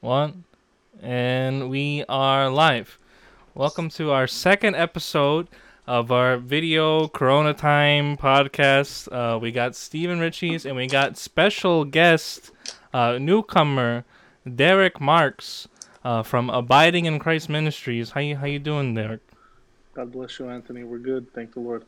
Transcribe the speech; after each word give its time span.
One, 0.00 0.44
and 1.02 1.68
we 1.68 2.04
are 2.08 2.48
live. 2.48 3.00
Welcome 3.52 3.88
to 3.90 4.12
our 4.12 4.28
second 4.28 4.76
episode 4.76 5.48
of 5.88 6.12
our 6.12 6.36
video 6.36 7.08
Corona 7.08 7.52
Time 7.52 8.16
podcast. 8.16 9.10
Uh, 9.10 9.40
we 9.40 9.50
got 9.50 9.74
Steven 9.74 10.20
Richies 10.20 10.64
and 10.64 10.76
we 10.76 10.86
got 10.86 11.18
special 11.18 11.84
guest, 11.84 12.52
uh, 12.94 13.18
newcomer 13.18 14.04
Derick 14.46 15.00
Marks 15.00 15.66
uh, 16.04 16.22
from 16.22 16.48
Abiding 16.48 17.06
in 17.06 17.18
Christ 17.18 17.48
Ministries. 17.48 18.10
How 18.12 18.20
you 18.20 18.36
how 18.36 18.46
you 18.46 18.60
doing, 18.60 18.94
Derick? 18.94 19.20
God 19.94 20.12
bless 20.12 20.38
you, 20.38 20.48
Anthony. 20.48 20.84
We're 20.84 20.98
good. 20.98 21.34
Thank 21.34 21.54
the 21.54 21.60
Lord. 21.60 21.84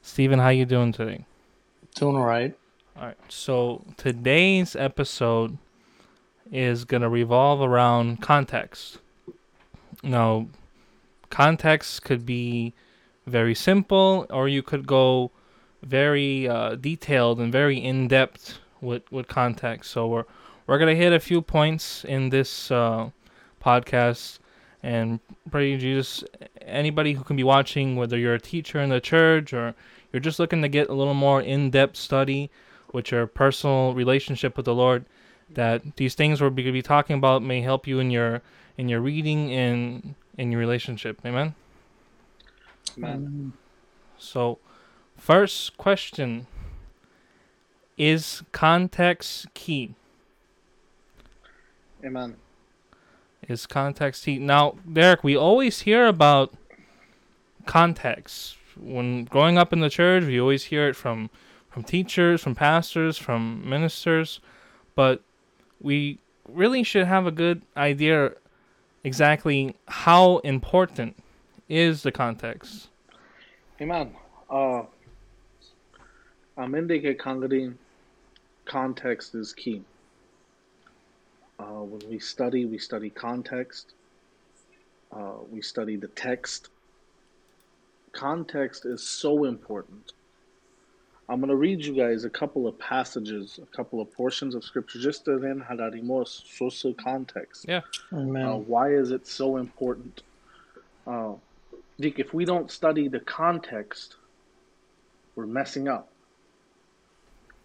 Steven, 0.00 0.38
how 0.38 0.50
you 0.50 0.64
doing 0.64 0.92
today? 0.92 1.26
Doing 1.96 2.14
all 2.14 2.24
right. 2.24 2.56
All 2.96 3.06
right. 3.06 3.18
So 3.28 3.84
today's 3.96 4.76
episode 4.76 5.58
is 6.52 6.84
going 6.84 7.02
to 7.02 7.08
revolve 7.08 7.60
around 7.60 8.20
context. 8.20 8.98
Now, 10.02 10.46
context 11.30 12.02
could 12.02 12.26
be 12.26 12.74
very 13.26 13.54
simple, 13.54 14.26
or 14.30 14.48
you 14.48 14.62
could 14.62 14.86
go 14.86 15.30
very 15.82 16.48
uh, 16.48 16.74
detailed 16.74 17.40
and 17.40 17.52
very 17.52 17.78
in 17.78 18.08
depth 18.08 18.58
with, 18.80 19.10
with 19.12 19.28
context. 19.28 19.90
So 19.90 20.06
we're 20.06 20.24
we're 20.66 20.78
gonna 20.78 20.94
hit 20.94 21.12
a 21.12 21.18
few 21.18 21.42
points 21.42 22.04
in 22.04 22.30
this 22.30 22.70
uh, 22.70 23.10
podcast, 23.60 24.38
and 24.82 25.18
pray 25.50 25.76
Jesus, 25.76 26.22
anybody 26.60 27.14
who 27.14 27.24
can 27.24 27.36
be 27.36 27.42
watching, 27.42 27.96
whether 27.96 28.16
you're 28.16 28.34
a 28.34 28.40
teacher 28.40 28.80
in 28.80 28.90
the 28.90 29.00
church 29.00 29.52
or 29.52 29.74
you're 30.12 30.20
just 30.20 30.38
looking 30.38 30.62
to 30.62 30.68
get 30.68 30.88
a 30.88 30.94
little 30.94 31.14
more 31.14 31.42
in 31.42 31.70
depth 31.70 31.96
study 31.96 32.50
with 32.92 33.10
your 33.10 33.26
personal 33.26 33.94
relationship 33.94 34.56
with 34.56 34.66
the 34.66 34.74
Lord, 34.74 35.04
that 35.54 35.96
these 35.96 36.14
things 36.14 36.40
we're 36.40 36.50
going 36.50 36.66
to 36.66 36.72
be 36.72 36.82
talking 36.82 37.16
about 37.16 37.42
may 37.42 37.60
help 37.60 37.86
you 37.86 37.98
in 37.98 38.10
your 38.10 38.42
in 38.76 38.88
your 38.88 39.00
reading 39.00 39.52
and 39.52 40.14
in 40.38 40.50
your 40.50 40.60
relationship. 40.60 41.20
Amen. 41.24 41.54
Amen. 42.96 43.52
So, 44.18 44.58
first 45.16 45.76
question 45.76 46.46
is 47.96 48.42
context 48.52 49.52
key? 49.54 49.94
Amen. 52.04 52.36
Is 53.48 53.66
context 53.66 54.24
key? 54.24 54.38
Now, 54.38 54.76
Derick, 54.90 55.22
we 55.22 55.36
always 55.36 55.80
hear 55.80 56.06
about 56.06 56.54
context. 57.66 58.56
When 58.78 59.24
growing 59.24 59.58
up 59.58 59.72
in 59.72 59.80
the 59.80 59.90
church, 59.90 60.24
we 60.24 60.40
always 60.40 60.64
hear 60.64 60.88
it 60.88 60.96
from 60.96 61.30
from 61.68 61.84
teachers, 61.84 62.42
from 62.42 62.54
pastors, 62.54 63.16
from 63.16 63.68
ministers, 63.68 64.40
but 64.94 65.22
we 65.80 66.18
really 66.48 66.82
should 66.82 67.06
have 67.06 67.26
a 67.26 67.30
good 67.30 67.62
idea 67.76 68.32
exactly 69.04 69.74
how 69.88 70.38
important 70.38 71.16
is 71.68 72.02
the 72.02 72.12
context. 72.12 72.88
Amen. 73.80 74.14
Uh, 74.48 74.82
amende 76.58 77.00
que 77.00 77.14
congregating 77.14 77.78
context 78.66 79.34
is 79.34 79.52
key. 79.52 79.82
Uh, 81.58 81.82
when 81.82 82.00
we 82.10 82.18
study, 82.18 82.64
we 82.64 82.78
study 82.78 83.10
context. 83.10 83.94
Uh, 85.12 85.34
we 85.50 85.60
study 85.60 85.96
the 85.96 86.08
text. 86.08 86.68
Context 88.12 88.84
is 88.84 89.02
so 89.02 89.44
important. 89.44 90.12
I'm 91.30 91.38
going 91.38 91.48
to 91.50 91.56
read 91.56 91.84
you 91.84 91.94
guys 91.94 92.24
a 92.24 92.30
couple 92.30 92.66
of 92.66 92.76
passages, 92.76 93.60
a 93.62 93.76
couple 93.76 94.00
of 94.00 94.12
portions 94.12 94.56
of 94.56 94.64
scripture, 94.64 94.98
just 94.98 95.26
to 95.26 95.38
then 95.38 95.64
hagarimos 95.70 96.42
social 96.58 96.92
context. 96.92 97.66
Yeah. 97.68 97.82
Amen. 98.12 98.44
Uh, 98.44 98.56
why 98.56 98.92
is 98.92 99.12
it 99.12 99.28
so 99.28 99.56
important? 99.56 100.24
Uh, 101.06 101.34
Dick, 102.00 102.18
if 102.18 102.34
we 102.34 102.44
don't 102.44 102.68
study 102.68 103.06
the 103.06 103.20
context, 103.20 104.16
we're 105.36 105.46
messing 105.46 105.86
up. 105.86 106.10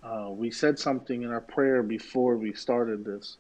Uh, 0.04 0.28
we 0.30 0.52
said 0.52 0.78
something 0.78 1.24
in 1.24 1.32
our 1.32 1.42
prayer 1.42 1.82
before 1.82 2.38
we 2.38 2.54
started 2.54 3.04
this 3.04 3.38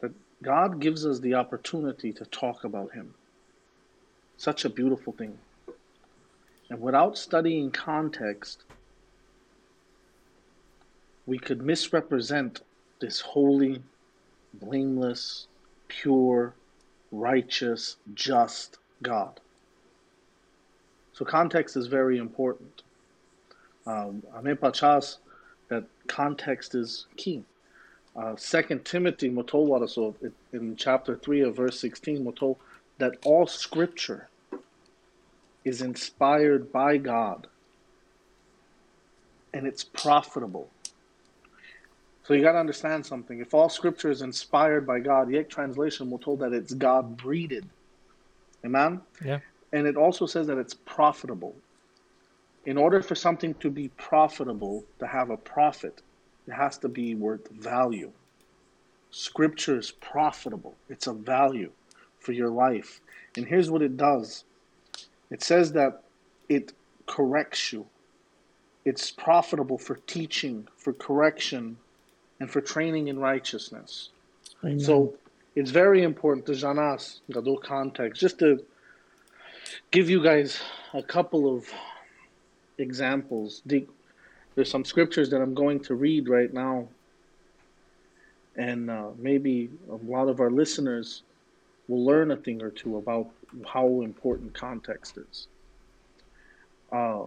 that 0.00 0.10
God 0.42 0.80
gives 0.80 1.06
us 1.06 1.20
the 1.20 1.34
opportunity 1.34 2.12
to 2.14 2.24
talk 2.24 2.64
about 2.64 2.92
Him. 2.92 3.14
Such 4.38 4.64
a 4.64 4.68
beautiful 4.68 5.12
thing. 5.12 5.38
And 6.68 6.80
without 6.80 7.16
studying 7.16 7.70
context, 7.70 8.64
we 11.26 11.38
could 11.38 11.62
misrepresent 11.62 12.60
this 13.00 13.20
holy, 13.20 13.82
blameless, 14.54 15.46
pure, 15.88 16.54
righteous, 17.10 17.96
just 18.14 18.78
God. 19.02 19.40
So 21.12 21.24
context 21.24 21.76
is 21.76 21.86
very 21.86 22.18
important. 22.18 22.82
Um, 23.86 24.22
Amen 24.34 24.56
Pachas, 24.56 25.18
that 25.68 25.84
context 26.08 26.74
is 26.74 27.06
key. 27.16 27.44
Uh, 28.16 28.36
Second 28.36 28.84
Timothy 28.84 29.30
motol 29.30 29.66
waraso 29.66 30.14
in 30.52 30.76
chapter 30.76 31.16
three 31.16 31.40
of 31.40 31.56
verse 31.56 31.78
sixteen 31.80 32.24
motol 32.24 32.56
that 32.98 33.16
all 33.24 33.46
scripture 33.46 34.28
is 35.64 35.82
inspired 35.82 36.72
by 36.72 36.96
God 36.96 37.46
and 39.52 39.66
it's 39.66 39.84
profitable. 39.84 40.68
So 42.24 42.32
you 42.32 42.42
got 42.42 42.52
to 42.52 42.58
understand 42.58 43.04
something. 43.04 43.40
If 43.40 43.52
all 43.52 43.68
scripture 43.68 44.10
is 44.10 44.22
inspired 44.22 44.86
by 44.86 44.98
God, 44.98 45.30
yet 45.30 45.50
translation 45.50 46.10
will 46.10 46.18
told 46.18 46.40
that 46.40 46.54
it's 46.54 46.72
God 46.72 47.18
breathed. 47.18 47.66
Amen? 48.64 49.02
Yeah. 49.22 49.40
And 49.72 49.86
it 49.86 49.96
also 49.96 50.24
says 50.24 50.46
that 50.46 50.56
it's 50.56 50.72
profitable. 50.72 51.54
In 52.64 52.78
order 52.78 53.02
for 53.02 53.14
something 53.14 53.52
to 53.54 53.68
be 53.70 53.88
profitable, 53.88 54.84
to 55.00 55.06
have 55.06 55.28
a 55.28 55.36
profit, 55.36 56.00
it 56.48 56.52
has 56.52 56.78
to 56.78 56.88
be 56.88 57.14
worth 57.14 57.50
value. 57.50 58.10
Scripture 59.10 59.78
is 59.78 59.90
profitable, 59.90 60.74
it's 60.88 61.06
a 61.06 61.12
value 61.12 61.70
for 62.20 62.32
your 62.32 62.48
life. 62.48 63.00
And 63.36 63.46
here's 63.46 63.70
what 63.70 63.82
it 63.82 63.96
does 63.96 64.44
it 65.30 65.42
says 65.42 65.72
that 65.72 66.02
it 66.48 66.72
corrects 67.06 67.72
you, 67.72 67.86
it's 68.84 69.10
profitable 69.10 69.76
for 69.76 69.96
teaching, 70.06 70.66
for 70.76 70.94
correction, 70.94 71.76
and 72.44 72.50
for 72.50 72.60
training 72.60 73.08
in 73.08 73.18
righteousness. 73.18 74.10
So 74.78 75.14
it's 75.56 75.70
very 75.70 76.02
important 76.02 76.44
to 76.44 76.52
Janas, 76.52 77.20
Gadol 77.32 77.56
context, 77.56 78.20
just 78.20 78.38
to 78.40 78.62
give 79.90 80.10
you 80.10 80.22
guys 80.22 80.60
a 80.92 81.02
couple 81.02 81.56
of 81.56 81.64
examples. 82.76 83.62
The- 83.64 83.88
There's 84.54 84.70
some 84.70 84.84
scriptures 84.84 85.30
that 85.30 85.40
I'm 85.40 85.54
going 85.54 85.80
to 85.88 85.94
read 85.94 86.28
right 86.28 86.52
now, 86.52 86.88
and 88.56 88.90
uh, 88.90 89.08
maybe 89.18 89.70
a 89.90 89.96
lot 90.14 90.28
of 90.28 90.38
our 90.38 90.50
listeners 90.50 91.22
will 91.88 92.04
learn 92.04 92.30
a 92.30 92.36
thing 92.36 92.62
or 92.62 92.70
two 92.70 92.98
about 92.98 93.26
how 93.66 94.02
important 94.02 94.52
context 94.52 95.16
is. 95.16 95.48
Uh, 96.92 97.22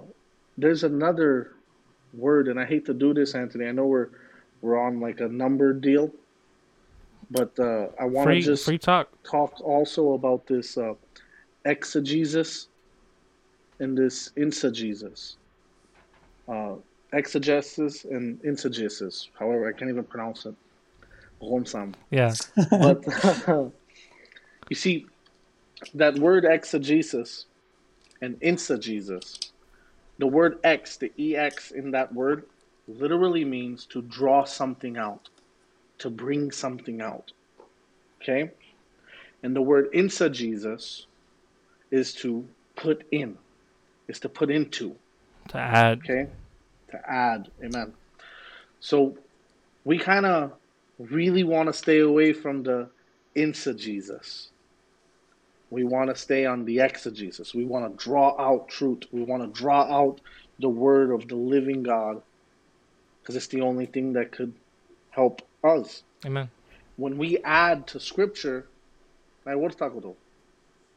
there's 0.60 0.84
another 0.84 1.54
word, 2.14 2.48
and 2.50 2.60
I 2.60 2.66
hate 2.66 2.86
to 2.86 2.94
do 2.94 3.16
this, 3.16 3.34
Anthony. 3.34 3.66
I 3.66 3.72
know 3.72 3.88
we're 3.88 4.10
we're 4.62 4.80
on 4.80 5.00
like 5.00 5.20
a 5.20 5.28
number 5.28 5.74
deal, 5.74 6.12
but 7.32 7.58
uh, 7.60 7.88
I 8.00 8.06
want 8.06 8.30
to 8.30 8.40
just 8.40 8.66
free 8.66 8.78
talk. 8.78 9.10
talk 9.24 9.60
also 9.62 10.14
about 10.14 10.48
this 10.48 10.78
uh, 10.78 10.94
exegesis 11.66 12.68
and 13.80 13.98
this 13.98 14.32
insagesis. 14.38 15.36
Uh, 16.48 16.76
exegesis 17.14 18.06
and 18.06 18.42
insagesis. 18.42 19.28
However, 19.38 19.68
I 19.68 19.74
can't 19.74 19.92
even 19.92 20.04
pronounce 20.04 20.46
it. 20.46 20.56
Romsam. 21.42 21.94
Yeah. 22.10 22.34
But 22.70 23.06
you 24.70 24.76
see, 24.76 25.06
that 25.94 26.16
word 26.16 26.46
exegesis 26.46 27.46
and 28.22 28.40
insagesis, 28.40 29.52
the 30.18 30.28
word 30.28 30.60
ex, 30.64 30.98
the 30.98 31.36
ex 31.36 31.72
in 31.72 31.92
that 31.92 32.14
word, 32.14 32.46
literally 32.88 33.44
means 33.44 33.86
to 33.88 34.02
draw 34.02 34.44
something 34.44 34.98
out, 34.98 35.30
to 36.00 36.10
bring 36.10 36.52
something 36.52 37.02
out. 37.02 37.32
Okay? 38.22 38.52
And 39.44 39.56
the 39.56 39.62
word 39.62 39.92
insa 39.94 40.32
Jesus 40.32 41.06
is 41.92 42.14
to 42.16 42.48
put 42.76 43.06
in, 43.12 43.38
is 44.08 44.20
to 44.22 44.30
put 44.30 44.50
into. 44.50 44.96
To 45.50 45.58
add. 45.58 46.00
Okay? 46.00 46.28
To 46.92 47.10
add. 47.10 47.50
Amen. 47.64 47.94
So 48.80 49.18
we 49.84 49.98
kind 49.98 50.26
of 50.26 50.54
really 51.00 51.44
want 51.44 51.68
to 51.68 51.74
stay 51.74 52.00
away 52.00 52.34
from 52.34 52.64
the 52.64 52.90
insagesis. 53.36 54.48
We 55.70 55.84
want 55.84 56.10
to 56.10 56.16
stay 56.16 56.46
on 56.46 56.66
the 56.66 56.80
exegesis. 56.80 57.54
We 57.54 57.66
want 57.66 57.92
to 57.92 58.04
draw 58.04 58.40
out 58.40 58.70
truth. 58.70 59.04
We 59.12 59.24
want 59.24 59.44
to 59.44 59.60
draw 59.60 59.84
out 59.84 60.22
the 60.60 60.70
word 60.70 61.12
of 61.12 61.28
the 61.28 61.36
living 61.36 61.84
God 61.84 62.22
because 63.28 63.36
it's 63.36 63.48
the 63.48 63.60
only 63.60 63.86
thing 63.86 64.14
that 64.14 64.32
could 64.32 64.54
help 65.10 65.42
us. 65.62 66.04
Amen. 66.26 66.50
when 66.96 67.18
we 67.18 67.38
add 67.40 67.86
to 67.88 68.00
scripture, 68.00 68.66
like 69.46 69.58
what's 69.58 69.76
takoto? 69.76 70.16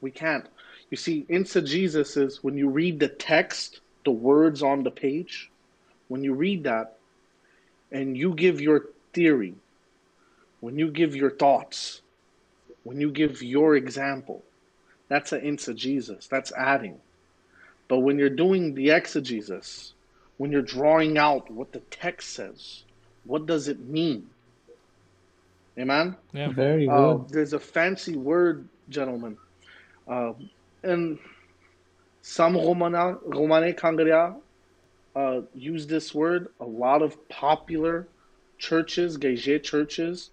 We 0.00 0.12
can't. 0.12 0.46
You 0.90 0.96
see, 0.96 1.26
insa 1.28 1.66
Jesus 1.66 2.16
is 2.16 2.42
when 2.44 2.56
you 2.56 2.68
read 2.68 3.00
the 3.00 3.08
text, 3.08 3.80
the 4.04 4.12
words 4.12 4.62
on 4.62 4.84
the 4.84 4.92
page, 4.92 5.50
when 6.06 6.22
you 6.22 6.32
read 6.34 6.62
that 6.62 6.98
and 7.90 8.16
you 8.16 8.32
give 8.34 8.60
your 8.60 8.86
theory, 9.12 9.54
when 10.60 10.78
you 10.78 10.88
give 10.88 11.16
your 11.16 11.32
thoughts, 11.32 12.00
when 12.84 13.00
you 13.00 13.10
give 13.10 13.42
your 13.42 13.74
example, 13.74 14.44
that's 15.08 15.32
an 15.32 15.56
Jesus. 15.56 16.28
That's 16.28 16.52
adding. 16.52 17.00
But 17.88 17.98
when 17.98 18.20
you're 18.20 18.30
doing 18.30 18.76
the 18.76 18.90
exegesis, 18.90 19.94
when 20.40 20.50
you're 20.50 20.62
drawing 20.62 21.19
out 21.19 21.50
what 21.50 21.70
the 21.72 21.81
text 21.90 22.31
says, 22.31 22.84
what 23.25 23.44
does 23.44 23.69
it 23.69 23.78
mean? 23.81 24.26
Amen? 25.78 26.16
Yeah. 26.32 26.48
Very 26.50 26.88
Uh, 26.88 27.12
good. 27.16 27.28
there's 27.28 27.52
a 27.52 27.58
fancy 27.60 28.16
word, 28.16 28.66
gentlemen. 28.88 29.37
Uh, 30.08 30.32
and 30.82 31.19
some 32.22 32.54
Romana, 32.56 33.19
Romane 33.26 33.75
Cangria 33.75 34.34
uh, 35.14 35.42
use 35.54 35.87
this 35.87 36.14
word. 36.14 36.48
A 36.58 36.64
lot 36.64 37.02
of 37.02 37.28
popular 37.28 38.08
churches, 38.56 39.19
Geje 39.19 39.62
churches, 39.62 40.31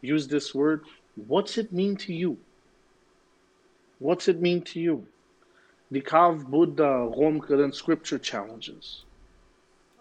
use 0.00 0.26
this 0.26 0.52
word. 0.52 0.82
What's 1.28 1.58
it 1.58 1.72
mean 1.72 1.96
to 1.98 2.12
you? 2.12 2.38
What's 4.00 4.26
it 4.26 4.40
mean 4.40 4.62
to 4.62 4.80
you? 4.80 5.06
The 5.92 6.00
Kav 6.00 6.44
Buddha 6.50 7.08
Rom 7.16 7.72
scripture 7.72 8.18
challenges. 8.18 9.03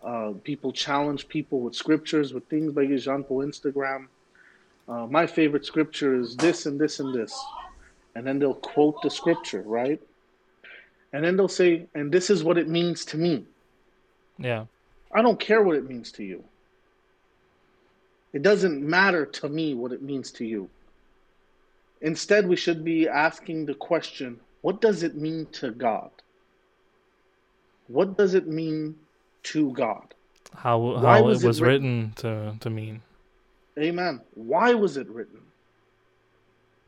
Uh, 0.03 0.33
people 0.43 0.71
challenge 0.73 1.27
people 1.27 1.61
with 1.61 1.75
scriptures, 1.75 2.33
with 2.33 2.45
things 2.47 2.73
by 2.73 2.83
Paul 2.83 3.45
Instagram. 3.45 4.07
Uh, 4.87 5.07
my 5.07 5.25
favorite 5.25 5.65
scripture 5.65 6.19
is 6.19 6.35
this 6.35 6.65
and 6.65 6.79
this 6.79 6.99
and 6.99 7.13
this. 7.13 7.33
And 8.15 8.27
then 8.27 8.37
they'll 8.37 8.53
quote 8.53 9.01
the 9.01 9.09
scripture, 9.09 9.61
right? 9.61 10.01
And 11.13 11.23
then 11.23 11.37
they'll 11.37 11.47
say, 11.47 11.85
and 11.95 12.11
this 12.11 12.29
is 12.29 12.43
what 12.43 12.57
it 12.57 12.67
means 12.67 13.05
to 13.05 13.17
me. 13.17 13.45
Yeah. 14.37 14.65
I 15.13 15.21
don't 15.21 15.39
care 15.39 15.61
what 15.61 15.77
it 15.77 15.87
means 15.87 16.11
to 16.13 16.23
you. 16.23 16.43
It 18.33 18.41
doesn't 18.41 18.81
matter 18.81 19.25
to 19.25 19.47
me 19.47 19.75
what 19.75 19.91
it 19.91 20.01
means 20.01 20.31
to 20.31 20.45
you. 20.45 20.69
Instead, 22.01 22.47
we 22.47 22.55
should 22.55 22.83
be 22.83 23.07
asking 23.07 23.65
the 23.65 23.75
question 23.75 24.39
what 24.61 24.81
does 24.81 25.03
it 25.03 25.15
mean 25.15 25.45
to 25.53 25.71
God? 25.71 26.09
What 27.87 28.17
does 28.17 28.33
it 28.33 28.47
mean 28.47 28.95
to 29.43 29.71
God? 29.73 30.13
How 30.55 30.77
Why 30.79 31.19
how 31.19 31.23
was 31.23 31.43
it 31.43 31.43
it 31.43 31.47
was 31.47 31.61
written? 31.61 32.13
written 32.13 32.13
to 32.17 32.57
to 32.59 32.69
mean. 32.69 33.01
Amen. 33.79 34.21
Why 34.35 34.73
was 34.73 34.97
it 34.97 35.09
written? 35.09 35.41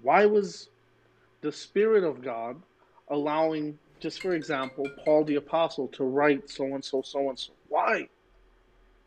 Why 0.01 0.25
was 0.25 0.69
the 1.41 1.51
Spirit 1.51 2.03
of 2.03 2.21
God 2.21 2.61
allowing, 3.09 3.77
just 3.99 4.21
for 4.21 4.35
example, 4.35 4.85
Paul 5.03 5.23
the 5.23 5.35
Apostle 5.35 5.87
to 5.89 6.03
write 6.03 6.49
so 6.49 6.65
and 6.65 6.83
so, 6.83 7.01
so 7.01 7.29
and 7.29 7.39
so? 7.39 7.53
Why? 7.69 8.07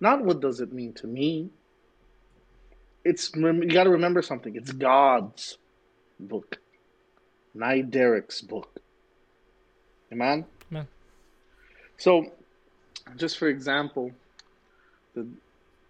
Not 0.00 0.24
what 0.24 0.40
does 0.40 0.60
it 0.60 0.72
mean 0.72 0.92
to 0.94 1.06
me. 1.06 1.50
It's 3.04 3.34
you 3.34 3.68
got 3.68 3.84
to 3.84 3.90
remember 3.90 4.22
something. 4.22 4.56
It's 4.56 4.72
God's 4.72 5.58
book, 6.20 6.58
not 7.54 7.90
Derick's 7.90 8.40
book. 8.40 8.80
Amen. 10.12 10.44
Amen. 10.70 10.88
So, 11.96 12.32
just 13.16 13.38
for 13.38 13.48
example, 13.48 14.12
the 15.14 15.26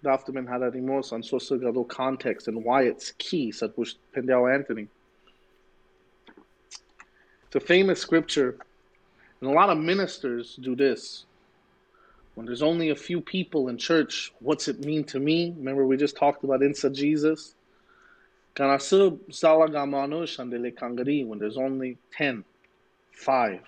Daftaman 0.04 0.46
Hararimos 0.46 1.12
on 1.12 1.22
Sosagado 1.22 1.86
context 1.86 2.48
and 2.48 2.64
why 2.64 2.82
it's 2.82 3.12
key, 3.18 3.50
said 3.50 3.74
Bush 3.74 3.94
Pendel 4.14 4.52
Anthony. 4.52 4.88
It's 7.46 7.56
a 7.56 7.60
famous 7.60 8.00
scripture, 8.00 8.56
and 9.40 9.50
a 9.50 9.52
lot 9.52 9.70
of 9.70 9.78
ministers 9.78 10.56
do 10.56 10.76
this. 10.76 11.24
When 12.34 12.46
there's 12.46 12.62
only 12.62 12.90
a 12.90 12.94
few 12.94 13.20
people 13.20 13.68
in 13.68 13.78
church, 13.78 14.32
what's 14.40 14.68
it 14.68 14.84
mean 14.84 15.02
to 15.04 15.18
me? 15.18 15.54
Remember, 15.56 15.84
we 15.84 15.96
just 15.96 16.16
talked 16.16 16.44
about 16.44 16.60
Insa 16.60 16.94
Jesus. 16.94 17.54
When 18.54 18.68
there's 21.38 21.56
only 21.56 21.98
10, 22.12 22.44
5, 23.12 23.60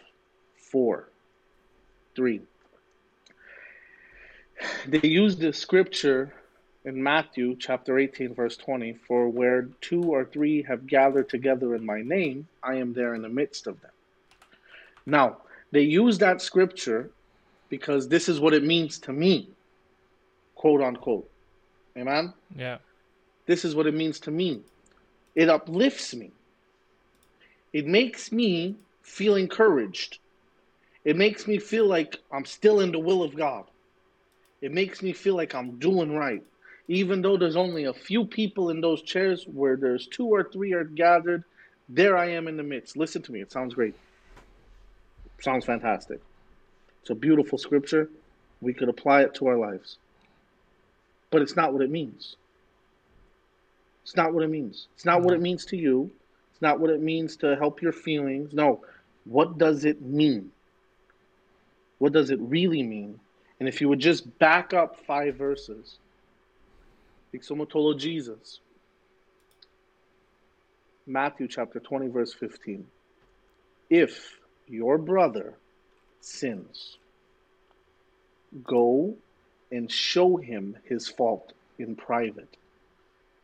4, 0.56 1.08
3 2.14 2.41
they 4.87 5.07
use 5.07 5.37
the 5.37 5.53
scripture 5.53 6.33
in 6.85 7.03
Matthew 7.03 7.57
chapter 7.59 7.99
18, 7.99 8.35
verse 8.35 8.57
20 8.57 8.95
for 9.07 9.29
where 9.29 9.69
two 9.81 10.03
or 10.03 10.25
three 10.25 10.62
have 10.62 10.87
gathered 10.87 11.29
together 11.29 11.75
in 11.75 11.85
my 11.85 12.03
name, 12.03 12.49
I 12.62 12.77
am 12.77 12.93
there 12.93 13.15
in 13.15 13.23
the 13.23 13.29
midst 13.29 13.67
of 13.67 13.81
them. 13.81 13.91
Now, 15.07 15.39
they 15.73 15.83
use 15.83 16.19
that 16.19 16.41
scripture 16.41 17.11
because 17.69 18.09
this 18.09 18.29
is 18.29 18.41
what 18.41 18.55
it 18.55 18.65
means 18.65 18.99
to 19.01 19.12
me, 19.12 19.49
quote 20.55 20.81
unquote. 20.81 21.31
Amen? 21.97 22.33
Yeah. 22.57 22.79
This 23.47 23.65
is 23.65 23.75
what 23.75 23.87
it 23.87 23.95
means 23.95 24.21
to 24.21 24.31
me. 24.31 24.62
It 25.35 25.49
uplifts 25.49 26.15
me. 26.15 26.33
It 27.73 27.87
makes 27.87 28.33
me 28.33 28.77
feel 29.03 29.37
encouraged. 29.37 30.19
It 31.05 31.17
makes 31.17 31.47
me 31.47 31.59
feel 31.59 31.87
like 31.87 32.17
I'm 32.33 32.45
still 32.45 32.81
in 32.81 32.93
the 32.93 32.99
will 32.99 33.23
of 33.23 33.37
God. 33.37 33.65
It 34.61 34.73
makes 34.73 35.03
me 35.03 35.12
feel 35.12 35.37
like 35.37 35.55
I'm 35.55 35.79
doing 35.79 36.15
right. 36.15 36.43
Even 36.89 37.23
though 37.23 37.37
there's 37.37 37.57
only 37.57 37.85
a 37.85 37.93
few 37.93 38.25
people 38.25 38.71
in 38.71 38.81
those 38.81 39.03
chairs 39.03 39.45
where 39.47 39.77
there's 39.77 40.07
two 40.07 40.27
or 40.27 40.45
three 40.45 40.73
are 40.73 40.85
gathered, 40.85 41.45
there 41.89 42.17
I 42.17 42.31
am 42.31 42.49
in 42.49 42.57
the 42.57 42.62
midst. 42.62 42.97
Listen 42.97 43.23
to 43.23 43.33
me, 43.33 43.41
it 43.41 43.53
sounds 43.53 43.75
great. 43.75 43.95
sounds 45.39 45.65
fantastic. 45.65 46.21
It's 47.01 47.11
a 47.11 47.15
beautiful 47.15 47.59
scripture. 47.59 48.11
We 48.61 48.75
could 48.75 48.89
apply 48.89 49.23
it 49.23 49.35
to 49.35 49.47
our 49.47 49.57
lives. 49.57 49.97
But 51.31 51.43
it's 51.43 51.57
not 51.57 51.73
what 51.73 51.83
it 51.83 51.91
means. 51.91 52.37
It's 54.03 54.17
not 54.17 54.35
what 54.35 54.43
it 54.43 54.51
means. 54.51 54.89
It's 54.95 55.05
not 55.05 55.23
what 55.23 55.35
it 55.35 55.41
means 55.41 55.65
to 55.67 55.77
you. 55.77 56.11
It's 56.53 56.61
not 56.61 56.81
what 56.81 56.91
it 56.91 57.01
means 57.01 57.37
to 57.37 57.57
help 57.57 57.81
your 57.81 57.93
feelings. 57.93 58.53
No. 58.53 58.81
What 59.25 59.59
does 59.59 59.85
it 59.85 60.03
mean? 60.03 60.51
What 61.99 62.12
does 62.12 62.31
it 62.31 62.41
really 62.41 62.83
mean? 62.83 63.21
And 63.61 63.69
if 63.69 63.81
you 63.81 63.91
would 63.91 64.01
just 64.01 64.39
back 64.39 64.73
up 64.73 64.97
five 65.07 65.37
verses, 65.37 65.99
Ixomotolo 67.35 67.97
Jesus, 67.97 68.59
Matthew 71.07 71.47
chapter 71.47 71.79
20, 71.79 72.09
verse 72.09 72.33
15. 72.33 72.87
If 73.90 74.38
your 74.67 74.97
brother 74.97 75.55
sins, 76.21 76.97
go 78.64 79.14
and 79.71 79.90
show 79.90 80.37
him 80.37 80.76
his 80.85 81.09
fault 81.09 81.52
in 81.79 81.95
private. 81.95 82.57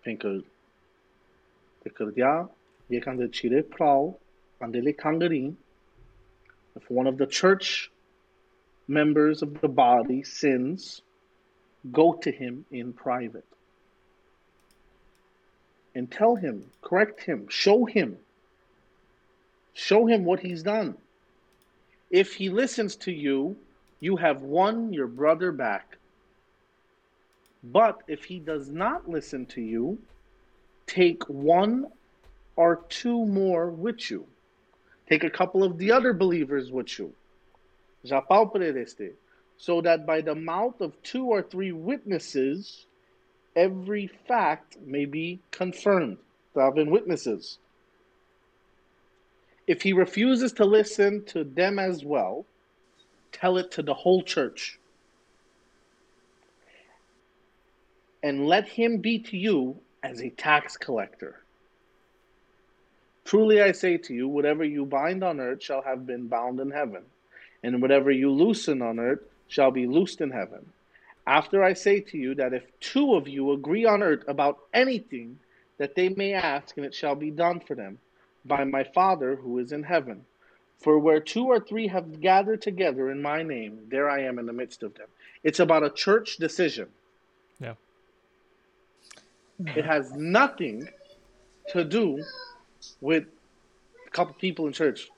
Pentru 0.02 0.44
că 1.82 1.88
cărdea 1.88 2.50
e 2.87 2.99
când 2.99 3.30
cire 3.30 3.62
prau, 3.62 4.20
andele 4.58 4.92
kangari, 4.92 5.52
if 6.76 6.90
one 6.90 7.08
of 7.08 7.16
the 7.16 7.26
church 7.26 7.90
members 8.88 9.42
of 9.42 9.60
the 9.60 9.68
body 9.68 10.22
sins, 10.22 11.02
go 11.92 12.14
to 12.14 12.30
him 12.30 12.64
in 12.70 12.92
private 12.92 13.46
and 15.96 16.10
tell 16.10 16.36
him, 16.36 16.70
correct 16.82 17.22
him, 17.22 17.48
show 17.48 17.86
him, 17.86 18.18
show 19.72 20.06
him 20.06 20.26
what 20.26 20.40
he's 20.40 20.62
done. 20.62 20.94
If 22.10 22.34
he 22.34 22.50
listens 22.50 22.96
to 22.96 23.12
you, 23.12 23.56
you 24.00 24.16
have 24.16 24.42
won 24.42 24.92
your 24.92 25.06
brother 25.06 25.52
back. 25.52 25.96
But 27.64 28.02
if 28.06 28.24
he 28.24 28.38
does 28.38 28.68
not 28.68 29.08
listen 29.08 29.46
to 29.46 29.62
you, 29.62 29.98
take 30.86 31.22
one 31.24 31.86
or 32.56 32.84
two 32.90 33.24
more 33.24 33.70
with 33.70 34.10
you. 34.10 34.26
Take 35.08 35.24
a 35.24 35.30
couple 35.30 35.64
of 35.64 35.78
the 35.78 35.92
other 35.92 36.12
believers 36.12 36.70
with 36.70 36.98
you. 36.98 37.12
Este. 38.12 39.14
So 39.58 39.80
that 39.80 40.06
by 40.06 40.20
the 40.20 40.34
mouth 40.34 40.80
of 40.80 41.02
two 41.02 41.26
or 41.26 41.42
three 41.42 41.72
witnesses, 41.72 42.86
every 43.54 44.06
fact 44.28 44.76
may 44.84 45.06
be 45.06 45.40
confirmed. 45.50 46.18
There 46.54 46.64
have 46.64 46.75
been 46.75 46.90
witnesses. 46.90 47.58
If 49.66 49.82
he 49.82 49.92
refuses 49.92 50.52
to 50.54 50.64
listen 50.64 51.25
to 51.26 51.42
them 51.44 51.78
as 51.78 52.04
well, 52.04 52.44
tell 53.32 53.56
it 53.56 53.70
to 53.72 53.82
the 53.82 53.94
whole 53.94 54.22
church. 54.22 54.78
And 58.22 58.46
let 58.46 58.68
him 58.68 58.98
be 58.98 59.18
to 59.20 59.36
you 59.36 59.76
as 60.02 60.20
a 60.20 60.30
tax 60.30 60.76
collector. 60.76 61.42
Truly 63.25 63.60
I 63.60 63.72
say 63.72 63.96
to 63.98 64.14
you, 64.14 64.28
whatever 64.28 64.64
you 64.64 64.86
bind 64.86 65.25
on 65.25 65.40
earth 65.40 65.62
shall 65.62 65.82
have 65.82 66.06
been 66.06 66.28
bound 66.28 66.60
in 66.60 66.70
heaven, 66.70 67.02
and 67.66 67.82
whatever 67.82 68.12
you 68.12 68.30
loosen 68.30 68.80
on 68.80 69.00
earth 69.00 69.20
shall 69.49 69.73
be 69.73 69.87
loosed 69.87 70.20
in 70.20 70.30
heaven. 70.30 70.64
After 71.26 71.64
I 71.64 71.73
say 71.73 71.99
to 72.00 72.16
you 72.16 72.37
that 72.37 72.54
if 72.54 72.62
two 72.78 73.14
of 73.14 73.26
you 73.26 73.50
agree 73.50 73.85
on 73.85 74.04
earth 74.04 74.23
about 74.28 74.61
anything 74.73 75.40
that 75.78 75.96
they 75.96 76.08
may 76.08 76.32
ask, 76.32 76.76
and 76.76 76.87
it 76.87 76.94
shall 76.94 77.16
be 77.16 77.30
done 77.32 77.58
for 77.58 77.75
them 77.75 77.99
by 78.44 78.62
my 78.62 78.85
Father 78.85 79.35
who 79.35 79.58
is 79.58 79.73
in 79.73 79.82
heaven. 79.82 80.25
For 80.78 80.99
where 80.99 81.20
two 81.20 81.46
or 81.46 81.58
three 81.58 81.88
have 81.88 82.20
gathered 82.20 82.62
together 82.62 83.11
in 83.11 83.20
my 83.20 83.42
name, 83.42 83.87
there 83.88 84.08
I 84.08 84.23
am 84.23 84.38
in 84.38 84.46
the 84.46 84.52
midst 84.52 84.85
of 84.85 84.94
them. 84.94 85.08
It's 85.42 85.58
about 85.58 85.82
a 85.82 85.90
church 85.90 86.37
decision. 86.37 86.88
Yeah. 87.58 87.75
It 89.58 89.85
has 89.85 90.12
nothing 90.12 90.88
to 91.70 91.82
do 91.82 92.23
with 93.00 93.25
a 94.06 94.11
couple 94.11 94.35
people 94.35 94.66
in 94.66 94.73
church. 94.73 95.08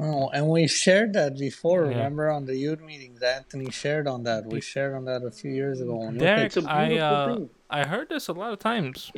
Oh, 0.00 0.28
and 0.28 0.48
we 0.48 0.68
shared 0.68 1.12
that 1.14 1.36
before. 1.36 1.82
Yeah. 1.86 1.96
Remember 1.96 2.30
on 2.30 2.44
the 2.44 2.56
youth 2.56 2.80
meetings, 2.80 3.20
Anthony 3.20 3.70
shared 3.70 4.06
on 4.06 4.22
that. 4.24 4.46
We 4.46 4.60
shared 4.60 4.94
on 4.94 5.04
that 5.06 5.24
a 5.24 5.30
few 5.30 5.50
years 5.50 5.80
ago. 5.80 6.02
And 6.02 6.18
Derick, 6.18 6.56
It's 6.56 6.56
a 6.56 6.70
I 6.70 6.88
beautiful 6.88 7.44
uh. 7.44 7.46
I 7.70 7.86
heard 7.86 8.08
this 8.08 8.28
a 8.28 8.32
lot 8.32 8.52
of 8.52 8.60
times, 8.60 9.10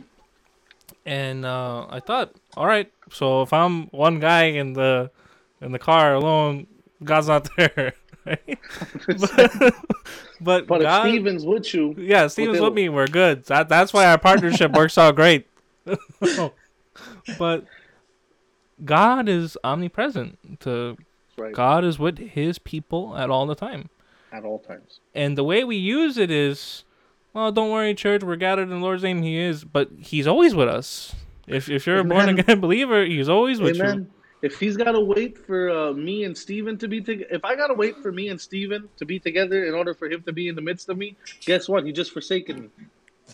and 1.04 1.44
uh, 1.44 1.86
I 1.88 2.00
thought, 2.00 2.34
all 2.56 2.66
right, 2.66 2.90
so 3.12 3.42
if 3.42 3.52
I'm 3.52 3.88
one 3.88 4.20
guy 4.20 4.44
in 4.44 4.72
the 4.72 5.10
in 5.60 5.72
the 5.72 5.78
car 5.78 6.14
alone, 6.14 6.66
God's 7.04 7.28
not 7.28 7.48
there. 7.56 7.92
right? 8.24 8.40
but 9.06 9.74
but, 10.40 10.66
But 10.66 10.80
God, 10.80 11.06
if 11.06 11.10
Steven's 11.12 11.44
with 11.44 11.74
you, 11.74 11.94
yeah, 11.98 12.26
Steven's 12.26 12.60
With 12.60 12.70
with 12.70 12.74
me. 12.74 12.88
We're 12.88 13.06
good. 13.06 13.44
That 13.44 13.68
that's 13.68 13.92
why 13.92 14.06
our 14.06 14.18
partnership 14.18 14.72
works 14.72 14.96
out 14.96 15.14
great. 15.14 15.46
but 17.38 17.64
God 18.84 19.28
is 19.28 19.56
omnipresent. 19.64 20.60
To 20.60 20.96
right, 21.36 21.52
God 21.52 21.84
is 21.84 21.98
with 21.98 22.18
His 22.18 22.58
people 22.58 23.16
at 23.16 23.30
all 23.30 23.46
the 23.46 23.54
time. 23.54 23.88
at 24.32 24.44
all 24.44 24.58
times. 24.58 25.00
And 25.14 25.36
the 25.36 25.44
way 25.44 25.64
we 25.64 25.76
use 25.76 26.16
it 26.16 26.30
is, 26.30 26.84
well, 27.32 27.52
don't 27.52 27.70
worry, 27.70 27.94
church, 27.94 28.22
we're 28.22 28.36
gathered 28.36 28.64
in 28.64 28.70
the 28.70 28.76
Lord's 28.76 29.02
name. 29.02 29.22
He 29.22 29.38
is, 29.38 29.64
but 29.64 29.90
He's 29.98 30.26
always 30.26 30.54
with 30.54 30.68
us. 30.68 31.14
If 31.46 31.68
if 31.68 31.86
you're 31.86 31.98
a 31.98 32.04
born 32.04 32.28
again 32.28 32.60
believer, 32.66 33.04
He's 33.04 33.28
always 33.28 33.60
with 33.60 33.76
you. 33.76 34.06
If 34.42 34.58
he's 34.58 34.76
got 34.76 34.92
to 34.92 35.00
wait 35.00 35.36
for 35.36 35.68
uh, 35.68 35.92
me 35.92 36.24
and 36.24 36.36
Steven 36.36 36.78
to 36.78 36.88
be 36.88 37.02
together, 37.02 37.28
if 37.30 37.44
I 37.44 37.54
got 37.56 37.66
to 37.66 37.74
wait 37.74 37.98
for 37.98 38.10
me 38.10 38.28
and 38.28 38.40
Steven 38.40 38.88
to 38.96 39.04
be 39.04 39.18
together 39.18 39.66
in 39.66 39.74
order 39.74 39.92
for 39.92 40.08
him 40.08 40.22
to 40.22 40.32
be 40.32 40.48
in 40.48 40.54
the 40.54 40.62
midst 40.62 40.88
of 40.88 40.96
me, 40.96 41.14
guess 41.44 41.68
what? 41.68 41.84
He 41.84 41.92
just 41.92 42.12
forsaken 42.12 42.62
me. 42.62 42.68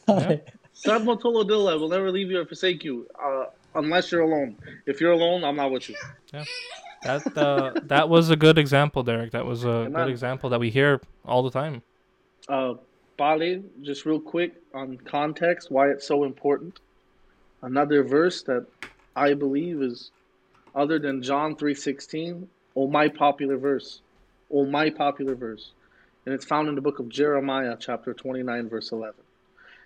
Yeah. 0.09 0.37
Sadmo 0.75 1.19
Tolodilla, 1.19 1.73
I 1.73 1.77
will 1.77 1.89
never 1.89 2.11
leave 2.11 2.31
you 2.31 2.39
or 2.41 2.45
forsake 2.45 2.85
you 2.85 3.07
uh, 3.23 3.47
unless 3.77 4.11
you're 4.11 4.23
alone. 4.23 4.57
If 4.87 5.01
you're 5.01 5.13
alone, 5.13 5.45
I'm 5.45 5.57
not 5.57 5.71
with 5.71 5.89
you. 5.89 5.97
Yeah. 6.33 6.45
That 7.03 7.39
uh, 7.39 7.73
that 7.85 8.09
was 8.09 8.31
a 8.31 8.37
good 8.37 8.59
example, 8.59 9.03
Derick. 9.03 9.31
That 9.31 9.47
was 9.47 9.65
a 9.65 9.89
good 9.93 10.09
example 10.09 10.51
that 10.51 10.59
we 10.59 10.71
hear 10.71 11.01
all 11.25 11.43
the 11.43 11.51
time. 11.51 11.83
Uh, 12.49 12.75
Bale, 13.17 13.63
just 13.83 14.05
real 14.07 14.21
quick 14.21 14.55
on 14.75 14.99
context, 14.99 15.71
why 15.71 15.89
it's 15.89 16.07
so 16.07 16.25
important. 16.25 16.81
Another 17.63 18.03
verse 18.03 18.43
that 18.43 18.67
I 19.15 19.35
believe 19.35 19.83
is 19.83 20.11
other 20.75 20.99
than 20.99 21.23
John 21.23 21.57
3:16, 21.57 22.47
oh 22.75 22.89
my 22.89 23.09
popular 23.09 23.57
verse. 23.57 24.01
Oh 24.51 24.67
my 24.67 24.91
popular 24.91 25.35
verse. 25.35 25.73
And 26.25 26.35
it's 26.35 26.45
found 26.45 26.69
in 26.69 26.75
the 26.75 26.81
book 26.81 26.99
of 26.99 27.09
Jeremiah 27.09 27.77
chapter 27.79 28.13
29 28.13 28.69
verse 28.69 28.93
11. 28.93 29.15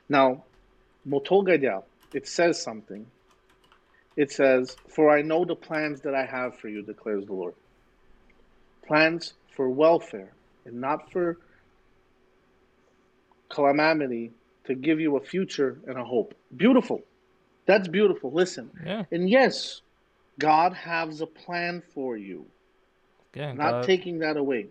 Now, 0.08 0.44
Motolgadia, 1.08 1.82
it 2.12 2.26
says 2.26 2.60
something. 2.60 3.06
It 4.20 4.30
says, 4.30 4.76
"For 4.94 5.08
I 5.16 5.22
know 5.22 5.46
the 5.46 5.56
plans 5.56 6.02
that 6.02 6.14
I 6.14 6.26
have 6.26 6.58
for 6.58 6.68
you," 6.68 6.82
declares 6.82 7.24
the 7.24 7.32
Lord. 7.32 7.54
Plans 8.86 9.32
for 9.56 9.70
welfare 9.70 10.32
and 10.66 10.78
not 10.78 11.10
for 11.10 11.38
calamity 13.48 14.32
to 14.64 14.74
give 14.74 15.00
you 15.00 15.16
a 15.16 15.20
future 15.20 15.80
and 15.86 15.96
a 15.98 16.04
hope. 16.04 16.34
Beautiful. 16.54 17.02
That's 17.64 17.88
beautiful. 17.88 18.30
Listen. 18.30 18.70
Yeah, 18.84 19.04
And 19.10 19.28
yes, 19.30 19.80
God 20.38 20.74
has 20.74 21.22
a 21.22 21.26
plan 21.26 21.82
for 21.94 22.18
you. 22.18 22.44
yeah. 23.34 23.52
Not 23.54 23.70
God- 23.70 23.84
taking 23.84 24.18
that 24.18 24.36
away. 24.36 24.68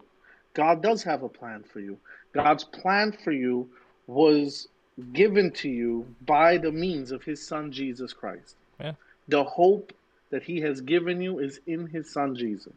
God 0.54 0.84
does 0.84 1.02
have 1.04 1.24
a 1.24 1.30
plan 1.30 1.64
for 1.64 1.80
you. 1.80 1.98
God's 2.34 2.66
plan 2.66 3.12
for 3.24 3.32
you 3.32 3.68
was 4.06 4.68
given 5.14 5.52
to 5.54 5.70
you 5.70 6.06
by 6.22 6.58
the 6.58 6.72
means 6.72 7.12
of 7.12 7.24
his 7.24 7.46
son 7.48 7.72
Jesus 7.72 8.14
Christ. 8.14 8.56
Yeah. 8.80 8.94
The 9.30 9.44
hope 9.44 9.94
that 10.32 10.44
he 10.44 10.60
has 10.62 10.82
given 10.82 11.22
you 11.22 11.40
is 11.40 11.60
in 11.68 11.88
his 11.88 12.12
son 12.12 12.36
Jesus. 12.36 12.74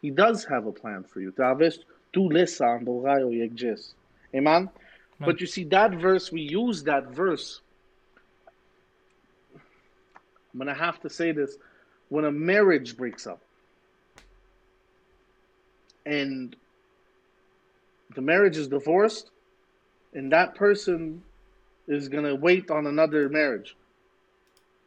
He 0.00 0.10
does 0.10 0.44
have 0.44 0.66
a 0.66 0.72
plan 0.72 1.04
for 1.04 1.20
you. 1.20 1.30
Talvez 1.30 1.78
tu 2.12 2.28
lesa 2.28 2.64
andogayo 2.64 3.30
yegjes. 3.30 3.94
Amen. 4.34 4.68
But 5.20 5.40
you 5.40 5.46
see 5.46 5.64
that 5.64 5.92
verse, 5.92 6.32
we 6.32 6.40
use 6.42 6.82
that 6.84 7.08
verse. 7.08 7.60
I'm 10.52 10.58
gonna 10.58 10.74
have 10.74 11.00
to 11.00 11.10
say 11.10 11.30
this. 11.32 11.56
When 12.08 12.24
a 12.24 12.32
marriage 12.32 12.96
breaks 12.96 13.26
up 13.26 13.40
and 16.04 16.54
the 18.14 18.20
marriage 18.20 18.56
is 18.56 18.68
divorced 18.68 19.30
and 20.12 20.32
that 20.32 20.56
person 20.56 21.22
is 21.86 22.08
gonna 22.08 22.34
wait 22.34 22.70
on 22.70 22.86
another 22.86 23.28
marriage. 23.28 23.76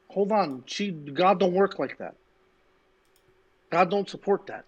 Hold 0.09 0.31
on, 0.31 0.63
she 0.65 0.91
God 0.91 1.39
don't 1.39 1.53
work 1.53 1.79
like 1.79 1.97
that. 1.97 2.15
God 3.69 3.89
don't 3.89 4.09
support 4.09 4.47
that. 4.47 4.65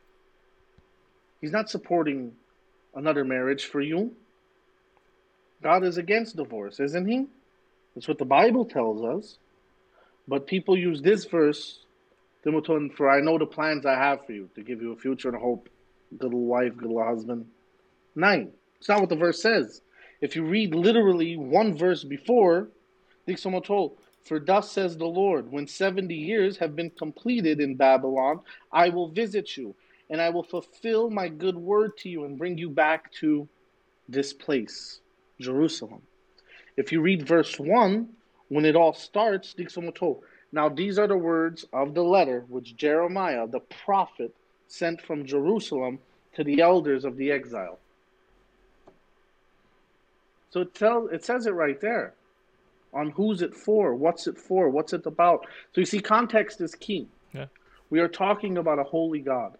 He's 1.39 1.51
not 1.51 1.69
supporting 1.69 2.33
another 2.95 3.23
marriage 3.23 3.65
for 3.65 3.79
you. 3.79 4.13
God 5.61 5.83
is 5.83 5.97
against 5.97 6.35
divorce, 6.35 6.79
isn't 6.79 7.07
he? 7.07 7.27
That's 7.95 8.07
what 8.07 8.17
the 8.17 8.25
Bible 8.25 8.65
tells 8.65 9.03
us. 9.03 9.37
But 10.27 10.45
people 10.45 10.77
use 10.77 11.01
this 11.01 11.25
verse, 11.25 11.79
Timoton, 12.45 12.93
for 12.93 13.09
I 13.09 13.21
know 13.21 13.37
the 13.37 13.45
plans 13.45 13.85
I 13.85 13.95
have 13.95 14.25
for 14.25 14.33
you 14.33 14.49
to 14.55 14.61
give 14.61 14.81
you 14.81 14.91
a 14.91 14.97
future 14.97 15.29
and 15.29 15.37
a 15.37 15.39
hope, 15.39 15.69
good 16.17 16.25
little 16.25 16.45
wife, 16.45 16.75
good 16.75 16.87
little 16.87 17.03
husband. 17.03 17.45
Nine. 18.15 18.51
It's 18.79 18.89
not 18.89 18.99
what 18.99 19.09
the 19.09 19.15
verse 19.15 19.41
says. 19.41 19.81
If 20.21 20.35
you 20.35 20.43
read 20.43 20.75
literally 20.75 21.37
one 21.37 21.77
verse 21.77 22.03
before, 22.03 22.69
Dixomotol, 23.27 23.93
for 24.27 24.39
thus 24.39 24.71
says 24.71 24.97
the 24.97 25.05
Lord, 25.05 25.51
when 25.51 25.67
70 25.67 26.13
years 26.13 26.57
have 26.57 26.75
been 26.75 26.89
completed 26.89 27.61
in 27.61 27.75
Babylon, 27.75 28.41
I 28.71 28.89
will 28.89 29.07
visit 29.07 29.55
you, 29.55 29.73
and 30.09 30.21
I 30.21 30.29
will 30.29 30.43
fulfill 30.43 31.09
my 31.09 31.29
good 31.29 31.55
word 31.55 31.97
to 31.99 32.09
you 32.09 32.25
and 32.25 32.37
bring 32.37 32.57
you 32.57 32.69
back 32.69 33.11
to 33.13 33.47
this 34.09 34.33
place, 34.33 34.99
Jerusalem. 35.39 36.01
If 36.75 36.91
you 36.91 37.01
read 37.01 37.27
verse 37.27 37.57
1, 37.57 38.09
when 38.49 38.65
it 38.65 38.75
all 38.75 38.93
starts, 38.93 39.55
now 40.51 40.69
these 40.69 40.99
are 40.99 41.07
the 41.07 41.17
words 41.17 41.65
of 41.71 41.93
the 41.93 42.03
letter 42.03 42.45
which 42.49 42.75
Jeremiah, 42.75 43.47
the 43.47 43.59
prophet, 43.59 44.33
sent 44.67 45.01
from 45.01 45.25
Jerusalem 45.25 45.99
to 46.35 46.43
the 46.43 46.61
elders 46.61 47.05
of 47.05 47.17
the 47.17 47.31
exile. 47.31 47.79
So 50.49 50.61
it 50.61 50.73
tells 50.73 51.11
it 51.11 51.25
says 51.25 51.45
it 51.45 51.51
right 51.51 51.79
there 51.79 52.13
on 52.97 53.11
who's 53.11 53.41
it 53.41 53.55
for, 53.55 53.95
what's 53.95 54.27
it 54.27 54.37
for, 54.37 54.69
what's 54.69 54.91
it 54.91 55.05
about. 55.05 55.45
So 55.73 55.81
you 55.81 55.85
see, 55.85 55.99
context 55.99 56.59
is 56.61 56.73
key. 56.75 57.07
Yeah. 57.33 57.45
We 57.89 57.99
are 57.99 58.07
talking 58.07 58.57
about 58.57 58.79
a 58.79 58.83
holy 58.83 59.19
God. 59.19 59.57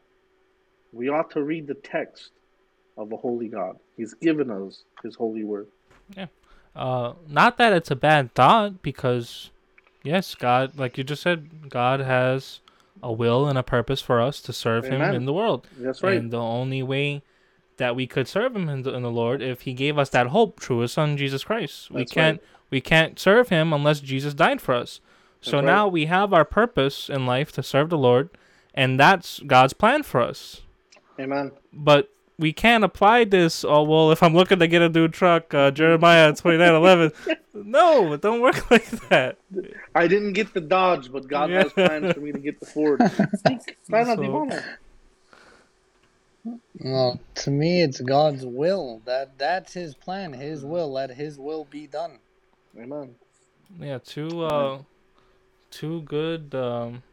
We 0.92 1.10
ought 1.10 1.30
to 1.32 1.44
read 1.44 1.68
the 1.68 1.76
text 1.76 2.32
of 2.98 3.12
a 3.12 3.18
holy 3.18 3.48
God. 3.48 3.78
He's 3.96 4.16
given 4.16 4.50
us 4.50 4.84
his 5.04 5.16
holy 5.16 5.44
word. 5.44 5.68
Yeah. 6.16 6.28
Uh, 6.76 7.14
not 7.28 7.58
that 7.58 7.74
it's 7.74 7.92
a 7.92 7.96
bad 7.96 8.34
thought, 8.34 8.82
because 8.82 9.52
yes, 10.04 10.36
God, 10.36 10.78
like 10.78 10.98
you 10.98 11.04
just 11.04 11.22
said, 11.22 11.70
God 11.70 12.00
has 12.00 12.62
a 13.04 13.12
will 13.12 13.48
and 13.48 13.58
a 13.58 13.64
purpose 13.64 14.02
for 14.02 14.20
us 14.20 14.42
to 14.42 14.54
serve 14.54 14.86
Him 14.86 15.02
in 15.02 15.26
the 15.26 15.34
world. 15.34 15.68
That's 15.78 16.02
right. 16.02 16.18
And 16.18 16.32
the 16.32 16.40
only 16.40 16.82
way 16.82 17.22
that 17.78 17.96
we 17.96 18.06
could 18.08 18.28
serve 18.28 18.56
Him 18.56 18.70
in 18.70 18.84
the, 18.84 18.94
in 18.94 19.04
the 19.04 19.12
Lord 19.12 19.42
if 19.42 19.62
He 19.62 19.74
gave 19.74 19.98
us 19.98 20.10
that 20.10 20.28
hope 20.28 20.60
through 20.60 20.80
His 20.80 20.92
Son 20.92 21.18
Jesus 21.18 21.44
Christ. 21.44 21.90
we 21.92 22.06
can't 22.06 22.42
we 22.70 22.82
can't 22.82 23.18
serve 23.20 23.50
Him 23.50 23.72
unless 23.74 24.00
Jesus 24.00 24.34
died 24.34 24.62
for 24.62 24.74
us. 24.76 25.00
So 25.42 25.58
right. 25.58 25.66
now 25.66 25.88
we 25.88 26.06
have 26.08 26.34
our 26.34 26.44
purpose 26.46 27.10
in 27.10 27.26
life 27.26 27.52
to 27.54 27.64
serve 27.64 27.90
the 27.90 27.98
Lord, 27.98 28.30
and 28.74 29.00
that's 29.00 29.40
God's 29.40 29.74
plan 29.74 30.04
for 30.04 30.20
us. 30.22 30.62
Amen. 31.20 31.52
But 31.72 32.10
we 32.40 32.52
can't 32.54 32.84
apply 32.84 33.24
this. 33.24 33.64
Oh 33.64 33.84
well, 33.84 34.12
if 34.12 34.22
I'm 34.22 34.34
looking 34.36 34.60
to 34.60 34.68
get 34.68 34.82
a 34.82 34.90
new 34.90 35.08
truck, 35.08 35.54
uh, 35.54 35.72
Jeremiah 35.72 36.34
twenty 36.36 36.58
nine 36.58 36.74
eleven. 36.74 37.12
No, 37.54 38.14
it 38.14 38.22
don't 38.22 38.42
work 38.42 38.70
like 38.72 38.90
that. 39.10 39.38
I 39.96 40.08
didn't 40.08 40.34
get 40.34 40.54
the 40.54 40.62
Dodge, 40.62 41.12
but 41.12 41.28
God 41.28 41.50
Yeah. 41.50 41.64
has 41.64 41.74
plans 41.74 42.14
for 42.14 42.20
me 42.20 42.32
to 42.32 42.40
get 42.40 42.60
the 42.60 42.66
Ford. 42.66 43.00
Sana, 43.90 44.16
So- 44.16 44.22
mo? 44.24 44.60
Well, 46.80 47.20
to 47.36 47.52
me, 47.52 47.82
it's 47.82 48.02
God's 48.02 48.46
will. 48.46 49.02
That 49.06 49.38
that's 49.38 49.74
His 49.74 49.96
plan, 49.96 50.34
His 50.34 50.64
will. 50.64 50.92
Let 50.92 51.12
His 51.12 51.40
will 51.40 51.66
be 51.66 51.88
done. 51.88 52.20
Amen. 52.78 53.16
Yeah, 53.80 54.00
two 54.00 54.44
uh, 54.44 54.80
two 55.72 56.02
good 56.02 56.54
um, 56.56 57.04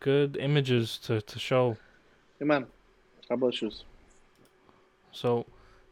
good 0.00 0.36
images 0.36 0.98
to 1.04 1.20
to 1.20 1.38
show. 1.38 1.76
Amen. 2.40 2.66
God 3.28 3.40
bless 3.40 3.62
you. 3.62 3.70
So 5.12 5.46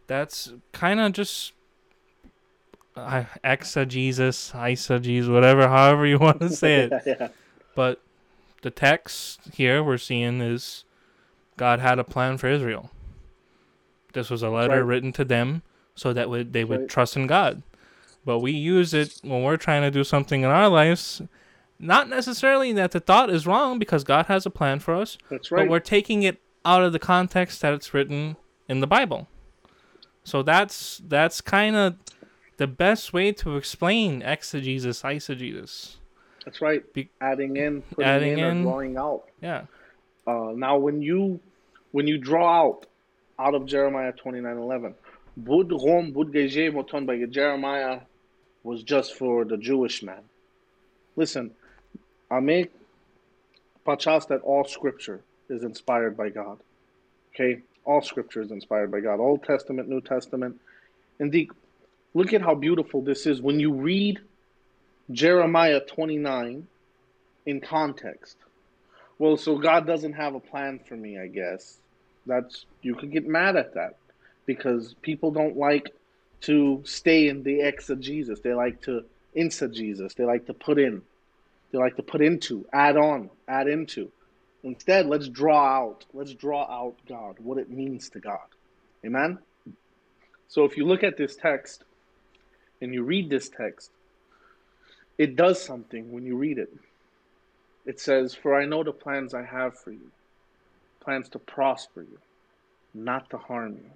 that's 0.07 0.53
kind 0.73 1.01
of 1.01 1.13
just 1.13 1.53
I, 2.97 3.27
exegesis, 3.43 4.53
eisegesis, 4.53 5.33
whatever, 5.33 5.69
however 5.69 6.07
you 6.07 6.19
want 6.19 6.41
to 6.41 6.51
say 6.51 6.85
it. 6.85 6.93
yeah. 7.07 7.29
But 7.75 8.01
the 8.63 8.71
text 8.71 9.41
here 9.55 9.83
we're 9.83 9.99
seeing 9.99 10.41
is 10.41 10.85
God 11.57 11.81
had 11.81 11.99
a 11.99 12.05
plan 12.05 12.39
for 12.39 12.49
Israel. 12.49 12.91
This 14.13 14.31
was 14.31 14.43
a 14.43 14.51
letter 14.51 14.77
right. 14.77 14.87
written 14.87 15.13
to 15.13 15.25
them 15.25 15.63
so 15.95 16.13
that 16.13 16.29
would, 16.29 16.53
they 16.53 16.65
would 16.65 16.81
right. 16.81 16.89
trust 16.89 17.17
in 17.17 17.27
God. 17.27 17.63
But 18.25 18.39
we 18.39 18.53
use 18.53 18.95
it 18.95 19.21
when 19.23 19.43
we're 19.43 19.57
trying 19.57 19.83
to 19.83 19.91
do 19.91 20.05
something 20.05 20.43
in 20.43 20.51
our 20.51 20.69
lives. 20.69 21.21
Not 21.79 22.09
necessarily 22.09 22.73
that 22.73 22.93
the 22.93 23.01
thought 23.01 23.31
is 23.31 23.47
wrong 23.47 23.79
because 23.79 24.05
God 24.05 24.27
has 24.27 24.47
a 24.47 24.51
plan 24.51 24.81
for 24.81 24.95
us, 24.95 25.19
That's 25.31 25.51
right. 25.51 25.63
but 25.63 25.71
we're 25.71 25.81
taking 25.81 26.23
it 26.23 26.41
out 26.65 26.83
of 26.83 26.93
the 26.93 26.99
context 26.99 27.61
that 27.61 27.75
it's 27.75 27.93
written 27.93 28.37
in 28.69 28.81
the 28.81 28.87
Bible. 28.87 29.29
So 30.23 30.43
that's 30.43 31.03
that's 31.07 31.41
kind 31.43 31.77
of 31.77 31.97
the 32.57 32.67
best 32.67 33.13
way 33.13 33.33
to 33.33 33.57
explain 33.57 34.23
exegesis, 34.23 35.03
eisegesis. 35.03 35.97
That's 36.45 36.63
right. 36.63 36.91
Be- 36.95 37.11
adding 37.21 37.57
in, 37.57 37.83
putting 37.83 38.05
adding 38.05 38.39
in, 38.39 38.45
in. 38.45 38.63
drawing 38.63 38.97
out. 38.97 39.25
Yeah. 39.43 39.65
Uh, 40.27 40.53
now, 40.55 40.79
when 40.79 41.03
you 41.03 41.41
when 41.93 42.07
you 42.07 42.19
draw 42.19 42.63
out 42.63 42.87
out 43.39 43.55
of 43.55 43.67
Jeremiah 43.67 44.13
twenty 44.13 44.41
nine 44.41 44.59
eleven, 44.59 44.95
bud 45.37 45.71
rom 45.71 46.13
bud 46.13 46.33
moton 46.33 47.07
by 47.07 47.23
Jeremiah 47.27 48.01
was 48.63 48.83
just 48.83 49.15
for 49.15 49.45
the 49.45 49.57
Jewish 49.57 50.03
man. 50.03 50.23
Listen, 51.17 51.51
I 52.31 52.41
make 52.41 52.73
pachas 53.87 54.29
that 54.29 54.41
all 54.41 54.65
scripture 54.65 55.21
is 55.49 55.63
inspired 55.63 56.17
by 56.17 56.31
God. 56.31 56.59
Okay, 57.35 57.61
all 57.85 58.01
scripture 58.01 58.41
is 58.41 58.51
inspired 58.51 58.91
by 58.91 59.01
God. 59.01 59.21
Old 59.21 59.45
Testament, 59.45 59.89
New 59.89 60.01
Testament. 60.01 60.61
Indeed, 61.21 61.51
look 62.15 62.33
at 62.33 62.41
how 62.41 62.55
beautiful 62.55 63.03
this 63.03 63.27
is 63.27 63.43
when 63.43 63.61
you 63.61 63.73
read 63.75 64.21
Jeremiah 65.11 65.81
twenty 65.81 66.17
nine 66.17 66.67
in 67.45 67.61
context. 67.61 68.39
Well, 69.19 69.37
so 69.37 69.59
God 69.59 69.87
doesn't 69.87 70.15
have 70.15 70.35
a 70.35 70.41
plan 70.41 70.81
for 70.87 70.97
me, 70.97 71.19
I 71.19 71.29
guess. 71.29 71.79
That's 72.27 72.67
you 72.83 72.95
could 72.95 73.13
get 73.13 73.27
mad 73.27 73.57
at 73.57 73.75
that 73.75 73.97
because 74.47 74.95
people 75.03 75.31
don't 75.31 75.57
like 75.57 75.95
to 76.43 76.83
stay 76.85 77.29
in 77.29 77.43
the 77.43 77.61
exegesis. 77.61 78.41
They 78.41 78.55
like 78.55 78.83
to 78.83 79.05
Jesus. 79.73 80.15
They 80.15 80.25
like 80.25 80.47
to 80.47 80.55
put 80.55 80.79
in. 80.79 81.03
They 81.73 81.79
like 81.79 81.97
to 81.97 82.03
put 82.03 82.23
into, 82.23 82.67
add 82.73 82.97
on, 82.97 83.31
add 83.49 83.67
into. 83.69 84.11
Instead, 84.63 85.07
let's 85.07 85.29
draw 85.29 85.65
out. 85.65 86.05
Let's 86.13 86.33
draw 86.33 86.63
out 86.63 86.95
God, 87.09 87.37
what 87.39 87.59
it 87.59 87.71
means 87.71 88.09
to 88.11 88.21
God. 88.21 88.47
Amen. 89.05 89.39
So 90.49 90.65
if 90.65 90.77
you 90.77 90.87
look 90.87 91.03
at 91.03 91.17
this 91.17 91.37
text 91.37 91.85
and 92.81 92.95
you 92.95 93.03
read 93.03 93.29
this 93.29 93.49
text, 93.49 93.91
it 95.19 95.37
does 95.37 95.63
something 95.63 96.13
when 96.13 96.25
you 96.25 96.37
read 96.37 96.59
it. 96.59 96.73
It 97.87 98.01
says, 98.01 98.35
For 98.35 98.59
I 98.59 98.65
know 98.65 98.83
the 98.83 98.93
plans 98.93 99.35
I 99.35 99.45
have 99.45 99.79
for 99.79 99.93
you 99.93 100.11
plans 101.05 101.29
to 101.29 101.39
prosper 101.39 102.03
you, 102.03 102.19
not 102.95 103.29
to 103.31 103.37
harm 103.37 103.75
you, 103.75 103.91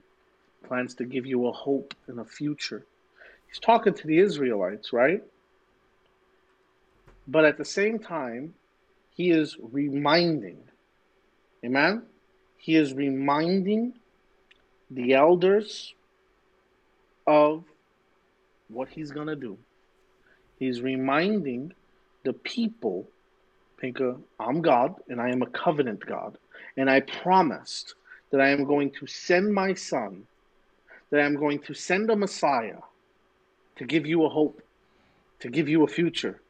plans 0.68 0.94
to 0.94 1.04
give 1.04 1.24
you 1.24 1.46
a 1.46 1.52
hope 1.52 1.94
and 2.06 2.20
a 2.20 2.24
future. 2.24 2.84
He's 3.48 3.58
talking 3.58 3.94
to 3.94 4.06
the 4.06 4.18
Israelites, 4.18 4.92
right? 4.92 5.22
But 7.26 7.46
at 7.46 7.56
the 7.56 7.64
same 7.64 7.98
time, 7.98 8.54
he 9.14 9.30
is 9.30 9.56
reminding, 9.60 10.58
amen? 11.64 12.02
He 12.58 12.76
is 12.76 12.92
reminding 12.92 13.94
the 14.90 15.14
elders 15.14 15.94
of 17.26 17.64
what 18.68 18.88
he's 18.88 19.10
going 19.10 19.26
to 19.28 19.36
do. 19.36 19.58
He's 20.58 20.82
reminding 20.82 21.72
the 22.24 22.32
people 22.32 23.08
Pinka, 23.78 24.16
I'm 24.38 24.60
God 24.60 24.94
and 25.08 25.20
I 25.20 25.30
am 25.30 25.42
a 25.42 25.46
covenant 25.46 26.04
God. 26.04 26.36
And 26.76 26.90
I 26.90 27.00
promised 27.00 27.94
that 28.30 28.40
I 28.40 28.48
am 28.48 28.64
going 28.64 28.90
to 28.92 29.06
send 29.06 29.52
my 29.52 29.74
son, 29.74 30.24
that 31.10 31.20
I 31.20 31.24
am 31.24 31.36
going 31.36 31.60
to 31.60 31.74
send 31.74 32.10
a 32.10 32.16
Messiah 32.16 32.78
to 33.76 33.84
give 33.84 34.06
you 34.06 34.24
a 34.24 34.28
hope, 34.28 34.60
to 35.40 35.48
give 35.48 35.68
you 35.68 35.84
a 35.84 35.88
future, 35.88 36.40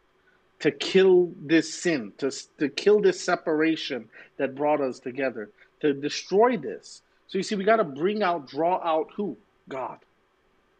to 0.60 0.70
kill 0.70 1.30
this 1.40 1.72
sin, 1.72 2.12
to, 2.18 2.30
to 2.58 2.68
kill 2.68 3.00
this 3.00 3.20
separation 3.20 4.08
that 4.38 4.56
brought 4.56 4.80
us 4.80 4.98
together, 4.98 5.50
to 5.80 5.92
destroy 5.92 6.56
this. 6.56 7.02
So 7.28 7.38
you 7.38 7.44
see, 7.44 7.54
we 7.54 7.64
got 7.64 7.76
to 7.76 7.84
bring 7.84 8.22
out, 8.22 8.48
draw 8.48 8.80
out 8.82 9.08
who? 9.14 9.36
God. 9.68 9.98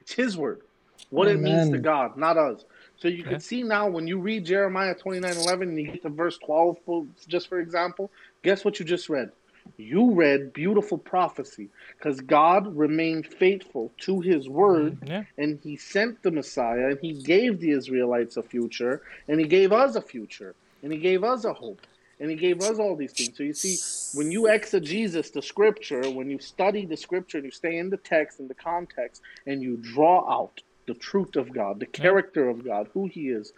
It's 0.00 0.12
His 0.12 0.36
word. 0.36 0.62
What 1.10 1.28
it 1.28 1.40
means 1.40 1.70
to 1.70 1.78
God, 1.78 2.16
not 2.16 2.36
us. 2.36 2.64
So 2.98 3.08
you 3.08 3.18
Yeah. 3.18 3.30
can 3.30 3.40
see 3.40 3.62
now 3.62 3.88
when 3.88 4.06
you 4.06 4.18
read 4.18 4.44
Jeremiah 4.44 4.94
29 4.94 5.36
11 5.36 5.68
and 5.70 5.78
you 5.78 5.86
get 5.86 6.02
to 6.02 6.08
verse 6.08 6.36
12, 6.38 6.78
for- 6.84 7.06
just 7.28 7.48
for 7.48 7.60
example, 7.60 8.10
guess 8.42 8.64
what 8.64 8.78
you 8.78 8.84
just 8.84 9.08
read? 9.08 9.30
You 9.76 10.12
read 10.12 10.52
beautiful 10.52 10.98
prophecy 10.98 11.68
because 11.96 12.20
God 12.20 12.74
remained 12.76 13.26
faithful 13.26 13.92
to 13.98 14.20
his 14.20 14.46
mm-hmm. 14.46 14.54
word 14.54 14.98
Yeah. 15.06 15.24
and 15.36 15.60
he 15.62 15.76
sent 15.76 16.22
the 16.22 16.30
Messiah 16.30 16.88
and 16.88 16.98
he 17.00 17.12
gave 17.12 17.60
the 17.60 17.70
Israelites 17.70 18.36
a 18.36 18.42
future 18.42 19.02
and 19.28 19.38
he 19.38 19.46
gave 19.46 19.72
us 19.72 19.94
a 19.94 20.02
future 20.02 20.54
and 20.82 20.92
he 20.92 20.98
gave 20.98 21.22
us 21.22 21.44
a 21.44 21.52
hope 21.52 21.86
and 22.18 22.30
he 22.30 22.36
gave 22.36 22.60
us 22.60 22.78
all 22.78 22.96
these 22.96 23.12
things. 23.12 23.36
So 23.36 23.44
you 23.44 23.52
see, 23.52 23.76
when 24.18 24.32
you 24.32 24.48
exegesis 24.48 25.30
the 25.30 25.42
scripture, 25.42 26.10
when 26.10 26.30
you 26.30 26.38
study 26.40 26.84
the 26.86 26.96
scripture 26.96 27.38
and 27.38 27.44
you 27.44 27.52
stay 27.52 27.78
in 27.78 27.90
the 27.90 27.96
text 27.96 28.40
and 28.40 28.50
the 28.50 28.54
context 28.54 29.22
and 29.46 29.62
you 29.62 29.76
draw 29.76 30.28
out 30.28 30.62
the 30.88 30.94
truth 30.94 31.36
of 31.36 31.46
God, 31.52 31.78
the 31.78 31.86
character 32.02 32.48
of 32.48 32.64
God, 32.64 32.84
who 32.94 33.06
he 33.06 33.28
is, 33.28 33.52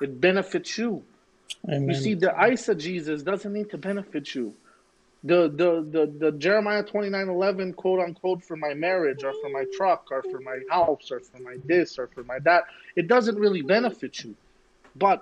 it 0.00 0.20
benefits 0.20 0.76
you. 0.76 1.02
Amen. 1.68 1.88
You 1.88 1.94
see, 1.94 2.14
the 2.14 2.32
eisegesis 2.48 3.24
doesn't 3.24 3.52
need 3.58 3.70
to 3.70 3.78
benefit 3.78 4.34
you. 4.34 4.54
The 5.24 5.40
the 5.60 5.70
the, 5.94 6.04
the 6.22 6.32
Jeremiah 6.32 6.82
twenty 6.82 7.08
nine 7.16 7.28
eleven 7.28 7.72
quote 7.72 8.00
unquote 8.00 8.44
for 8.44 8.56
my 8.56 8.74
marriage 8.74 9.22
or 9.22 9.32
for 9.40 9.50
my 9.58 9.64
truck 9.76 10.08
or 10.10 10.22
for 10.22 10.40
my 10.40 10.58
house 10.68 11.12
or 11.12 11.20
for 11.20 11.40
my 11.48 11.56
this 11.64 11.98
or 12.00 12.08
for 12.08 12.24
my 12.24 12.38
that, 12.40 12.64
it 12.96 13.06
doesn't 13.06 13.38
really 13.38 13.62
benefit 13.62 14.24
you. 14.24 14.34
But 14.96 15.18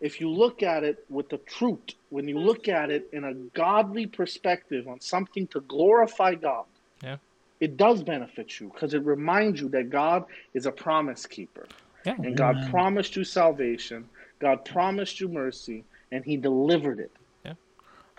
if 0.00 0.20
you 0.20 0.28
look 0.28 0.64
at 0.64 0.82
it 0.82 1.04
with 1.08 1.28
the 1.28 1.38
truth, 1.38 1.94
when 2.10 2.26
you 2.26 2.38
look 2.38 2.66
at 2.68 2.90
it 2.90 3.08
in 3.12 3.22
a 3.22 3.34
godly 3.64 4.06
perspective 4.06 4.88
on 4.88 5.00
something 5.00 5.46
to 5.54 5.60
glorify 5.60 6.34
God, 6.34 6.66
Yeah. 7.02 7.18
It 7.64 7.76
does 7.76 8.02
benefit 8.02 8.60
you 8.60 8.70
because 8.72 8.92
it 8.92 9.04
reminds 9.04 9.60
you 9.60 9.68
that 9.70 9.88
God 9.88 10.24
is 10.52 10.66
a 10.66 10.72
promise 10.72 11.24
keeper. 11.24 11.66
Yeah. 12.04 12.16
And 12.18 12.36
God 12.36 12.56
Amen. 12.56 12.70
promised 12.70 13.16
you 13.16 13.24
salvation, 13.24 14.04
God 14.38 14.64
promised 14.66 15.18
you 15.20 15.28
mercy, 15.28 15.84
and 16.12 16.22
He 16.24 16.36
delivered 16.36 17.00
it. 17.00 17.10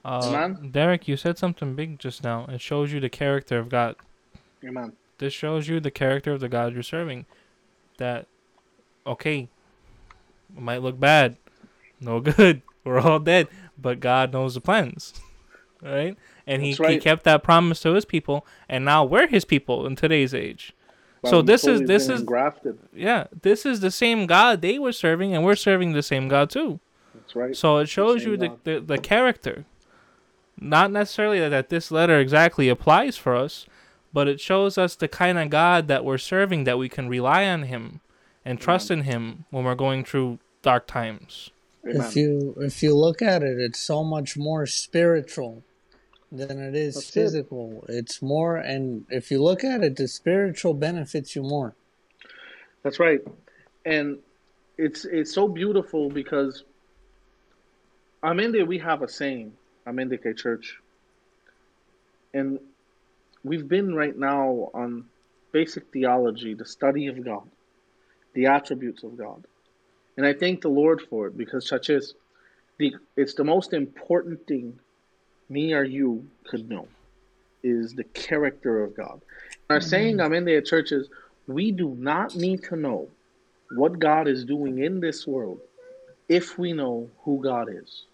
Uh, 0.05 0.21
Amen. 0.27 0.69
Derick, 0.71 1.07
you 1.07 1.17
said 1.17 1.37
something 1.39 1.73
big 1.75 1.97
just 1.97 2.23
now. 2.23 2.45
It 2.47 2.61
shows 2.61 2.93
you 2.93 2.99
the 2.99 3.09
character 3.09 3.57
of 3.57 3.69
God. 3.69 3.95
Amen. 4.63 4.93
This 5.17 5.33
shows 5.33 5.67
you 5.67 5.79
the 5.79 5.89
character 5.89 6.31
of 6.31 6.39
the 6.39 6.49
God 6.49 6.73
you're 6.73 6.83
serving. 6.83 7.25
That, 7.97 8.27
okay, 9.07 9.47
it 10.55 10.61
might 10.61 10.83
look 10.83 10.99
bad, 10.99 11.37
no 11.99 12.19
good. 12.37 12.61
We're 12.83 12.99
all 12.99 13.19
dead, 13.19 13.47
but 13.79 13.99
God 13.99 14.31
knows 14.31 14.53
the 14.53 14.61
plans, 14.61 15.13
right? 15.81 16.15
And 16.47 16.61
he, 16.61 16.73
That's 16.73 16.89
he 16.89 16.97
kept 16.99 17.23
that 17.23 17.43
promise 17.43 17.79
to 17.81 17.93
his 17.93 18.05
people, 18.05 18.45
and 18.69 18.85
now 18.85 19.03
we're 19.03 19.27
his 19.27 19.45
people 19.45 19.85
in 19.87 19.95
today's 19.95 20.33
age. 20.33 20.73
By 21.23 21.29
So 21.31 21.41
the 21.41 21.43
this 21.43 21.65
is 21.65 21.81
this 21.81 22.07
is 22.07 22.21
grafted. 22.21 22.77
yeah, 22.93 23.27
this 23.41 23.65
is 23.65 23.79
the 23.79 23.89
same 23.91 24.27
God 24.27 24.61
they 24.61 24.77
were 24.77 24.91
serving, 24.91 25.33
and 25.33 25.43
we're 25.43 25.55
serving 25.55 25.93
the 25.93 26.03
same 26.03 26.27
God 26.27 26.49
too. 26.51 26.79
That's 27.13 27.35
right. 27.35 27.55
So 27.55 27.77
it 27.77 27.89
shows 27.89 28.21
same 28.21 28.31
you 28.31 28.37
the, 28.37 28.57
the, 28.63 28.79
the 28.79 28.97
character. 28.99 29.65
Not 30.57 30.91
necessarily 30.91 31.39
that, 31.39 31.49
that 31.49 31.69
this 31.69 31.91
letter 31.91 32.19
exactly 32.19 32.69
applies 32.69 33.17
for 33.17 33.35
us, 33.35 33.65
but 34.13 34.27
it 34.27 34.39
shows 34.39 34.77
us 34.77 34.95
the 34.95 35.07
kind 35.07 35.37
of 35.37 35.49
God 35.49 35.87
that 35.87 36.05
we're 36.05 36.17
serving, 36.17 36.63
that 36.63 36.77
we 36.77 36.87
can 36.87 37.09
rely 37.09 37.45
on 37.47 37.63
Him 37.63 37.99
and 38.45 38.61
trust 38.61 38.91
in 38.91 39.01
Him 39.01 39.45
when 39.49 39.65
we're 39.65 39.75
going 39.75 40.05
through 40.05 40.39
dark 40.61 40.87
times. 40.87 41.49
Amen. 41.85 42.01
If 42.01 42.15
you 42.15 42.55
if 42.61 42.81
you 42.81 42.95
look 42.95 43.21
at 43.21 43.43
it, 43.43 43.59
it's 43.59 43.79
so 43.79 44.03
much 44.03 44.37
more 44.37 44.65
spiritual 44.65 45.63
than 46.35 46.59
it 46.59 46.75
is 46.75 46.95
That's 46.95 47.09
it. 47.09 47.13
physical. 47.13 47.85
It's 47.87 48.21
more, 48.21 48.57
and 48.57 49.05
if 49.09 49.31
you 49.31 49.41
look 49.41 49.63
at 49.63 49.83
it, 49.83 49.95
the 49.95 50.07
spiritual 50.07 50.73
benefits 50.73 51.35
you 51.35 51.43
more. 51.43 51.75
That's 52.83 52.99
right. 52.99 53.21
And 53.85 54.19
it's 54.77 55.05
it's 55.05 55.33
so 55.33 55.47
beautiful 55.47 56.09
because 56.09 56.63
I'm 58.21 58.39
in 58.39 58.51
Amende 58.51 58.67
we 58.67 58.79
have 58.79 59.01
a 59.01 59.07
saying, 59.07 59.53
I'm 59.85 59.97
Amende 59.97 60.21
K 60.21 60.33
Church. 60.33 60.79
And 62.33 62.59
we've 63.43 63.67
been 63.67 63.95
right 63.95 64.17
now 64.17 64.69
on 64.73 65.05
basic 65.51 65.91
theology, 65.93 66.53
the 66.53 66.65
study 66.65 67.07
of 67.07 67.23
God, 67.23 67.47
the 68.33 68.47
attributes 68.47 69.03
of 69.03 69.15
God. 69.17 69.45
And 70.17 70.25
I 70.25 70.33
thank 70.33 70.61
the 70.61 70.69
Lord 70.69 71.01
for 71.01 71.27
it 71.27 71.37
because 71.37 71.67
such 71.67 71.89
is 71.89 72.15
the 72.77 72.95
it's 73.15 73.35
the 73.35 73.43
most 73.43 73.73
important 73.73 74.45
thing 74.47 74.79
me 75.49 75.73
or 75.73 75.83
you 75.83 76.27
could 76.47 76.69
know 76.69 76.87
is 77.63 77.93
the 77.93 78.03
character 78.03 78.83
of 78.83 78.95
God. 78.95 79.21
Our 79.69 79.81
saying 79.81 80.21
I'm 80.21 80.33
in 80.33 80.63
church 80.63 80.91
is 80.91 81.09
we 81.47 81.71
do 81.71 81.95
not 81.97 82.35
need 82.35 82.63
to 82.63 82.75
know 82.75 83.09
what 83.71 83.99
God 83.99 84.27
is 84.27 84.45
doing 84.45 84.79
in 84.79 84.99
this 84.99 85.25
world 85.25 85.59
if 86.29 86.57
we 86.57 86.73
know 86.73 87.09
who 87.23 87.41
God 87.41 87.67
is. 87.71 88.05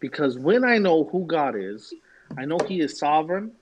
Because 0.00 0.38
when 0.38 0.64
I 0.64 0.78
know 0.78 1.04
who 1.04 1.26
God 1.26 1.54
is, 1.56 1.92
I 2.36 2.44
know 2.44 2.58
He 2.66 2.80
is 2.80 2.98
sovereign. 2.98 3.52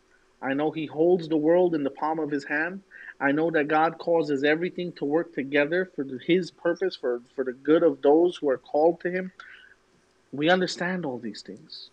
I 0.43 0.53
know 0.55 0.71
He 0.71 0.87
holds 0.87 1.29
the 1.29 1.37
world 1.37 1.75
in 1.75 1.83
the 1.83 1.91
palm 1.91 2.19
of 2.19 2.31
His 2.31 2.45
hand. 2.45 2.83
I 3.21 3.33
know 3.33 3.51
that 3.53 3.69
God 3.69 3.99
causes 3.99 4.45
everything 4.45 4.93
to 4.93 5.05
work 5.05 5.35
together 5.35 5.91
for 5.95 6.05
His 6.27 6.51
purpose, 6.51 6.97
for, 6.97 7.23
for 7.35 7.45
the 7.45 7.53
good 7.53 7.83
of 7.83 8.03
those 8.03 8.37
who 8.37 8.49
are 8.51 8.59
called 8.59 9.01
to 9.01 9.11
Him. 9.11 9.33
We 10.33 10.51
understand 10.51 11.07
all 11.07 11.19
these 11.19 11.43
things. 11.43 11.91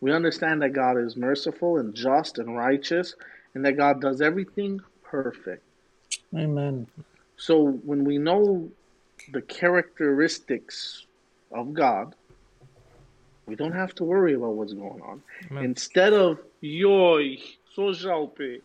We 0.00 0.12
understand 0.12 0.62
that 0.62 0.70
God 0.70 0.96
is 0.96 1.16
merciful 1.16 1.78
and 1.78 1.94
just 1.94 2.38
and 2.38 2.56
righteous, 2.56 3.14
and 3.54 3.64
that 3.64 3.76
God 3.76 4.00
does 4.00 4.20
everything 4.20 4.80
perfect. 5.02 5.62
Amen. 6.34 6.86
So 7.36 7.72
when 7.84 8.04
we 8.04 8.18
know 8.18 8.70
the 9.32 9.42
characteristics 9.42 11.06
of 11.52 11.74
God, 11.74 12.14
we 13.46 13.56
don't 13.56 13.72
have 13.72 13.94
to 13.96 14.04
worry 14.04 14.34
about 14.34 14.54
what's 14.54 14.72
going 14.72 15.02
on. 15.02 15.22
Amen. 15.50 15.64
Instead 15.64 16.12
of 16.12 16.38
yoy, 16.62 17.38
so 17.74 17.90
jalpe, 17.90 18.60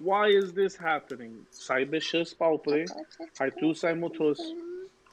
why 0.00 0.26
is 0.28 0.52
this 0.52 0.76
happening? 0.76 1.46
Sai 1.50 1.84
beshes 1.84 2.36
paupre, 2.36 2.84
hai 3.38 3.50
tu 3.50 3.74
sai. 3.74 3.94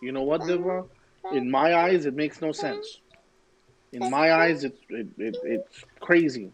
You 0.02 0.12
know 0.12 0.24
what, 0.24 0.48
Diva? 0.48 0.86
In 1.34 1.52
my 1.52 1.76
eyes, 1.76 2.08
it 2.08 2.16
makes 2.16 2.42
no 2.42 2.52
sense. 2.52 3.01
In 3.94 4.10
my 4.10 4.34
eyes, 4.34 4.64
it's 4.64 4.80
it, 4.90 5.08
it, 5.18 5.36
it's 5.44 5.84
crazy. 6.00 6.52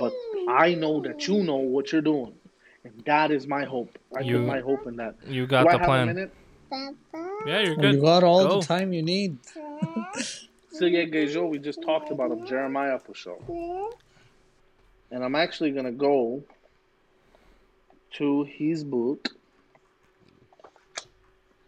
But 0.00 0.12
I 0.48 0.74
know 0.74 1.00
that 1.02 1.28
you 1.28 1.42
know 1.44 1.56
what 1.56 1.92
you're 1.92 2.00
doing. 2.02 2.34
And 2.84 2.92
that 3.06 3.30
is 3.30 3.46
my 3.46 3.64
hope. 3.64 3.98
I 4.16 4.20
You- 4.20 4.38
put 4.38 4.46
my 4.46 4.60
hope 4.60 4.86
in 4.86 4.96
that. 4.96 5.14
You 5.26 5.46
got 5.46 5.62
Do 5.64 5.68
I 5.68 5.72
the 5.72 5.78
have 5.78 5.82
a 5.82 5.90
plan. 5.90 6.06
minute? 6.06 6.32
Yeah, 7.46 7.60
you're 7.60 7.76
good. 7.76 7.94
You 7.94 8.00
got 8.00 8.24
all 8.24 8.46
Go. 8.46 8.60
the 8.60 8.66
time 8.66 8.92
you 8.92 9.02
need. 9.02 9.38
Silye 10.74 11.12
Gejo, 11.12 11.48
we 11.48 11.58
just 11.58 11.82
talked 11.82 12.10
about 12.10 12.32
him, 12.32 12.44
Jeremiah 12.46 12.98
for 12.98 13.14
sure. 13.14 13.38
And 15.10 15.22
I'm 15.22 15.36
actually 15.36 15.70
going 15.70 15.84
to 15.84 15.92
go 15.92 16.42
to 18.14 18.42
his 18.44 18.82
book. 18.82 19.28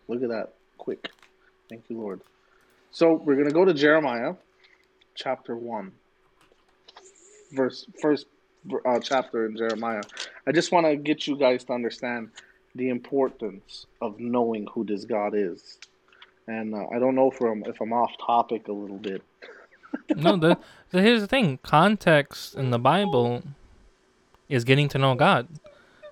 Look 0.09 0.23
at 0.23 0.29
that. 0.31 0.55
Quick. 0.79 1.11
Thank 1.69 1.85
you, 1.89 1.99
Lord. 1.99 2.21
So 2.91 3.15
we're 3.15 3.35
going 3.35 3.47
to 3.49 3.55
go 3.55 3.65
to 3.65 3.75
Jeremiah 3.75 4.35
chapter 5.17 5.57
1. 5.57 5.93
Verse, 7.53 7.87
first 8.01 8.27
uh, 8.85 8.99
chapter 9.01 9.47
in 9.47 9.57
Jeremiah. 9.57 10.03
I 10.47 10.53
just 10.53 10.73
want 10.73 10.87
to 10.87 10.97
get 10.97 11.27
you 11.27 11.37
guys 11.37 11.65
to 11.65 11.73
understand 11.73 12.31
the 12.75 12.89
importance 12.91 13.87
of 14.01 14.19
knowing 14.21 14.67
who 14.73 14.85
this 14.85 15.05
God 15.05 15.35
is. 15.35 15.79
And 16.47 16.75
uh, 16.75 16.87
I 16.95 16.99
don't 16.99 17.15
know 17.15 17.31
if 17.31 17.41
I'm, 17.41 17.65
if 17.67 17.81
I'm 17.81 17.93
off 17.93 18.13
topic 18.25 18.69
a 18.69 18.73
little 18.73 18.99
bit. 18.99 19.23
no, 20.17 20.37
the, 20.37 20.59
the 20.91 21.03
here's 21.03 21.23
the 21.23 21.27
thing. 21.27 21.59
Context 21.63 22.55
in 22.55 22.71
the 22.71 22.79
Bible 22.79 23.43
is 24.49 24.65
getting 24.65 24.89
to 24.91 24.99
know 24.99 25.15
God. 25.15 25.49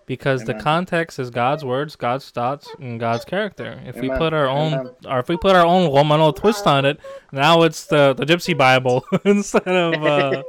Because 0.06 0.44
the 0.44 0.54
context 0.54 1.18
is 1.18 1.30
God's 1.30 1.64
words, 1.64 1.96
God's 1.96 2.28
thoughts, 2.30 2.68
and 2.78 3.00
God's 3.00 3.24
character. 3.24 3.80
If 3.86 3.96
we 3.96 4.10
put 4.10 4.34
our 4.34 4.48
own, 4.48 4.74
Amen. 4.74 4.92
or 5.06 5.18
if 5.18 5.28
we 5.28 5.36
put 5.36 5.56
our 5.56 5.64
own 5.64 5.92
Romano 5.92 6.30
twist 6.30 6.66
on 6.66 6.84
it, 6.84 7.00
now 7.32 7.62
it's 7.62 7.86
the, 7.86 8.14
the 8.14 8.26
Gypsy 8.26 8.56
Bible 8.56 9.04
instead 9.24 9.66
of 9.66 10.04
uh, 10.04 10.42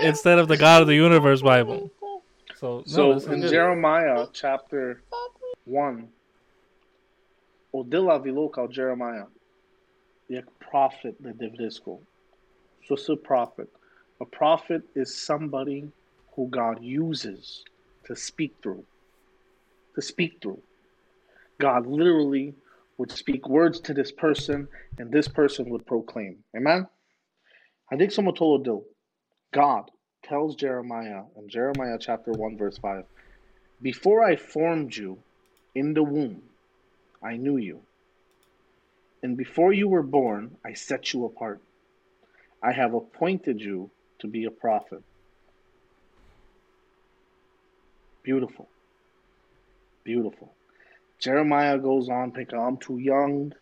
instead 0.00 0.38
of 0.38 0.48
the 0.48 0.56
God 0.56 0.82
of 0.82 0.88
the 0.88 0.94
Universe 0.94 1.42
Bible. 1.42 1.90
So, 2.56 2.82
So 2.86 3.12
is 3.12 3.26
in 3.26 3.42
good. 3.42 3.50
Jeremiah 3.50 4.26
chapter 4.32 5.02
1, 5.66 6.08
Odila 7.74 8.24
Viloka 8.24 8.70
Jeremiah, 8.70 9.26
jak 10.30 10.44
prophet 10.60 11.16
the 11.20 11.32
Divdisko. 11.32 11.98
So 12.86 13.12
a 13.12 13.16
prophet. 13.16 13.68
A 14.20 14.24
prophet 14.24 14.82
is 14.94 15.14
somebody 15.14 15.90
who 16.34 16.48
God 16.48 16.82
uses 16.82 17.64
to 18.06 18.16
speak 18.16 18.54
through. 18.62 18.84
To 19.94 20.02
speak 20.02 20.38
through. 20.42 20.60
God 21.58 21.86
literally 21.86 22.54
would 22.98 23.10
speak 23.10 23.48
words 23.48 23.80
to 23.80 23.94
this 23.94 24.12
person, 24.12 24.68
and 24.98 25.10
this 25.10 25.28
person 25.28 25.68
would 25.70 25.86
proclaim. 25.86 26.38
Amen? 26.56 26.86
I 27.90 27.96
think 27.96 28.12
someone 28.12 28.34
told 28.34 28.66
Odil. 28.66 28.84
God 29.52 29.90
tells 30.24 30.56
Jeremiah 30.56 31.22
in 31.36 31.48
Jeremiah 31.48 31.98
chapter 32.00 32.32
1, 32.32 32.56
verse 32.56 32.78
5 32.78 33.04
Before 33.80 34.24
I 34.24 34.36
formed 34.36 34.96
you 34.96 35.18
in 35.74 35.94
the 35.94 36.02
womb, 36.02 36.42
I 37.22 37.36
knew 37.36 37.56
you. 37.56 37.80
And 39.22 39.36
before 39.36 39.72
you 39.72 39.88
were 39.88 40.02
born, 40.02 40.56
I 40.64 40.74
set 40.74 41.12
you 41.12 41.24
apart. 41.24 41.60
I 42.62 42.72
have 42.72 42.94
appointed 42.94 43.60
you 43.60 43.90
to 44.20 44.26
be 44.26 44.44
a 44.44 44.50
prophet. 44.50 45.02
Beautiful. 48.26 48.68
Beautiful. 50.02 50.52
Jeremiah 51.20 51.78
goes 51.78 52.08
on, 52.08 52.32
pick 52.32 52.52
I'm 52.52 52.76
too 52.76 52.98
young. 52.98 53.52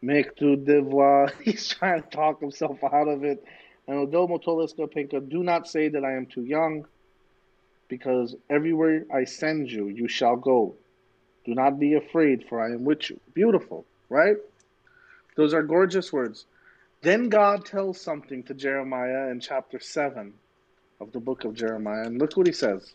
Make 0.00 0.36
to 0.36 0.56
divwa. 0.56 1.32
He's 1.42 1.66
trying 1.66 2.00
to 2.00 2.08
talk 2.08 2.40
himself 2.40 2.78
out 2.84 3.08
of 3.08 3.24
it. 3.24 3.44
And 3.88 4.08
Odomo 4.08 4.40
Toliska 4.40 4.86
Pinka, 4.86 5.18
do 5.18 5.42
not 5.42 5.66
say 5.66 5.88
that 5.88 6.04
I 6.04 6.12
am 6.12 6.26
too 6.26 6.44
young, 6.44 6.86
because 7.88 8.36
everywhere 8.48 9.06
I 9.12 9.24
send 9.24 9.68
you, 9.68 9.88
you 9.88 10.06
shall 10.06 10.36
go. 10.36 10.76
Do 11.44 11.56
not 11.56 11.80
be 11.80 11.94
afraid, 11.94 12.44
for 12.48 12.62
I 12.62 12.72
am 12.72 12.84
with 12.84 13.10
you. 13.10 13.18
Beautiful, 13.34 13.84
right? 14.08 14.36
Those 15.36 15.52
are 15.52 15.64
gorgeous 15.64 16.12
words. 16.12 16.46
Then 17.02 17.28
God 17.28 17.64
tells 17.64 18.00
something 18.00 18.44
to 18.44 18.54
Jeremiah 18.54 19.30
in 19.32 19.40
chapter 19.40 19.80
7 19.80 20.32
of 21.00 21.10
the 21.10 21.18
book 21.18 21.44
of 21.44 21.54
Jeremiah. 21.54 22.06
And 22.06 22.20
look 22.20 22.36
what 22.36 22.46
he 22.46 22.52
says. 22.52 22.94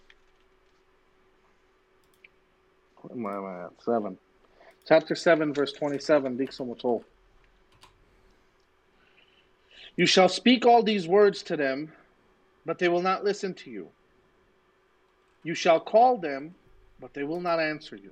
Am 3.12 3.26
I 3.26 3.66
at? 3.66 3.72
7. 3.84 4.18
Chapter 4.88 5.16
7, 5.16 5.54
verse 5.54 5.74
27. 5.74 6.38
Dixon 6.38 6.76
You 9.96 10.06
shall 10.06 10.30
speak 10.30 10.66
all 10.66 10.84
these 10.84 11.08
words 11.08 11.42
to 11.44 11.58
them, 11.58 11.92
but 12.66 12.80
they 12.80 12.90
will 12.90 13.02
not 13.02 13.24
listen 13.24 13.54
to 13.56 13.70
you. 13.70 13.88
You 15.44 15.56
shall 15.56 15.80
call 15.80 16.18
them, 16.18 16.56
but 17.00 17.14
they 17.14 17.24
will 17.24 17.42
not 17.42 17.60
answer 17.60 17.96
you. 17.96 18.12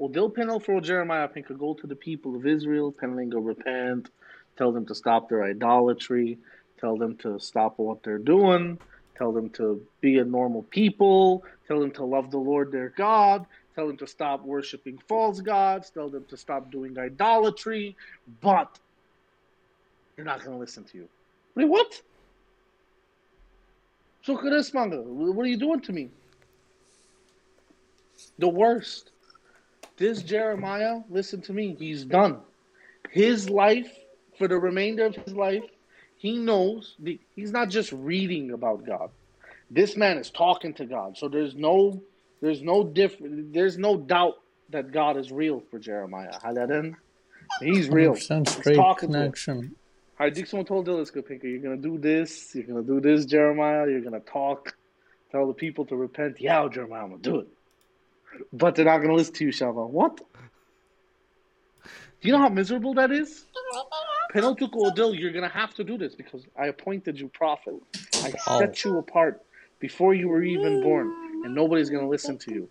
Odil 0.00 0.34
Penel 0.34 0.62
for 0.62 0.80
Jeremiah 0.80 1.28
Pinka 1.28 1.54
go 1.54 1.74
to 1.74 1.86
the 1.86 1.96
people 1.96 2.36
of 2.36 2.46
Israel, 2.46 2.92
Penlinga 2.92 3.38
repent, 3.38 4.10
tell 4.58 4.72
them 4.72 4.84
to 4.86 4.94
stop 4.94 5.28
their 5.28 5.44
idolatry, 5.44 6.38
tell 6.78 6.96
them 6.96 7.16
to 7.18 7.38
stop 7.38 7.78
what 7.78 8.02
they're 8.02 8.18
doing, 8.18 8.78
tell 9.16 9.32
them 9.32 9.48
to 9.50 9.82
be 10.00 10.18
a 10.18 10.24
normal 10.24 10.64
people, 10.64 11.44
tell 11.66 11.80
them 11.80 11.90
to 11.92 12.04
love 12.04 12.30
the 12.30 12.38
Lord 12.38 12.72
their 12.72 12.90
God, 12.90 13.46
tell 13.76 13.86
them 13.86 13.98
to 13.98 14.06
stop 14.06 14.42
worshiping 14.42 14.98
false 15.06 15.40
gods, 15.40 15.90
tell 15.90 16.08
them 16.08 16.24
to 16.30 16.36
stop 16.36 16.72
doing 16.72 16.98
idolatry, 16.98 17.94
but 18.40 18.78
they're 20.16 20.24
not 20.24 20.38
going 20.42 20.52
to 20.52 20.58
listen 20.58 20.82
to 20.84 20.96
you. 20.96 21.08
Wait, 21.54 21.66
what? 21.66 22.00
So 24.22 24.34
what 24.34 25.42
are 25.44 25.46
you 25.46 25.58
doing 25.58 25.80
to 25.82 25.92
me? 25.92 26.08
The 28.38 28.48
worst. 28.48 29.10
This 29.98 30.22
Jeremiah, 30.22 31.00
listen 31.10 31.42
to 31.42 31.52
me, 31.52 31.76
he's 31.78 32.04
done. 32.04 32.40
His 33.10 33.48
life, 33.48 33.90
for 34.36 34.48
the 34.48 34.58
remainder 34.58 35.04
of 35.04 35.14
his 35.14 35.34
life, 35.34 35.64
he 36.16 36.38
knows 36.38 36.96
the, 36.98 37.20
he's 37.34 37.52
not 37.52 37.68
just 37.68 37.92
reading 37.92 38.50
about 38.52 38.86
God. 38.86 39.10
This 39.70 39.96
man 39.96 40.16
is 40.16 40.30
talking 40.30 40.72
to 40.74 40.86
God. 40.86 41.16
So 41.16 41.28
there's 41.28 41.54
no 41.54 42.02
there's 42.40 42.62
no 42.62 42.84
different 42.84 43.52
there's 43.52 43.78
no 43.78 43.96
doubt 43.96 44.34
that 44.70 44.90
God 44.92 45.16
is 45.16 45.30
real 45.30 45.60
for 45.70 45.78
Jeremiah. 45.78 46.38
Haladen. 46.44 46.94
He's 47.60 47.88
real. 47.88 48.12
100% 48.14 48.48
He's 48.48 48.56
straight 48.56 48.76
talking 48.76 49.12
to 49.12 49.18
him. 49.18 49.22
connection. 49.22 49.76
All 50.18 50.26
right, 50.26 50.34
Dixon 50.34 50.64
told 50.64 50.86
Dillis, 50.86 51.12
Pinker, 51.12 51.46
you're 51.46 51.60
gonna 51.60 51.76
do 51.76 51.98
this, 51.98 52.54
you're 52.54 52.64
gonna 52.64 52.82
do 52.82 53.00
this, 53.00 53.26
Jeremiah, 53.26 53.86
you're 53.88 54.00
gonna 54.00 54.20
talk, 54.20 54.74
tell 55.30 55.46
the 55.46 55.52
people 55.52 55.84
to 55.86 55.96
repent. 55.96 56.40
Yeah, 56.40 56.66
Jeremiah, 56.72 57.02
I'm 57.02 57.10
gonna 57.10 57.22
do 57.22 57.40
it. 57.40 57.48
But 58.52 58.74
they're 58.74 58.86
not 58.86 58.98
gonna 58.98 59.14
listen 59.14 59.34
to 59.34 59.44
you, 59.44 59.50
Shalva. 59.52 59.88
What? 59.88 60.16
Do 62.20 62.28
you 62.28 62.32
know 62.32 62.38
how 62.40 62.48
miserable 62.48 62.94
that 62.94 63.12
is? 63.12 63.44
Penaltuko 64.34 64.90
Odil, 64.90 65.18
you're 65.18 65.32
gonna 65.32 65.48
have 65.48 65.74
to 65.74 65.84
do 65.84 65.98
this 65.98 66.14
because 66.14 66.46
I 66.58 66.66
appointed 66.68 67.20
you 67.20 67.28
prophet. 67.28 67.74
I 68.22 68.30
Wow. 68.30 68.58
set 68.58 68.84
you 68.84 68.98
apart 68.98 69.42
before 69.80 70.14
you 70.14 70.28
were 70.28 70.42
even 70.42 70.80
born, 70.82 71.12
and 71.44 71.54
nobody's 71.54 71.90
gonna 71.90 72.08
listen 72.08 72.38
to 72.38 72.52
you. 72.52 72.68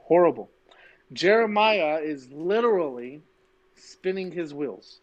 Horrible. 0.00 0.50
Jeremiah 1.12 2.00
is 2.02 2.28
literally 2.32 3.22
spinning 3.76 4.30
his 4.32 4.54
wheels 4.54 5.00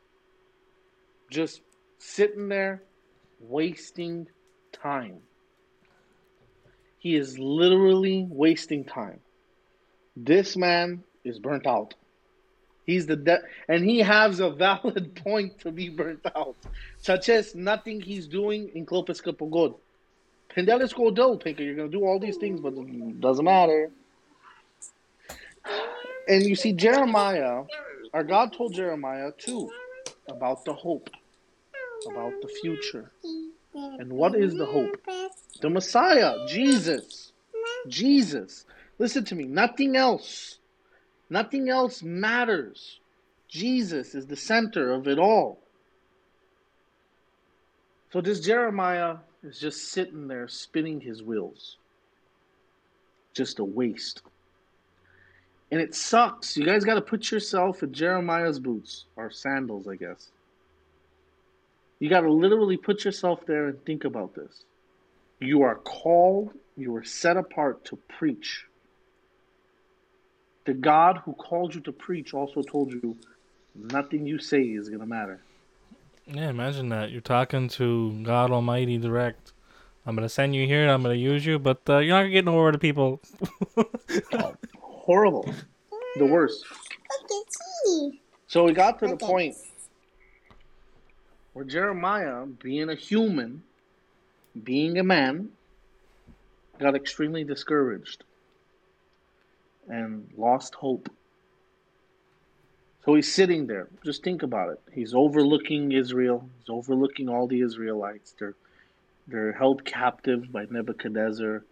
just 1.29 1.61
sitting 1.99 2.49
there 2.49 2.83
wasting 3.39 4.27
time. 4.71 5.19
He 6.97 7.15
is 7.15 7.39
literally 7.39 8.27
wasting 8.29 8.83
time. 8.83 9.19
This 10.15 10.57
man 10.57 11.03
is 11.23 11.39
burnt 11.39 11.65
out. 11.65 11.93
He's 12.85 13.05
the 13.05 13.15
de- 13.15 13.41
and 13.67 13.85
he 13.85 13.99
has 13.99 14.39
a 14.39 14.49
valid 14.49 15.15
point 15.23 15.59
to 15.59 15.71
be 15.71 15.89
burnt 15.89 16.25
out. 16.35 16.55
Such 16.97 17.29
as 17.29 17.55
nothing 17.55 18.01
he's 18.01 18.27
doing 18.27 18.71
in 18.73 18.85
Klopiska 18.85 19.31
Pogod. 19.31 19.75
Pendelis 20.55 20.95
go 20.95 21.11
dull, 21.11 21.37
Pinker. 21.37 21.63
You're 21.63 21.75
gonna 21.75 21.89
do 21.89 22.05
all 22.05 22.19
these 22.19 22.37
things, 22.37 22.59
but 22.59 22.73
it 22.73 23.21
doesn't 23.21 23.45
matter. 23.45 23.91
And 26.27 26.43
you 26.43 26.55
see, 26.55 26.73
Jeremiah, 26.73 27.63
our 28.13 28.23
God 28.23 28.53
told 28.53 28.73
Jeremiah 28.73 29.31
too 29.37 29.69
about 30.27 30.65
the 30.65 30.73
hope, 30.73 31.09
about 32.09 32.33
the 32.41 32.47
future. 32.61 33.11
And 33.73 34.11
what 34.11 34.35
is 34.35 34.55
the 34.55 34.65
hope? 34.65 34.97
The 35.61 35.69
Messiah, 35.69 36.47
Jesus. 36.47 37.31
Jesus. 37.87 38.65
Listen 38.97 39.23
to 39.25 39.35
me. 39.35 39.45
Nothing 39.45 39.95
else. 39.95 40.59
Nothing 41.29 41.69
else 41.69 42.01
matters. 42.01 42.99
Jesus 43.47 44.15
is 44.15 44.27
the 44.27 44.35
center 44.35 44.91
of 44.91 45.07
it 45.07 45.19
all. 45.19 45.59
So 48.11 48.21
this 48.21 48.39
Jeremiah 48.39 49.17
is 49.43 49.59
just 49.59 49.91
sitting 49.91 50.27
there 50.27 50.47
spinning 50.47 50.99
his 51.01 51.23
wheels. 51.23 51.77
Just 53.33 53.59
a 53.59 53.63
waste. 53.63 54.21
And 55.71 55.79
it 55.79 55.93
sucks. 55.95 56.57
You 56.57 56.65
guys 56.65 56.83
got 56.83 56.95
to 56.95 57.01
put 57.01 57.31
yourself 57.31 57.83
in 57.83 57.93
Jeremiah's 57.93 58.59
boots, 58.59 59.05
or 59.15 59.29
sandals, 59.29 59.87
I 59.87 59.95
guess. 59.95 60.29
You 61.99 62.09
got 62.09 62.21
to 62.21 62.31
literally 62.31 62.77
put 62.77 63.05
yourself 63.05 63.45
there 63.45 63.67
and 63.67 63.85
think 63.85 64.03
about 64.03 64.33
this. 64.33 64.63
You 65.39 65.61
are 65.61 65.75
called, 65.75 66.51
you 66.75 66.95
are 66.95 67.03
set 67.03 67.37
apart 67.37 67.85
to 67.85 67.97
preach. 68.17 68.65
The 70.65 70.73
God 70.73 71.21
who 71.23 71.33
called 71.33 71.75
you 71.75 71.81
to 71.81 71.91
preach 71.91 72.33
also 72.33 72.61
told 72.61 72.91
you 72.91 73.17
nothing 73.75 74.25
you 74.25 74.39
say 74.39 74.61
is 74.61 74.89
going 74.89 75.01
to 75.01 75.05
matter. 75.05 75.39
Yeah, 76.31 76.49
imagine 76.49 76.89
that. 76.89 77.09
You're 77.09 77.21
talking 77.21 77.69
to 77.69 78.21
God 78.21 78.51
Almighty 78.51 78.99
direct. 78.99 79.53
I'm 80.05 80.15
gonna 80.15 80.29
send 80.29 80.55
you 80.55 80.67
here. 80.67 80.83
And 80.83 80.91
I'm 80.91 81.01
gonna 81.01 81.15
use 81.15 81.43
you, 81.43 81.57
but 81.57 81.81
uh, 81.89 81.97
you're 81.97 82.15
not 82.15 82.21
gonna 82.21 82.29
get 82.29 82.45
nowhere 82.45 82.71
to 82.71 82.77
people. 82.77 83.19
Horrible. 84.79 85.51
The 86.17 86.25
worst. 86.25 86.65
So 88.47 88.63
we 88.63 88.73
got 88.73 88.99
to 88.99 89.07
the 89.07 89.17
point 89.17 89.55
where 91.53 91.65
Jeremiah, 91.65 92.45
being 92.45 92.89
a 92.89 92.95
human, 92.95 93.63
being 94.63 94.99
a 94.99 95.03
man, 95.03 95.49
got 96.77 96.95
extremely 96.95 97.43
discouraged 97.43 98.23
and 99.87 100.29
lost 100.37 100.75
hope. 100.75 101.09
So 103.09 103.15
he's 103.15 103.33
sitting 103.33 103.65
there. 103.65 103.87
Just 104.05 104.23
think 104.23 104.43
about 104.43 104.69
it. 104.69 104.79
He's 104.93 105.15
overlooking 105.15 105.93
Israel. 105.93 106.47
He's 106.59 106.69
overlooking 106.69 107.27
all 107.27 107.47
the 107.47 107.61
Israelites. 107.61 108.35
They're 108.37 108.53
they're 109.25 109.51
held 109.51 109.83
captive 109.83 110.51
by 110.51 110.67
Nebuchadnezzar. 110.69 111.65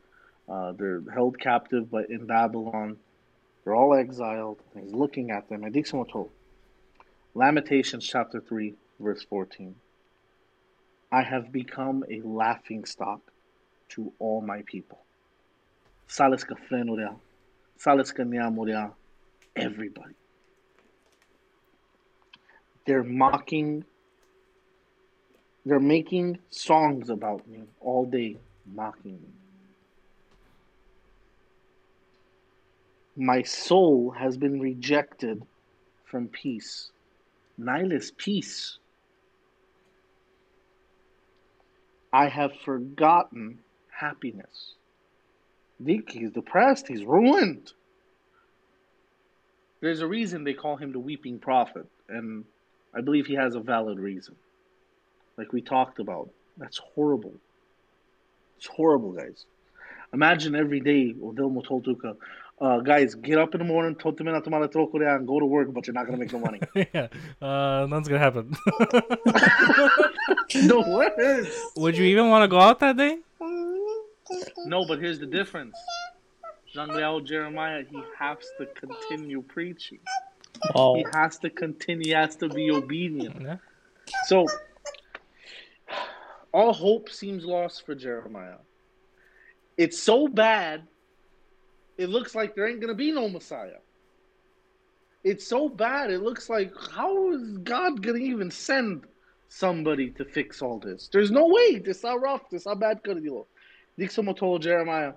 Uh, 0.49 0.71
they're 0.71 1.03
held 1.13 1.39
captive 1.39 1.91
by 1.91 2.05
in 2.09 2.25
Babylon. 2.25 2.97
They're 3.63 3.75
all 3.75 3.93
exiled. 3.93 4.63
He's 4.73 4.91
looking 4.91 5.29
at 5.29 5.47
them. 5.47 5.61
Lamentations 7.35 8.07
chapter 8.07 8.41
three, 8.41 8.73
verse 8.99 9.21
fourteen. 9.21 9.75
I 11.11 11.21
have 11.21 11.51
become 11.51 12.03
a 12.09 12.19
laughing 12.21 12.83
stock 12.83 13.21
to 13.89 14.11
all 14.17 14.41
my 14.41 14.63
people. 14.65 15.05
Salis 16.07 16.43
everybody. 19.55 20.15
They're 22.87 23.03
mocking, 23.03 23.83
they're 25.65 25.77
making 25.77 26.39
songs 26.49 27.09
about 27.09 27.45
me 27.45 27.63
all 27.81 28.05
day, 28.05 28.37
mocking 28.65 29.19
me. 29.21 29.27
My 33.17 33.41
soul 33.41 34.11
has 34.11 34.37
been 34.37 34.61
rejected 34.61 35.43
from 36.05 36.29
peace. 36.29 36.91
Nihilist 37.57 38.17
peace. 38.17 38.77
I 42.13 42.29
have 42.29 42.51
forgotten 42.63 43.59
happiness. 43.89 44.75
Dick, 45.83 46.09
he's 46.09 46.31
depressed, 46.31 46.87
he's 46.87 47.03
ruined. 47.03 47.73
There's 49.81 49.99
a 49.99 50.07
reason 50.07 50.45
they 50.45 50.53
call 50.53 50.77
him 50.77 50.93
the 50.93 50.99
weeping 50.99 51.39
prophet, 51.39 51.85
and 52.07 52.45
I 52.97 53.01
believe 53.01 53.27
he 53.27 53.35
has 53.35 53.53
a 53.53 53.59
valid 53.59 53.99
reason. 53.99 54.35
Like 55.37 55.53
we 55.53 55.61
talked 55.61 55.99
about. 55.99 56.29
That's 56.57 56.79
horrible. 56.79 57.35
It's 58.57 58.65
horrible, 58.65 59.11
guys. 59.11 59.45
Imagine 60.13 60.55
every 60.55 60.79
day 60.79 61.13
Odell 61.23 61.51
Motoltuka, 61.51 62.15
uh, 62.59 62.79
guys, 62.79 63.13
get 63.13 63.37
up 63.37 63.53
in 63.53 63.59
the 63.59 63.65
morning, 63.65 63.95
and 64.03 65.27
go 65.27 65.39
to 65.39 65.45
work, 65.45 65.71
but 65.73 65.85
you're 65.85 65.93
not 65.93 66.07
gonna 66.07 66.17
make 66.17 66.33
no 66.33 66.39
money. 66.39 66.59
yeah, 66.93 67.07
uh, 67.39 67.85
nothing's 67.87 68.07
gonna 68.07 68.19
happen. 68.19 68.49
the 70.49 70.83
worst. 70.87 71.77
Would 71.77 71.95
you 71.97 72.05
even 72.05 72.29
want 72.29 72.43
to 72.43 72.47
go 72.47 72.59
out 72.59 72.79
that 72.79 72.97
day? 72.97 73.19
No, 74.65 74.87
but 74.87 74.99
here's 74.99 75.19
the 75.19 75.27
difference. 75.27 75.77
Jean 76.73 76.89
Leal 76.89 77.19
Jeremiah, 77.19 77.83
he 77.87 78.01
has 78.17 78.37
to 78.57 78.65
continue 78.65 79.43
preaching. 79.43 79.99
Oh, 80.75 80.95
He 80.95 81.05
has 81.13 81.37
to 81.39 81.49
continue, 81.49 82.05
he 82.05 82.11
has 82.11 82.35
to 82.37 82.49
be 82.49 82.71
obedient. 82.71 83.41
Yeah. 83.41 83.57
So, 84.25 84.45
all 86.51 86.73
hope 86.73 87.09
seems 87.09 87.45
lost 87.45 87.85
for 87.85 87.95
Jeremiah. 87.95 88.57
It's 89.77 90.01
so 90.01 90.27
bad, 90.27 90.87
it 91.97 92.09
looks 92.09 92.35
like 92.35 92.55
there 92.55 92.67
ain't 92.67 92.79
going 92.79 92.89
to 92.89 92.95
be 92.95 93.11
no 93.11 93.29
Messiah. 93.29 93.79
It's 95.23 95.47
so 95.47 95.67
bad, 95.67 96.09
it 96.09 96.21
looks 96.21 96.49
like, 96.49 96.71
how 96.91 97.33
is 97.33 97.57
God 97.59 98.01
going 98.01 98.17
to 98.17 98.23
even 98.23 98.49
send 98.49 99.03
somebody 99.49 100.09
to 100.11 100.25
fix 100.25 100.61
all 100.61 100.79
this? 100.79 101.09
There's 101.11 101.31
no 101.31 101.47
way. 101.47 101.79
This 101.79 102.01
how 102.01 102.17
rough, 102.17 102.49
this 102.49 102.65
how 102.65 102.75
bad 102.75 103.03
could 103.03 103.17
it 103.17 103.23
be. 103.23 103.41
Dixon 103.97 104.33
told 104.35 104.61
Jeremiah 104.61 105.13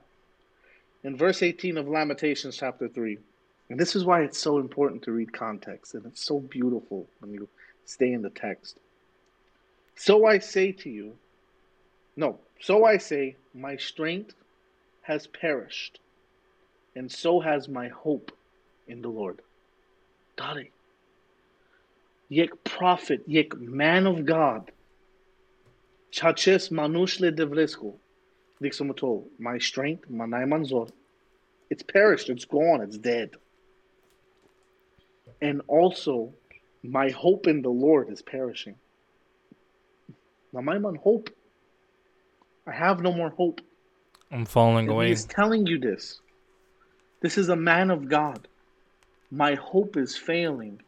in 1.04 1.16
verse 1.16 1.42
18 1.42 1.78
of 1.78 1.88
Lamentations 1.88 2.56
chapter 2.56 2.88
3. 2.88 3.18
And 3.70 3.78
this 3.78 3.94
is 3.94 4.04
why 4.04 4.22
it's 4.22 4.38
so 4.38 4.58
important 4.58 5.02
to 5.04 5.12
read 5.12 5.32
context, 5.32 5.94
and 5.94 6.04
it's 6.04 6.24
so 6.24 6.40
beautiful 6.40 7.06
when 7.20 7.32
you 7.32 7.48
stay 7.84 8.12
in 8.12 8.20
the 8.20 8.30
text. 8.30 8.76
So 9.94 10.26
I 10.26 10.40
say 10.40 10.72
to 10.72 10.90
you, 10.90 11.16
no, 12.16 12.38
so 12.60 12.84
I 12.84 12.96
say, 12.98 13.36
my 13.54 13.76
strength 13.76 14.34
has 15.02 15.28
perished, 15.28 16.00
and 16.96 17.10
so 17.10 17.38
has 17.38 17.68
my 17.68 17.88
hope 17.88 18.32
in 18.88 19.02
the 19.02 19.08
Lord. 19.08 19.38
Dare. 20.36 20.66
Yek 22.28 22.64
prophet, 22.64 23.22
yek 23.26 23.56
man 23.56 24.06
of 24.06 24.26
God, 24.26 24.70
chaches 26.10 26.70
manushle 26.70 27.30
devresco, 27.32 27.94
dixomatol, 28.60 29.24
my 29.38 29.58
strength, 29.58 30.10
manai 30.10 30.44
manzor, 30.44 30.90
it's 31.70 31.84
perished, 31.84 32.28
it's 32.28 32.44
gone, 32.44 32.80
it's 32.80 32.98
dead. 32.98 33.30
And 35.42 35.62
also, 35.68 36.32
my 36.82 37.10
hope 37.10 37.46
in 37.46 37.62
the 37.62 37.70
Lord 37.70 38.10
is 38.10 38.22
perishing. 38.22 38.76
Now, 40.52 40.60
my 40.60 40.78
man, 40.78 40.96
hope. 40.96 41.30
I 42.66 42.72
have 42.72 43.00
no 43.00 43.12
more 43.12 43.30
hope. 43.30 43.60
I'm 44.30 44.44
falling 44.44 44.86
And 44.86 44.94
away. 44.94 45.08
He's 45.08 45.24
telling 45.24 45.66
you 45.66 45.78
this. 45.78 46.20
This 47.20 47.36
is 47.38 47.48
a 47.48 47.56
man 47.56 47.90
of 47.90 48.08
God. 48.08 48.48
My 49.30 49.54
hope 49.54 49.96
is 49.96 50.16
failing. 50.16 50.80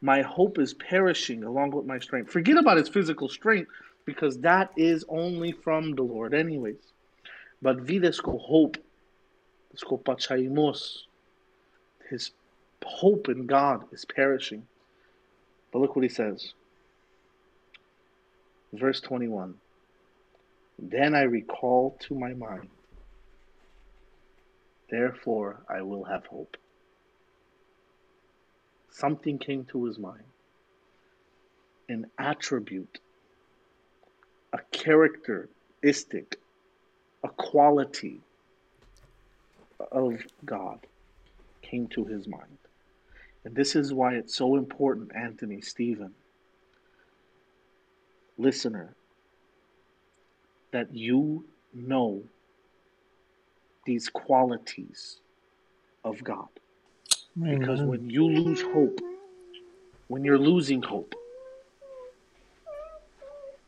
My 0.00 0.22
hope 0.22 0.58
is 0.58 0.74
perishing 0.74 1.44
along 1.44 1.70
with 1.70 1.86
my 1.86 1.98
strength. 1.98 2.30
Forget 2.30 2.56
about 2.56 2.76
his 2.76 2.88
physical 2.88 3.28
strength 3.28 3.70
because 4.04 4.38
that 4.38 4.70
is 4.76 5.04
only 5.08 5.52
from 5.52 5.94
the 5.94 6.02
Lord, 6.02 6.34
anyways. 6.34 6.92
But 7.62 7.78
videsco 7.78 8.40
hope, 8.40 8.76
desco 9.74 10.02
pachaimos, 10.02 11.04
his 12.10 12.32
hope 12.84 13.28
in 13.28 13.46
God 13.46 13.84
is 13.92 14.04
perishing. 14.04 14.66
But 15.72 15.80
look 15.80 15.96
what 15.96 16.02
he 16.02 16.08
says. 16.08 16.52
Verse 18.72 19.00
21. 19.00 19.54
Then 20.78 21.14
I 21.14 21.22
recall 21.22 21.96
to 22.00 22.14
my 22.14 22.34
mind 22.34 22.68
Therefore, 24.88 25.64
I 25.68 25.82
will 25.82 26.04
have 26.04 26.26
hope. 26.26 26.56
Something 28.90 29.38
came 29.38 29.64
to 29.66 29.84
his 29.84 29.98
mind 29.98 30.24
an 31.88 32.06
attribute, 32.18 32.98
a 34.52 34.58
characteristic, 34.72 36.36
a 37.22 37.28
quality 37.28 38.20
of 39.92 40.14
God 40.44 40.80
came 41.62 41.86
to 41.88 42.04
his 42.04 42.26
mind. 42.26 42.58
And 43.46 43.54
this 43.54 43.76
is 43.76 43.94
why 43.94 44.14
it's 44.14 44.34
so 44.34 44.56
important, 44.56 45.12
Anthony, 45.14 45.60
Steven, 45.60 46.10
listener, 48.36 48.96
that 50.72 50.92
you 50.92 51.44
know 51.72 52.24
these 53.84 54.08
qualities 54.08 55.20
of 56.04 56.24
God. 56.24 56.48
Because 57.40 57.80
when 57.82 58.10
you 58.10 58.28
lose 58.28 58.62
hope, 58.62 58.98
when 60.08 60.24
you're 60.24 60.40
losing 60.40 60.82
hope, 60.82 61.14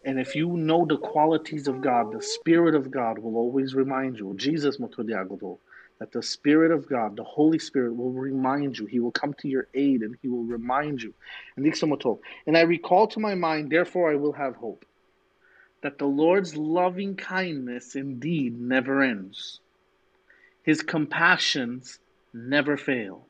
and 0.04 0.18
if 0.18 0.34
you 0.34 0.56
know 0.56 0.86
the 0.86 0.98
qualities 0.98 1.68
of 1.68 1.80
God, 1.80 2.12
the 2.12 2.20
Spirit 2.20 2.74
of 2.74 2.90
God 2.90 3.20
will 3.20 3.36
always 3.36 3.76
remind 3.76 4.18
you. 4.18 4.34
Jesus 4.36 4.80
that 5.98 6.12
the 6.12 6.22
Spirit 6.22 6.70
of 6.70 6.88
God, 6.88 7.16
the 7.16 7.24
Holy 7.24 7.58
Spirit, 7.58 7.96
will 7.96 8.12
remind 8.12 8.78
you. 8.78 8.86
He 8.86 9.00
will 9.00 9.10
come 9.10 9.34
to 9.34 9.48
your 9.48 9.66
aid 9.74 10.02
and 10.02 10.16
He 10.22 10.28
will 10.28 10.44
remind 10.44 11.02
you. 11.02 11.12
And 11.56 12.56
I 12.56 12.60
recall 12.60 13.08
to 13.08 13.20
my 13.20 13.34
mind, 13.34 13.70
therefore 13.70 14.10
I 14.10 14.14
will 14.14 14.32
have 14.32 14.56
hope, 14.56 14.84
that 15.82 15.98
the 15.98 16.06
Lord's 16.06 16.56
loving 16.56 17.16
kindness 17.16 17.96
indeed 17.96 18.58
never 18.60 19.02
ends. 19.02 19.60
His 20.62 20.82
compassions 20.82 21.98
never 22.32 22.76
fail. 22.76 23.26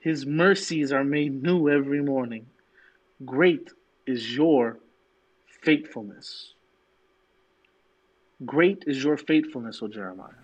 His 0.00 0.26
mercies 0.26 0.90
are 0.92 1.04
made 1.04 1.42
new 1.42 1.68
every 1.68 2.02
morning. 2.02 2.46
Great 3.24 3.70
is 4.06 4.34
your 4.34 4.78
faithfulness. 5.62 6.54
Great 8.44 8.82
is 8.88 9.04
your 9.04 9.16
faithfulness, 9.16 9.80
O 9.82 9.86
Jeremiah. 9.86 10.41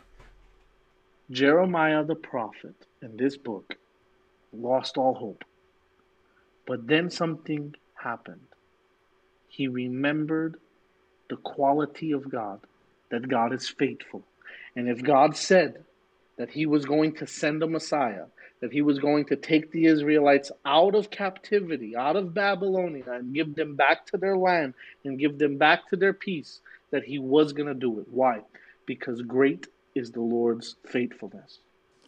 Jeremiah 1.31 2.05
the 2.05 2.15
prophet 2.15 2.75
in 3.03 3.17
this 3.17 3.37
book 3.37 3.77
lost 4.53 4.97
all 4.97 5.15
hope. 5.15 5.45
But 6.67 6.87
then 6.87 7.11
something 7.11 7.75
happened. 7.95 8.47
He 9.49 9.69
remembered 9.69 10.57
the 11.29 11.37
quality 11.37 12.13
of 12.13 12.31
God, 12.31 12.61
that 13.11 13.29
God 13.29 13.53
is 13.53 13.69
faithful. 13.69 14.23
And 14.75 14.89
if 14.89 15.03
God 15.03 15.37
said 15.37 15.85
that 16.39 16.51
he 16.51 16.65
was 16.65 16.87
going 16.87 17.15
to 17.17 17.27
send 17.27 17.63
a 17.63 17.67
Messiah, 17.67 18.25
that 18.61 18.73
he 18.73 18.81
was 18.81 18.99
going 18.99 19.27
to 19.27 19.37
take 19.37 19.71
the 19.71 19.87
Israelites 19.87 20.51
out 20.65 20.95
of 20.95 21.11
captivity, 21.11 21.95
out 21.95 22.17
of 22.17 22.33
Babylonia, 22.33 23.05
and 23.07 23.35
give 23.35 23.55
them 23.55 23.77
back 23.77 24.07
to 24.07 24.17
their 24.17 24.37
land 24.37 24.75
and 25.05 25.19
give 25.19 25.39
them 25.39 25.59
back 25.59 25.89
to 25.89 25.97
their 25.97 26.15
peace, 26.15 26.61
that 26.91 27.05
he 27.05 27.19
was 27.19 27.53
going 27.53 27.69
to 27.69 27.75
do 27.75 28.01
it. 28.01 28.07
Why? 28.11 28.41
Because 28.87 29.21
great 29.23 29.67
is 29.99 30.11
the 30.11 30.21
Lord's 30.21 30.77
faithfulness. 30.87 31.59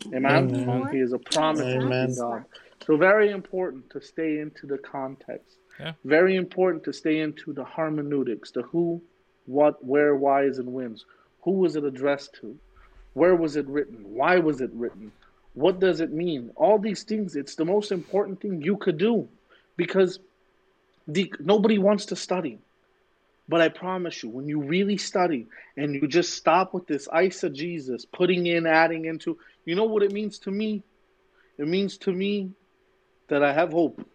Amen? 0.06 0.54
Amen. 0.54 0.88
He 0.92 0.98
is 0.98 1.12
a 1.12 1.18
promise 1.18 1.62
Amen. 1.62 2.14
God. 2.18 2.44
So, 2.86 2.96
very 2.96 3.30
important 3.30 3.90
to 3.90 4.00
stay 4.00 4.38
into 4.38 4.66
the 4.66 4.78
context. 4.78 5.56
Yeah. 5.78 5.92
Very 6.04 6.36
important 6.36 6.84
to 6.84 6.92
stay 6.92 7.20
into 7.20 7.52
the 7.52 7.64
hermeneutics, 7.64 8.50
the 8.50 8.62
who, 8.62 9.02
what, 9.46 9.84
where, 9.84 10.14
whys, 10.16 10.58
and 10.58 10.72
whens. 10.72 11.04
Who 11.42 11.52
was 11.52 11.76
it 11.76 11.84
addressed 11.84 12.34
to? 12.40 12.56
Where 13.14 13.34
was 13.34 13.56
it 13.56 13.66
written? 13.66 13.98
Why 14.04 14.38
was 14.38 14.60
it 14.60 14.70
written? 14.72 15.12
What 15.54 15.80
does 15.80 16.00
it 16.00 16.12
mean? 16.12 16.50
All 16.56 16.78
these 16.78 17.02
things, 17.02 17.34
it's 17.34 17.54
the 17.54 17.64
most 17.64 17.92
important 17.92 18.40
thing 18.40 18.62
you 18.62 18.76
could 18.76 18.98
do 18.98 19.28
because 19.76 20.20
the, 21.08 21.32
nobody 21.40 21.78
wants 21.78 22.06
to 22.06 22.16
study. 22.16 22.58
But 23.50 23.60
I 23.60 23.68
promise 23.68 24.22
you, 24.22 24.28
when 24.28 24.46
you 24.46 24.62
really 24.62 24.96
study 24.96 25.48
and 25.76 25.92
you 25.92 26.06
just 26.06 26.34
stop 26.34 26.72
with 26.72 26.86
this 26.86 27.08
eisegesis, 27.08 28.06
putting 28.12 28.46
in, 28.46 28.64
adding 28.64 29.06
into, 29.06 29.38
you 29.64 29.74
know 29.74 29.86
what 29.86 30.04
it 30.04 30.12
means 30.12 30.38
to 30.40 30.52
me? 30.52 30.84
It 31.58 31.66
means 31.66 31.98
to 31.98 32.12
me 32.12 32.52
that 33.26 33.42
I 33.42 33.52
have 33.52 33.72
hope. 33.72 34.06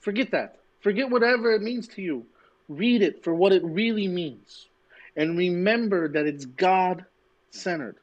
Forget 0.00 0.30
that. 0.30 0.56
Forget 0.80 1.10
whatever 1.10 1.52
it 1.52 1.60
means 1.60 1.88
to 1.88 2.00
you. 2.00 2.24
Read 2.70 3.02
it 3.02 3.22
for 3.22 3.34
what 3.34 3.52
it 3.52 3.62
really 3.62 4.08
means. 4.08 4.66
And 5.14 5.36
remember 5.36 6.08
that 6.08 6.24
it's 6.24 6.46
God 6.46 7.04
centered. 7.50 7.96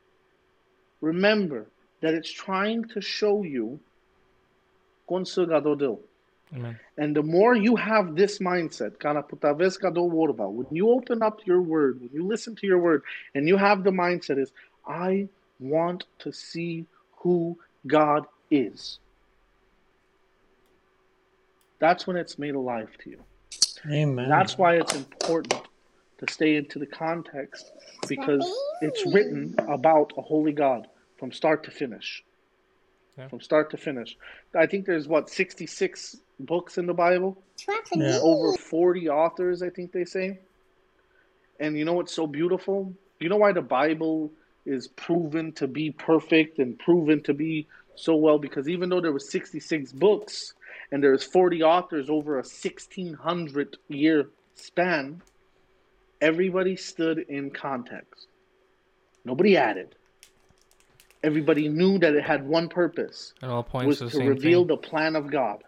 Remember 1.01 1.65
that 2.01 2.13
it's 2.13 2.31
trying 2.31 2.85
to 2.89 3.01
show 3.01 3.41
you. 3.41 3.79
Amen. 6.53 6.79
And 6.97 7.15
the 7.15 7.23
more 7.23 7.55
you 7.55 7.75
have 7.75 8.15
this 8.15 8.39
mindset, 8.39 8.93
when 10.55 10.67
you 10.71 10.89
open 10.89 11.21
up 11.21 11.39
your 11.45 11.61
word, 11.61 11.99
when 11.99 12.09
you 12.13 12.27
listen 12.27 12.55
to 12.55 12.67
your 12.67 12.79
word, 12.79 13.03
and 13.33 13.47
you 13.47 13.57
have 13.57 13.83
the 13.83 13.91
mindset 13.91 14.39
is, 14.39 14.51
I 14.87 15.27
want 15.59 16.05
to 16.19 16.31
see 16.31 16.85
who 17.17 17.57
God 17.87 18.25
is. 18.51 18.99
That's 21.79 22.07
when 22.07 22.15
it's 22.15 22.39
made 22.39 22.55
alive 22.55 22.89
to 23.03 23.09
you. 23.09 23.23
Amen. 23.91 24.29
That's 24.29 24.57
why 24.57 24.75
it's 24.75 24.95
important 24.95 25.61
to 26.19 26.31
stay 26.31 26.55
into 26.55 26.79
the 26.79 26.85
context 26.85 27.71
because 28.07 28.49
it's 28.81 29.05
written 29.13 29.55
about 29.67 30.13
a 30.17 30.21
holy 30.21 30.53
God 30.53 30.87
from 31.17 31.31
start 31.31 31.63
to 31.65 31.71
finish. 31.71 32.23
Yeah. 33.17 33.27
From 33.29 33.41
start 33.41 33.71
to 33.71 33.77
finish. 33.77 34.17
I 34.53 34.65
think 34.65 34.85
there's 34.85 35.07
what 35.07 35.29
66 35.29 36.17
books 36.39 36.77
in 36.77 36.85
the 36.85 36.93
Bible, 36.93 37.37
Yeah. 37.95 38.19
over 38.21 38.53
40 38.57 39.09
authors, 39.09 39.61
I 39.61 39.69
think 39.69 39.91
they 39.91 40.05
say. 40.05 40.39
And 41.59 41.77
you 41.77 41.85
know 41.85 41.93
what's 41.93 42.13
so 42.13 42.27
beautiful? 42.27 42.93
You 43.19 43.29
know 43.29 43.37
why 43.37 43.53
the 43.53 43.61
Bible 43.61 44.31
is 44.65 44.87
proven 44.89 45.51
to 45.53 45.67
be 45.67 45.91
perfect 45.91 46.59
and 46.59 46.77
proven 46.79 47.21
to 47.23 47.33
be 47.33 47.67
so 47.95 48.15
well 48.15 48.37
because 48.37 48.67
even 48.67 48.89
though 48.89 48.99
there 48.99 49.13
were 49.13 49.19
66 49.19 49.93
books 49.93 50.53
and 50.91 51.01
there's 51.01 51.23
40 51.23 51.63
authors 51.63 52.09
over 52.09 52.33
a 52.35 52.43
1600 52.43 53.77
year 53.87 54.29
span, 54.55 55.21
everybody 56.19 56.75
stood 56.75 57.19
in 57.19 57.51
context. 57.51 58.27
Nobody 59.23 59.55
added. 59.55 59.95
Everybody 61.23 61.69
knew 61.69 61.97
that 61.99 62.13
it 62.13 62.23
had 62.23 62.45
one 62.47 62.67
purpose 62.69 63.33
It 63.41 63.45
all 63.47 63.63
points 63.63 64.01
was 64.01 64.11
to 64.11 64.17
the 64.17 64.23
to 64.23 64.29
reveal 64.29 64.61
thing. 64.61 64.67
the 64.67 64.77
plan 64.77 65.15
of 65.15 65.31
God. 65.31 65.63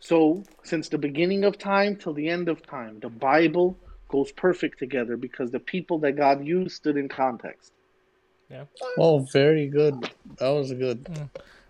So, 0.00 0.42
since 0.62 0.88
the 0.88 0.98
beginning 0.98 1.44
of 1.44 1.58
time 1.58 1.96
till 1.96 2.14
the 2.14 2.28
end 2.28 2.48
of 2.48 2.62
time, 2.66 3.00
the 3.00 3.10
Bible 3.10 3.76
goes 4.08 4.32
perfect 4.32 4.78
together 4.78 5.16
because 5.16 5.50
the 5.50 5.60
people 5.60 5.98
that 6.00 6.12
God 6.16 6.44
used 6.44 6.76
stood 6.76 6.96
in 6.96 7.08
context. 7.08 7.72
Yeah. 8.50 8.64
Oh, 8.98 9.20
very 9.32 9.68
good. 9.68 10.10
That 10.38 10.48
was 10.48 10.72
good. 10.72 11.06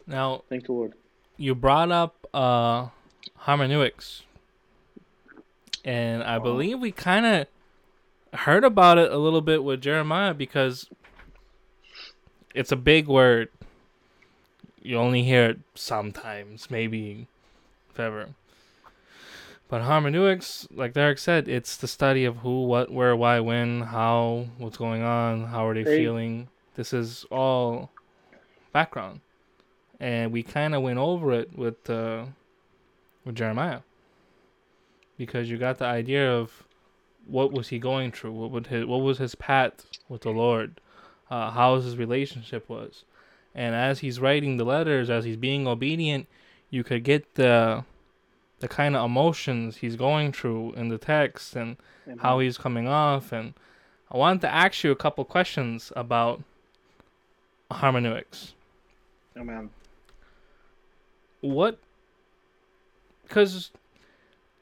Now, 0.07 0.43
Thank 0.49 0.67
the 0.67 0.73
Lord. 0.73 0.95
you 1.37 1.55
brought 1.55 1.93
up 1.93 2.27
uh, 2.33 2.89
hermeneutics, 3.37 4.23
and 5.85 6.23
I 6.23 6.39
believe 6.39 6.79
we 6.79 6.93
kind 6.93 7.27
of 7.27 7.47
heard 8.41 8.65
about 8.65 8.97
it 8.97 9.11
a 9.13 9.19
little 9.19 9.41
bit 9.41 9.63
with 9.63 9.83
Jeremiah 9.83 10.33
because 10.33 10.89
it's 12.55 12.73
a 12.73 12.77
big 12.77 13.09
word. 13.09 13.49
You 14.83 14.97
only 14.97 15.25
hear 15.25 15.47
it 15.51 15.59
sometimes, 15.75 16.71
maybe, 16.71 17.27
if 17.93 18.01
ever. 18.01 18.29
But 19.69 19.83
hermeneutics, 19.83 20.67
like 20.73 20.95
Derick 20.95 21.19
said, 21.19 21.49
it's 21.49 21.77
the 21.77 21.87
study 21.87 22.25
of 22.25 22.39
who, 22.39 22.65
what, 22.65 22.91
where, 22.91 23.15
why, 23.15 23.39
when, 23.39 23.83
how, 23.83 24.47
what's 24.59 24.77
going 24.77 25.03
on, 25.03 25.45
how 25.47 25.67
are 25.69 25.75
they 25.75 25.85
Hey. 25.85 25.99
feeling. 25.99 26.49
This 26.75 26.93
is 26.93 27.25
all 27.31 27.91
background, 28.73 29.21
and 30.01 30.33
we 30.33 30.43
kind 30.43 30.75
of 30.75 30.83
went 30.83 30.99
over 30.99 31.33
it 31.33 31.57
with 31.57 31.91
uh, 31.91 32.25
with 33.25 33.35
Jeremiah 33.35 33.81
because 35.19 35.51
you 35.51 35.59
got 35.59 35.79
the 35.79 35.85
idea 35.85 36.33
of 36.33 36.65
what 37.27 37.53
was 37.53 37.69
he 37.69 37.79
going 37.79 38.13
through, 38.13 38.33
what 38.33 38.51
would 38.51 38.69
his, 38.69 38.87
what 38.87 38.99
was 39.03 39.19
his 39.19 39.35
path 39.35 39.85
with 40.09 40.23
the 40.23 40.31
Lord, 40.31 40.81
uh, 41.31 41.51
how 41.51 41.77
his 41.77 41.97
relationship 41.97 42.69
was, 42.69 43.05
and 43.55 43.75
as 43.75 43.99
he's 43.99 44.21
writing 44.21 44.57
the 44.57 44.65
letters, 44.65 45.11
as 45.11 45.25
he's 45.25 45.37
being 45.37 45.67
obedient, 45.67 46.27
you 46.71 46.85
could 46.85 47.05
get 47.05 47.35
the 47.35 47.85
the 48.61 48.69
kind 48.69 48.95
of 48.95 49.05
emotions 49.05 49.79
he's 49.79 49.97
going 49.97 50.33
through 50.33 50.73
in 50.75 50.89
the 50.89 50.99
text 50.99 51.57
and 51.57 51.77
Amen. 52.07 52.19
how 52.19 52.39
he's 52.39 52.59
coming 52.59 52.87
off 52.87 53.33
and 53.33 53.55
I 54.11 54.19
wanted 54.19 54.43
to 54.43 54.53
ask 54.53 54.85
you 54.85 54.91
a 54.91 54.97
couple 54.97 55.25
questions 55.25 55.93
about 55.95 56.43
hermeneutics. 57.71 58.55
Oh, 59.37 59.41
Amen. 59.41 59.71
What 61.41 61.79
cuz 63.29 63.71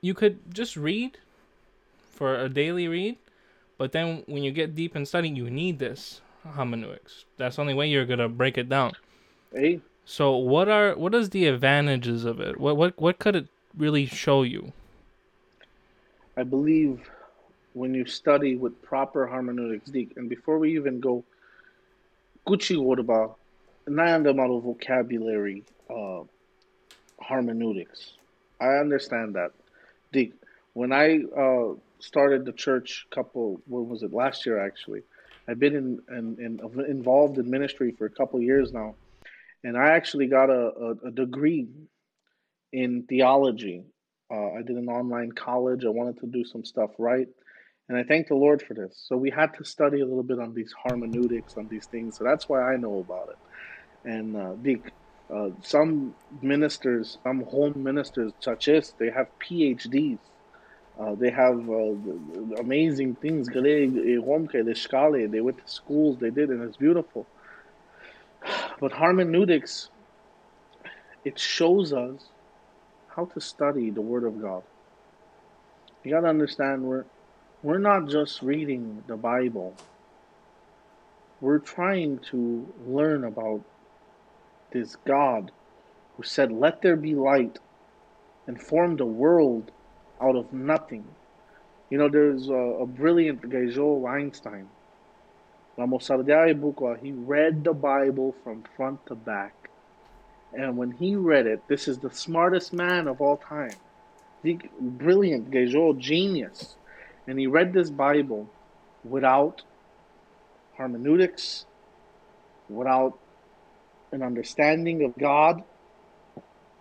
you 0.01 0.15
could 0.15 0.55
just 0.55 0.77
read 0.77 1.19
for 2.11 2.39
a 2.39 2.49
daily 2.49 2.87
read, 2.87 3.17
but 3.79 3.93
then 3.93 4.23
when 4.27 4.45
you 4.45 4.53
get 4.53 4.75
deep 4.75 4.95
in 4.95 5.07
studying 5.07 5.35
you 5.35 5.51
need 5.51 5.79
this 5.79 6.21
hermeneutics. 6.45 7.25
That's 7.37 7.57
the 7.57 7.63
only 7.63 7.75
way 7.75 7.89
you're 7.89 8.07
going 8.07 8.19
to 8.19 8.29
break 8.29 8.59
it 8.59 8.69
down. 8.69 8.93
Hey, 9.53 9.81
So 10.11 10.35
what 10.39 10.71
are 10.71 10.97
what 10.97 11.15
is 11.15 11.29
the 11.29 11.47
advantages 11.49 12.25
of 12.25 12.41
it? 12.41 12.59
What 12.59 12.79
what 12.79 12.99
what 12.99 13.19
could 13.19 13.37
it 13.37 13.47
really 13.77 14.07
show 14.07 14.43
you? 14.43 14.73
I 16.35 16.45
believe 16.45 17.11
when 17.75 17.93
you 17.93 18.07
study 18.07 18.57
with 18.57 18.81
proper 18.81 19.27
hermeneutics, 19.27 19.91
and 20.17 20.31
before 20.31 20.59
we 20.59 20.75
even 20.77 20.99
go, 20.99 21.25
Gucci 22.47 22.75
Wodaba, 22.79 23.35
malo 23.87 24.61
vocabulary 24.61 25.63
uh, 25.91 26.23
hermeneutics. 27.23 28.15
I 28.63 28.79
understand 28.79 29.35
that. 29.35 29.53
The, 30.13 30.33
when 30.73 30.91
I 30.91 31.21
uh, 31.37 31.75
started 31.99 32.47
the 32.47 32.53
church, 32.53 33.07
couple 33.11 33.61
when 33.67 33.91
was 33.91 34.03
it 34.03 34.15
last 34.15 34.47
year 34.47 34.59
actually? 34.59 35.03
I've 35.47 35.59
been 35.59 35.77
in, 35.77 36.01
in, 36.09 36.61
in 36.63 36.85
involved 36.87 37.37
in 37.37 37.51
ministry 37.51 37.93
for 37.93 38.07
a 38.07 38.11
couple 38.11 38.41
years 38.41 38.73
now, 38.73 38.95
and 39.65 39.77
I 39.77 39.91
actually 39.91 40.27
got 40.27 40.51
a, 40.51 40.73
a, 40.81 41.09
a 41.09 41.11
degree 41.11 41.69
in 42.73 43.05
theology. 43.09 43.85
Uh, 44.31 44.53
I 44.53 44.63
did 44.63 44.77
an 44.77 44.89
online 44.89 45.33
college. 45.33 45.85
I 45.85 45.89
wanted 45.89 46.21
to 46.21 46.27
do 46.27 46.45
some 46.45 46.65
stuff 46.65 46.91
right, 46.99 47.29
and 47.89 47.97
I 47.97 48.03
thank 48.05 48.29
the 48.29 48.35
Lord 48.35 48.63
for 48.63 48.75
this. 48.75 49.05
So 49.07 49.17
we 49.17 49.31
had 49.31 49.55
to 49.55 49.65
study 49.65 50.01
a 50.01 50.07
little 50.07 50.23
bit 50.23 50.39
on 50.39 50.55
these 50.55 50.75
hermeneutics, 50.85 51.57
on 51.57 51.69
these 51.69 51.87
things. 51.87 52.19
So 52.19 52.25
that's 52.25 52.49
why 52.49 52.63
I 52.63 52.77
know 52.77 52.99
about 52.99 53.31
it. 53.31 53.39
And 54.05 54.37
uh, 54.37 54.53
the, 54.63 54.81
uh, 55.35 55.51
some 55.63 56.15
ministers, 56.43 57.19
some 57.25 57.43
home 57.45 57.83
ministers, 57.83 58.33
such 58.41 58.69
as 58.69 58.93
they 58.99 59.11
have 59.11 59.29
PhDs. 59.41 60.19
Uh, 61.01 61.15
they 61.15 61.31
have 61.31 61.69
uh, 61.71 61.95
amazing 62.59 63.15
things. 63.17 63.49
They 63.49 63.87
went 63.87 64.51
to 64.51 65.63
schools, 65.67 66.19
they 66.19 66.31
did, 66.31 66.51
and 66.51 66.63
it's 66.63 66.77
beautiful. 66.77 67.27
But 68.81 68.93
hermeneutics, 68.93 69.91
it 71.25 71.39
shows 71.39 71.93
us 71.93 72.29
how 73.09 73.25
to 73.27 73.41
study 73.41 73.91
the 73.91 74.01
Word 74.01 74.25
of 74.25 74.41
God. 74.41 74.63
You 76.05 76.13
got 76.13 76.21
to 76.21 76.29
understand, 76.29 76.83
we're, 76.83 77.05
we're 77.63 77.79
not 77.79 78.09
just 78.09 78.41
reading 78.41 79.03
the 79.09 79.17
Bible, 79.17 79.75
we're 81.41 81.59
trying 81.59 82.19
to 82.31 82.73
learn 82.87 83.25
about 83.25 83.63
this 84.73 84.97
God 85.05 85.51
who 86.17 86.23
said, 86.23 86.53
Let 86.53 86.83
there 86.83 86.97
be 86.97 87.15
light, 87.15 87.59
and 88.47 88.61
formed 88.61 89.01
a 89.01 89.07
world 89.07 89.71
out 90.21 90.37
of 90.37 90.53
nothing. 90.53 91.05
You 91.91 91.99
know, 91.99 92.09
there's 92.09 92.49
a, 92.49 92.53
a 92.55 92.87
brilliant 92.87 93.49
guy, 93.49 93.67
Joel 93.67 94.07
Einstein. 94.07 94.69
He 95.79 97.13
read 97.13 97.63
the 97.63 97.73
Bible 97.73 98.35
from 98.43 98.65
front 98.77 99.07
to 99.07 99.15
back. 99.15 99.55
And 100.53 100.77
when 100.77 100.91
he 100.91 101.15
read 101.15 101.47
it, 101.47 101.63
this 101.69 101.87
is 101.87 101.99
the 101.99 102.11
smartest 102.11 102.73
man 102.73 103.07
of 103.07 103.21
all 103.21 103.37
time. 103.37 103.77
The 104.43 104.59
brilliant, 104.81 105.53
Joel, 105.53 105.95
genius. 105.95 106.77
And 107.27 107.39
he 107.39 107.47
read 107.47 107.73
this 107.73 107.91
Bible 107.91 108.49
without 109.05 109.63
hermeneutics, 110.77 111.67
without 112.69 113.19
an 114.11 114.23
understanding 114.23 115.05
of 115.05 115.17
God. 115.17 115.63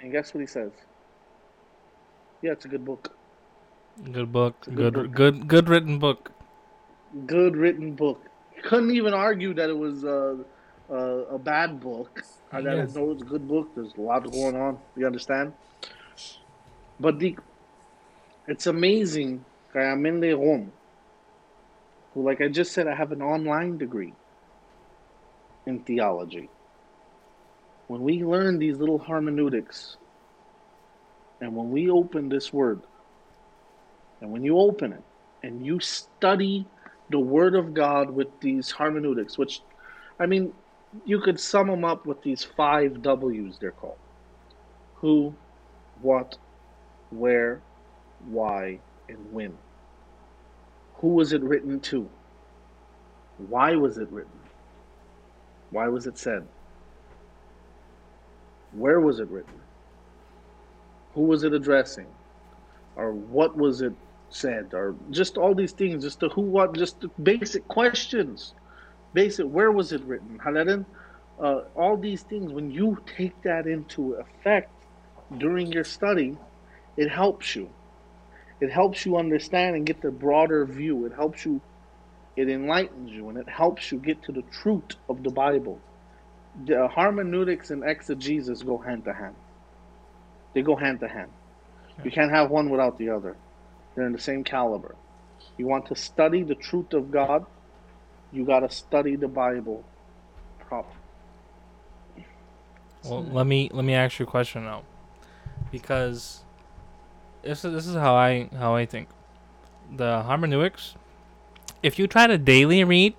And 0.01 0.11
guess 0.11 0.33
what 0.33 0.41
he 0.41 0.47
says? 0.47 0.71
Yeah, 2.41 2.53
it's 2.53 2.65
a 2.65 2.67
good 2.67 2.85
book. 2.85 3.15
Good 4.11 4.31
book. 4.31 4.55
Good, 4.61 4.75
good, 4.75 4.93
book. 4.93 5.11
good, 5.11 5.47
good 5.47 5.69
written 5.69 5.99
book. 5.99 6.31
Good 7.25 7.57
written 7.57 7.93
book. 7.93 8.26
Couldn't 8.63 8.91
even 8.91 9.13
argue 9.13 9.53
that 9.53 9.69
it 9.69 9.77
was 9.77 10.03
uh, 10.03 10.37
uh, 10.89 10.95
a 10.95 11.39
bad 11.39 11.79
book. 11.79 12.23
I 12.51 12.59
yes. 12.59 12.95
know 12.95 13.11
it's 13.11 13.21
a 13.21 13.25
good 13.25 13.47
book. 13.47 13.69
There's 13.75 13.93
a 13.97 14.01
lot 14.01 14.29
going 14.31 14.55
on. 14.55 14.79
You 14.95 15.05
understand? 15.05 15.53
But 16.99 17.19
the, 17.19 17.37
it's 18.47 18.67
amazing. 18.67 19.45
I'm 19.75 20.05
in 20.05 20.21
Rome. 20.21 20.71
Who, 22.13 22.23
like 22.23 22.41
I 22.41 22.47
just 22.47 22.71
said, 22.71 22.87
I 22.87 22.95
have 22.95 23.11
an 23.11 23.21
online 23.21 23.77
degree 23.77 24.13
in 25.65 25.79
theology. 25.81 26.49
When 27.87 28.01
we 28.01 28.23
learn 28.23 28.57
these 28.57 28.77
little 28.77 28.97
hermeneutics, 28.97 29.97
and 31.41 31.55
when 31.55 31.69
we 31.69 31.89
open 31.89 32.29
this 32.29 32.51
word, 32.51 32.81
and 34.21 34.31
when 34.31 34.43
you 34.43 34.57
open 34.57 34.93
it 34.93 35.03
and 35.43 35.65
you 35.65 35.79
study 35.79 36.65
the 37.09 37.19
Word 37.19 37.55
of 37.55 37.73
God 37.73 38.09
with 38.09 38.39
these 38.39 38.71
hermeneutics, 38.71 39.37
which, 39.37 39.61
I 40.19 40.25
mean, 40.25 40.53
you 41.05 41.19
could 41.19 41.39
sum 41.39 41.67
them 41.67 41.85
up 41.85 42.05
with 42.05 42.21
these 42.21 42.43
five 42.43 43.01
W's 43.01 43.57
they're 43.59 43.71
called 43.71 43.97
who, 44.99 45.33
what, 46.01 46.37
where, 47.11 47.61
why, 48.29 48.79
and 49.07 49.31
when. 49.31 49.57
Who 50.95 51.09
was 51.09 51.33
it 51.33 51.41
written 51.43 51.79
to? 51.81 52.09
Why 53.37 53.75
was 53.75 53.97
it 53.99 54.11
written? 54.11 54.39
Why 55.69 55.87
was 55.87 56.07
it 56.07 56.17
said? 56.17 56.47
Where 58.71 58.99
was 58.99 59.19
it 59.19 59.29
written? 59.29 59.61
Who 61.13 61.21
was 61.21 61.43
it 61.43 61.53
addressing? 61.53 62.07
Or 62.95 63.13
what 63.13 63.55
was 63.55 63.81
it 63.81 63.93
said, 64.29 64.73
or 64.73 64.95
just 65.09 65.37
all 65.37 65.55
these 65.55 65.71
things, 65.71 66.03
just 66.03 66.19
the 66.19 66.29
who, 66.29 66.41
what, 66.41 66.75
just 66.75 67.01
the 67.01 67.09
basic 67.21 67.67
questions. 67.67 68.53
Basic, 69.13 69.45
where 69.45 69.71
was 69.71 69.91
it 69.93 70.01
written? 70.03 70.39
Uh, 71.39 71.61
all 71.75 71.97
these 71.97 72.23
things, 72.23 72.51
when 72.51 72.71
you 72.71 72.97
take 73.15 73.41
that 73.43 73.67
into 73.67 74.13
effect 74.13 74.71
during 75.37 75.71
your 75.71 75.83
study, 75.83 76.37
it 76.97 77.09
helps 77.09 77.55
you. 77.55 77.69
It 78.59 78.71
helps 78.71 79.05
you 79.05 79.17
understand 79.17 79.75
and 79.75 79.85
get 79.85 80.01
the 80.01 80.11
broader 80.11 80.65
view. 80.65 81.05
It 81.05 81.13
helps 81.13 81.45
you, 81.45 81.61
it 82.35 82.49
enlightens 82.49 83.11
you, 83.11 83.29
and 83.29 83.37
it 83.37 83.47
helps 83.47 83.91
you 83.91 83.99
get 83.99 84.23
to 84.23 84.31
the 84.31 84.43
truth 84.61 84.95
of 85.07 85.23
the 85.23 85.29
Bible. 85.29 85.79
The 86.65 86.87
hermeneutics 86.87 87.69
and 87.69 87.83
exegesis 87.83 88.63
go 88.63 88.79
hand 88.79 89.05
to 89.05 89.13
hand. 89.13 89.35
They 90.53 90.63
go 90.63 90.75
hand 90.75 91.01
to 91.01 91.07
hand. 91.07 91.29
You 92.03 92.09
can't 92.09 92.31
have 92.31 92.49
one 92.49 92.69
without 92.69 92.97
the 92.97 93.09
other. 93.09 93.35
They're 93.97 94.05
in 94.05 94.13
the 94.13 94.19
same 94.19 94.43
caliber. 94.43 94.95
You 95.57 95.65
want 95.65 95.87
to 95.87 95.95
study 95.95 96.43
the 96.43 96.53
truth 96.53 96.93
of 96.93 97.09
God, 97.09 97.47
you 98.31 98.45
got 98.45 98.59
to 98.59 98.69
study 98.69 99.15
the 99.15 99.27
Bible 99.27 99.83
properly. 100.59 100.93
Well, 103.03 103.23
let 103.23 103.47
me 103.47 103.71
let 103.73 103.83
me 103.83 103.95
ask 103.95 104.19
you 104.19 104.25
a 104.25 104.29
question 104.29 104.65
now, 104.65 104.83
because 105.71 106.43
this 107.41 107.65
is 107.65 107.73
this 107.73 107.87
is 107.87 107.95
how 107.95 108.13
I 108.13 108.49
how 108.55 108.75
I 108.75 108.85
think. 108.85 109.09
The 109.95 110.21
hermeneutics, 110.21 110.93
if 111.81 111.97
you 111.97 112.05
try 112.05 112.27
to 112.27 112.37
daily 112.37 112.83
read 112.83 113.15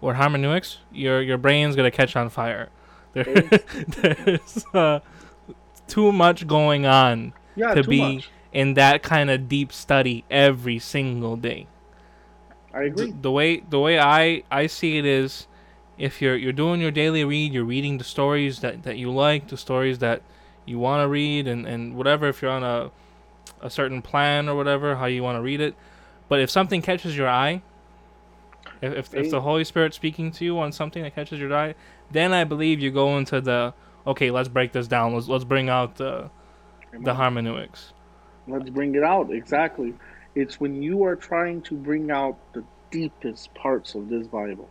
or 0.00 0.14
hermeneutics, 0.14 0.78
your 0.92 1.20
your 1.20 1.38
brain's 1.38 1.74
gonna 1.74 1.90
catch 1.90 2.14
on 2.14 2.30
fire. 2.30 2.68
There, 3.14 4.14
there's 4.24 4.64
uh, 4.72 5.00
too 5.86 6.12
much 6.12 6.46
going 6.46 6.86
on 6.86 7.34
yeah, 7.56 7.74
to 7.74 7.82
be 7.82 8.16
much 8.16 8.30
in 8.52 8.74
that 8.74 9.02
kind 9.02 9.30
of 9.30 9.48
deep 9.48 9.72
study 9.72 10.24
every 10.30 10.78
single 10.78 11.36
day. 11.36 11.66
I 12.74 12.84
agree. 12.84 13.10
The, 13.10 13.18
the 13.22 13.30
way 13.30 13.60
the 13.60 13.80
way 13.80 13.98
I 13.98 14.42
I 14.50 14.66
see 14.66 14.98
it 14.98 15.04
is, 15.04 15.46
if 15.98 16.22
you're 16.22 16.36
you're 16.36 16.52
doing 16.52 16.80
your 16.80 16.90
daily 16.90 17.24
read, 17.24 17.52
you're 17.52 17.64
reading 17.64 17.98
the 17.98 18.04
stories 18.04 18.60
that, 18.60 18.82
that 18.84 18.96
you 18.96 19.10
like, 19.10 19.48
the 19.48 19.56
stories 19.56 19.98
that 19.98 20.22
you 20.64 20.78
want 20.78 21.02
to 21.02 21.08
read, 21.08 21.48
and, 21.48 21.66
and 21.66 21.96
whatever. 21.96 22.28
If 22.28 22.42
you're 22.42 22.50
on 22.50 22.64
a 22.64 22.90
a 23.60 23.70
certain 23.70 24.02
plan 24.02 24.48
or 24.48 24.56
whatever, 24.56 24.96
how 24.96 25.06
you 25.06 25.22
want 25.22 25.36
to 25.36 25.42
read 25.42 25.60
it. 25.60 25.74
But 26.28 26.40
if 26.40 26.50
something 26.50 26.82
catches 26.82 27.16
your 27.16 27.28
eye, 27.28 27.62
if 28.80 28.92
if, 28.92 29.14
if 29.14 29.30
the 29.30 29.40
Holy 29.40 29.64
Spirit 29.64 29.94
speaking 29.94 30.30
to 30.32 30.44
you 30.44 30.58
on 30.58 30.72
something 30.72 31.02
that 31.02 31.14
catches 31.14 31.40
your 31.40 31.54
eye, 31.54 31.74
then 32.10 32.32
I 32.32 32.44
believe 32.44 32.80
you 32.80 32.90
go 32.90 33.16
into 33.18 33.40
the 33.40 33.74
okay. 34.06 34.30
Let's 34.30 34.48
break 34.48 34.72
this 34.72 34.88
down. 34.88 35.14
Let's 35.14 35.28
let's 35.28 35.44
bring 35.44 35.68
out 35.68 35.96
the 35.96 36.30
the 37.00 37.14
hermeneutics. 37.14 37.92
Let's 38.48 38.70
bring 38.70 38.94
it 38.94 39.02
out. 39.02 39.30
Exactly. 39.30 39.94
It's 40.34 40.58
when 40.60 40.82
you 40.82 41.04
are 41.04 41.16
trying 41.16 41.62
to 41.62 41.74
bring 41.74 42.10
out 42.10 42.36
the 42.54 42.64
deepest 42.90 43.54
parts 43.54 43.94
of 43.94 44.08
this 44.08 44.26
Bible, 44.26 44.68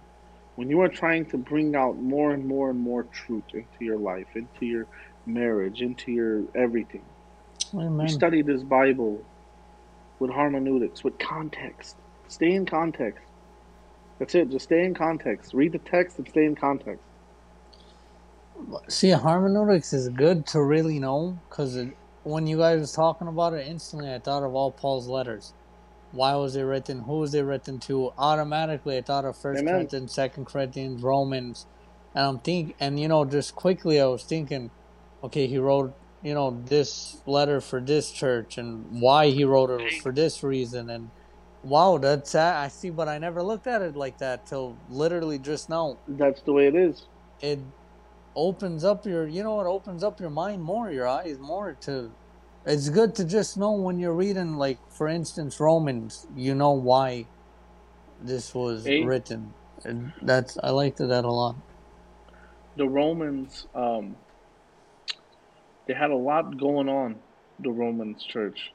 when 0.55 0.69
you 0.69 0.82
are 0.82 0.89
trying 0.89 1.26
to 1.28 1.38
bring 1.38 1.76
out 1.76 1.97
more 1.97 2.34
and 2.34 2.45
more 2.45 2.69
and 2.69 2.80
more 2.80 3.03
truth 3.03 3.43
into 3.53 3.86
your 3.86 3.97
life, 3.97 4.28
into 4.36 4.65
your 4.65 4.88
marriage, 5.26 5.82
into 5.82 6.11
your 6.11 6.43
everything. 6.55 7.03
Amen. 7.74 8.07
You 8.07 8.13
study 8.13 8.41
this 8.41 8.63
Bible 8.63 9.24
with 10.19 10.32
hermeneutics, 10.32 11.03
with 11.03 11.17
context. 11.19 11.95
Stay 12.28 12.51
in 12.51 12.65
context. 12.65 13.24
That's 14.19 14.36
it. 14.36 14.49
Just 14.51 14.65
stay 14.65 14.86
in 14.86 14.93
context. 14.93 15.53
Read 15.53 15.72
the 15.72 15.80
text 15.80 16.19
and 16.19 16.28
stay 16.28 16.45
in 16.45 16.55
context. 16.55 17.03
See, 18.88 19.09
hermeneutics 19.09 19.93
is 19.93 20.09
good 20.09 20.45
to 20.47 20.61
really 20.61 20.99
know 20.99 21.39
because 21.49 21.76
it 21.76 21.97
when 22.24 22.47
you 22.47 22.57
guys 22.57 22.80
was 22.80 22.91
talking 22.91 23.28
about 23.28 23.53
it, 23.53 23.67
instantly 23.67 24.13
I 24.13 24.19
thought 24.19 24.43
of 24.43 24.53
all 24.53 24.72
Paul's 24.72 25.07
letters. 25.07 25.53
Why 26.11 26.36
was 26.36 26.55
it 26.55 26.63
written? 26.63 26.99
Who 27.01 27.19
was 27.19 27.34
it 27.34 27.41
written 27.41 27.80
to? 27.80 28.11
Automatically, 28.17 28.97
I 28.97 29.01
thought 29.01 29.26
of 29.26 29.38
First 29.38 29.65
Corinthians, 29.65 30.13
Second 30.13 30.45
Corinthians, 30.45 31.01
Romans, 31.01 31.65
and 32.13 32.26
I'm 32.26 32.39
thinking, 32.39 32.76
and 32.80 32.99
you 32.99 33.07
know, 33.07 33.24
just 33.24 33.55
quickly 33.55 33.99
I 34.01 34.05
was 34.07 34.24
thinking, 34.24 34.72
okay, 35.24 35.47
he 35.47 35.57
wrote, 35.57 35.95
you 36.22 36.34
know, 36.34 36.61
this 36.65 37.22
letter 37.26 37.61
for 37.61 37.80
this 37.80 38.11
church, 38.11 38.57
and 38.57 39.01
why 39.01 39.28
he 39.28 39.45
wrote 39.45 39.69
it 39.80 40.01
for 40.01 40.11
this 40.11 40.43
reason, 40.43 40.89
and 40.89 41.09
wow, 41.63 41.97
that's 41.97 42.36
I 42.36 42.67
see, 42.67 42.89
but 42.89 43.07
I 43.07 43.17
never 43.17 43.41
looked 43.41 43.67
at 43.67 43.82
it 43.82 43.95
like 43.95 44.17
that 44.17 44.45
till 44.45 44.78
literally 44.89 45.39
just 45.39 45.69
now. 45.69 45.97
That's 46.07 46.41
the 46.41 46.51
way 46.51 46.67
it 46.67 46.76
is. 46.76 47.05
It 47.39 47.59
opens 48.36 48.84
up 48.84 49.05
your 49.05 49.27
you 49.27 49.43
know 49.43 49.59
it 49.59 49.65
opens 49.65 50.03
up 50.03 50.19
your 50.19 50.29
mind 50.29 50.61
more 50.61 50.91
your 50.91 51.07
eyes 51.07 51.38
more 51.39 51.73
to 51.82 52.11
it's 52.65 52.89
good 52.89 53.13
to 53.15 53.25
just 53.25 53.57
know 53.57 53.71
when 53.73 53.99
you're 53.99 54.13
reading 54.13 54.55
like 54.55 54.77
for 54.89 55.07
instance 55.07 55.59
romans 55.59 56.27
you 56.36 56.55
know 56.55 56.71
why 56.71 57.25
this 58.21 58.53
was 58.55 58.88
Eight. 58.88 59.05
written 59.05 59.53
and 59.84 60.13
that's 60.21 60.57
i 60.63 60.69
liked 60.69 60.97
that 60.99 61.25
a 61.25 61.32
lot 61.32 61.55
the 62.75 62.88
Romans, 62.88 63.67
um, 63.75 64.15
they 65.88 65.93
had 65.93 66.09
a 66.11 66.15
lot 66.15 66.57
going 66.57 66.89
on. 66.89 67.17
The 67.59 67.71
Romans 67.71 68.23
Church, 68.23 68.71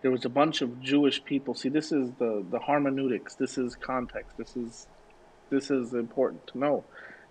there 0.00 0.10
was 0.10 0.24
a 0.24 0.30
bunch 0.30 0.62
of 0.62 0.80
Jewish 0.80 1.22
people. 1.22 1.54
See, 1.54 1.68
this 1.68 1.92
is 1.92 2.10
the 2.18 2.42
the 2.50 2.58
hermeneutics. 2.58 3.34
This 3.34 3.58
is 3.58 3.76
context. 3.76 4.38
This 4.38 4.56
is 4.56 4.86
this 5.50 5.70
is 5.70 5.92
important 5.92 6.46
to 6.46 6.58
know. 6.58 6.84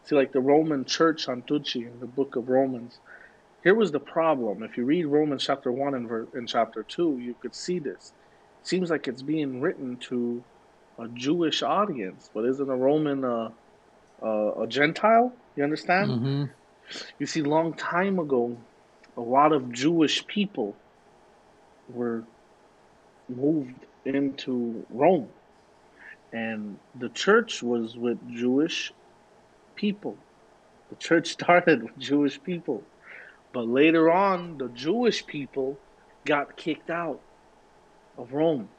See, 0.04 0.16
like 0.16 0.32
the 0.34 0.42
Roman 0.42 0.86
Church 0.86 1.28
on 1.30 1.44
Tucci 1.44 1.88
in 1.88 2.00
the 2.00 2.08
Book 2.08 2.36
of 2.36 2.50
Romans. 2.50 3.00
Here 3.64 3.76
was 3.76 3.92
the 3.92 4.00
problem. 4.00 4.64
If 4.64 4.78
you 4.78 4.86
read 4.86 5.06
Romans 5.06 5.46
chapter 5.46 5.72
one 5.72 5.96
and, 5.96 6.08
ver- 6.10 6.30
and 6.34 6.48
chapter 6.48 6.84
two, 6.84 7.18
you 7.20 7.36
could 7.42 7.56
see 7.56 7.80
this. 7.80 8.14
It 8.62 8.68
seems 8.68 8.90
like 8.90 9.08
it's 9.08 9.24
being 9.24 9.62
written 9.62 9.98
to 10.10 10.46
a 11.00 11.08
Jewish 11.14 11.64
audience, 11.64 12.30
but 12.34 12.46
isn't 12.46 12.70
a 12.70 12.76
Roman 12.76 13.26
uh, 13.26 13.50
uh, 14.24 14.62
a 14.64 14.68
Gentile? 14.68 15.38
You 15.56 15.64
understand? 15.64 16.18
hmm 16.18 16.46
You 17.20 17.26
see, 17.28 17.42
long 17.44 17.74
time 17.76 18.20
ago, 18.20 18.60
a 19.18 19.22
lot 19.22 19.54
of 19.54 19.72
Jewish 19.72 20.26
people 20.28 20.82
were 21.88 22.28
moved 23.30 23.86
into 24.06 24.86
Rome, 24.90 25.30
and 26.34 26.80
the 26.96 27.10
church 27.10 27.64
was 27.64 27.98
with 27.98 28.20
Jewish 28.30 28.92
people. 29.82 30.16
The 30.92 30.96
church 30.98 31.28
started 31.40 31.82
with 31.84 31.98
Jewish 31.98 32.42
people, 32.42 32.84
but 33.52 33.68
later 33.68 34.12
on, 34.12 34.60
the 34.60 34.70
Jewish 34.70 35.26
people 35.26 35.78
got 36.24 36.56
kicked 36.56 36.92
out 36.92 37.20
of 38.18 38.32
Rome. 38.32 38.70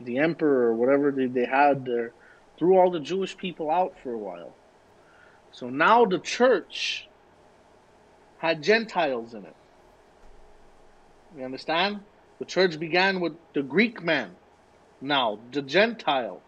The 0.00 0.18
emperor, 0.18 0.68
or 0.68 0.74
whatever 0.74 1.10
they 1.12 1.46
had 1.46 1.84
there, 1.84 2.12
threw 2.58 2.76
all 2.78 2.90
the 2.90 3.00
Jewish 3.00 3.36
people 3.36 3.70
out 3.70 3.94
for 4.02 4.12
a 4.12 4.18
while. 4.18 4.54
So 5.52 5.70
now 5.70 6.04
the 6.04 6.18
church 6.18 7.08
had 8.38 8.62
Gentiles 8.62 9.34
in 9.34 9.44
it. 9.44 9.56
You 11.36 11.44
understand? 11.44 12.00
The 12.38 12.44
church 12.44 12.78
began 12.78 13.20
with 13.20 13.34
the 13.54 13.62
Greek 13.62 14.02
man. 14.02 14.30
Now, 15.00 15.38
the 15.52 15.62
Gentile. 15.62 16.42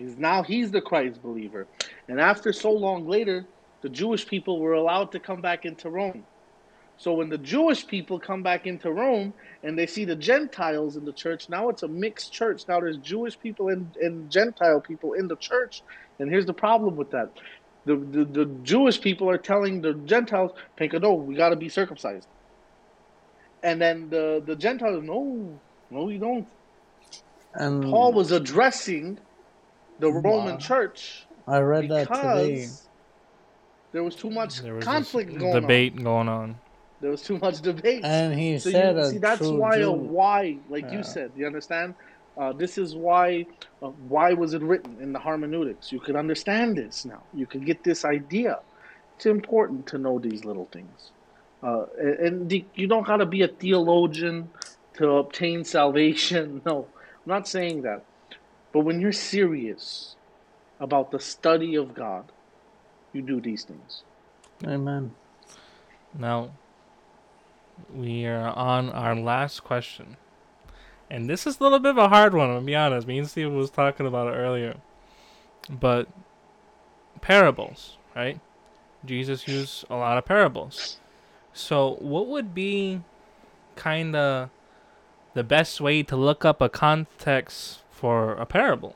He's 0.00 0.16
now 0.16 0.42
he's 0.42 0.70
the 0.70 0.80
Christ 0.80 1.22
believer. 1.22 1.66
And 2.08 2.20
after 2.20 2.52
so 2.52 2.70
long 2.72 3.06
later, 3.06 3.44
the 3.82 3.88
Jewish 3.88 4.26
people 4.26 4.58
were 4.58 4.72
allowed 4.72 5.12
to 5.12 5.20
come 5.20 5.40
back 5.40 5.64
into 5.66 5.90
Rome. 5.90 6.24
So 6.96 7.14
when 7.14 7.28
the 7.28 7.38
Jewish 7.38 7.86
people 7.86 8.18
come 8.18 8.42
back 8.42 8.66
into 8.66 8.90
Rome 8.92 9.32
and 9.62 9.78
they 9.78 9.86
see 9.86 10.04
the 10.04 10.16
Gentiles 10.16 10.96
in 10.96 11.04
the 11.04 11.12
church, 11.12 11.48
now 11.48 11.68
it's 11.68 11.82
a 11.82 11.88
mixed 11.88 12.32
church. 12.32 12.64
Now 12.68 12.80
there's 12.80 12.98
Jewish 12.98 13.38
people 13.38 13.68
and, 13.68 13.94
and 13.96 14.30
Gentile 14.30 14.80
people 14.80 15.14
in 15.14 15.28
the 15.28 15.36
church. 15.36 15.82
And 16.18 16.30
here's 16.30 16.46
the 16.46 16.54
problem 16.54 16.96
with 16.96 17.10
that. 17.10 17.30
The, 17.86 17.96
the, 17.96 18.24
the 18.24 18.44
Jewish 18.62 19.00
people 19.00 19.30
are 19.30 19.38
telling 19.38 19.80
the 19.80 19.94
Gentiles, 19.94 20.52
Penkado, 20.78 21.12
we 21.12 21.34
got 21.34 21.50
to 21.50 21.56
be 21.56 21.70
circumcised. 21.70 22.26
And 23.62 23.80
then 23.80 24.10
the, 24.10 24.42
the 24.44 24.56
Gentiles, 24.56 25.02
no, 25.02 25.58
no, 25.90 26.08
you 26.10 26.18
don't. 26.18 26.48
and 27.54 27.82
Paul 27.82 28.12
was 28.12 28.30
addressing 28.30 29.18
the 30.00 30.12
Roman 30.12 30.54
Wow. 30.54 30.58
church 30.58 31.26
i 31.46 31.58
read 31.58 31.88
that 31.88 32.06
today 32.14 32.56
because 32.56 32.88
there 33.92 34.02
was 34.04 34.14
too 34.16 34.30
much 34.30 34.62
There 34.62 34.74
was 34.74 34.84
conflict 34.84 35.30
this 35.30 35.38
going 35.38 35.52
on. 35.52 35.62
debate 35.62 36.02
going 36.02 36.28
on. 36.28 36.60
There 37.00 37.10
was 37.10 37.22
too 37.22 37.38
much 37.38 37.60
debate. 37.62 38.04
and 38.04 38.38
he 38.38 38.58
So 38.58 38.68
said 38.70 38.96
you, 38.96 39.02
a 39.04 39.10
see, 39.10 39.18
that's 39.18 39.38
true 39.38 39.58
why 39.60 39.76
a 39.78 39.90
why, 39.90 40.60
like 40.68 40.84
Yeah. 40.84 40.98
you 40.98 41.02
said, 41.02 41.32
you 41.34 41.46
understand? 41.46 41.94
Uh, 42.40 42.52
this 42.52 42.78
is 42.78 42.94
why. 42.96 43.46
Uh, 43.82 43.88
why 43.90 44.32
was 44.34 44.54
it 44.54 44.62
written 44.62 44.98
in 45.00 45.12
the 45.12 45.18
hermeneutics? 45.20 45.92
You 45.92 46.00
could 46.00 46.16
understand 46.16 46.76
this 46.76 47.04
now. 47.04 47.24
You 47.32 47.46
could 47.46 47.66
get 47.66 47.84
this 47.84 48.04
idea. 48.04 48.60
It's 49.16 49.26
important 49.26 49.86
to 49.88 49.98
know 49.98 50.18
these 50.18 50.44
little 50.44 50.66
things, 50.72 51.12
uh, 51.62 51.86
and, 51.98 52.18
and 52.26 52.50
the, 52.50 52.66
you 52.74 52.86
don't 52.86 53.06
gotta 53.06 53.26
be 53.26 53.42
a 53.42 53.48
theologian 53.48 54.50
to 54.94 55.10
obtain 55.12 55.64
salvation. 55.78 56.62
No, 56.64 56.90
I'm 56.96 57.30
not 57.36 57.48
saying 57.48 57.82
that. 57.82 58.06
But 58.72 58.80
when 58.80 59.00
you're 59.00 59.12
serious 59.12 60.16
about 60.78 61.10
the 61.10 61.20
study 61.20 61.74
of 61.74 61.94
God, 61.94 62.32
you 63.12 63.22
do 63.22 63.40
these 63.40 63.64
things. 63.64 64.02
amen 64.64 65.12
Now, 66.16 66.50
we 67.92 68.26
are 68.26 68.48
on 68.48 68.90
our 68.90 69.14
last 69.14 69.64
question. 69.64 70.16
And 71.10 71.28
this 71.28 71.46
is 71.46 71.58
a 71.58 71.62
little 71.62 71.80
bit 71.80 71.90
of 71.90 71.98
a 71.98 72.08
hard 72.08 72.34
one, 72.34 72.50
I'll 72.50 72.60
be 72.60 72.76
honest. 72.76 73.06
Me 73.06 73.18
and 73.18 73.28
Steve 73.28 73.50
was 73.52 73.70
talking 73.70 74.06
about 74.06 74.28
it 74.28 74.36
earlier. 74.36 74.76
But 75.68 76.08
parables, 77.20 77.96
right? 78.14 78.40
Jesus 79.04 79.48
used 79.48 79.84
a 79.90 79.96
lot 79.96 80.18
of 80.18 80.24
parables. 80.24 81.00
So, 81.52 81.96
what 82.00 82.28
would 82.28 82.54
be 82.54 83.00
kind 83.74 84.14
of 84.14 84.50
the 85.34 85.42
best 85.42 85.80
way 85.80 86.02
to 86.04 86.16
look 86.16 86.44
up 86.44 86.60
a 86.60 86.68
context 86.68 87.79
for 88.00 88.32
a 88.34 88.46
parable? 88.46 88.94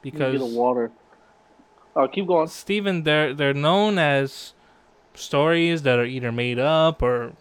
because 0.00 0.38
the 0.40 0.46
water. 0.46 0.90
Oh, 1.94 2.08
keep 2.08 2.26
going. 2.26 2.48
Steven, 2.48 3.02
they're 3.04 3.34
they're 3.34 3.54
known 3.54 3.98
as 3.98 4.54
stories 5.14 5.82
that 5.82 5.98
are 5.98 6.04
either 6.06 6.32
made 6.32 6.58
up 6.58 7.02
or 7.02 7.34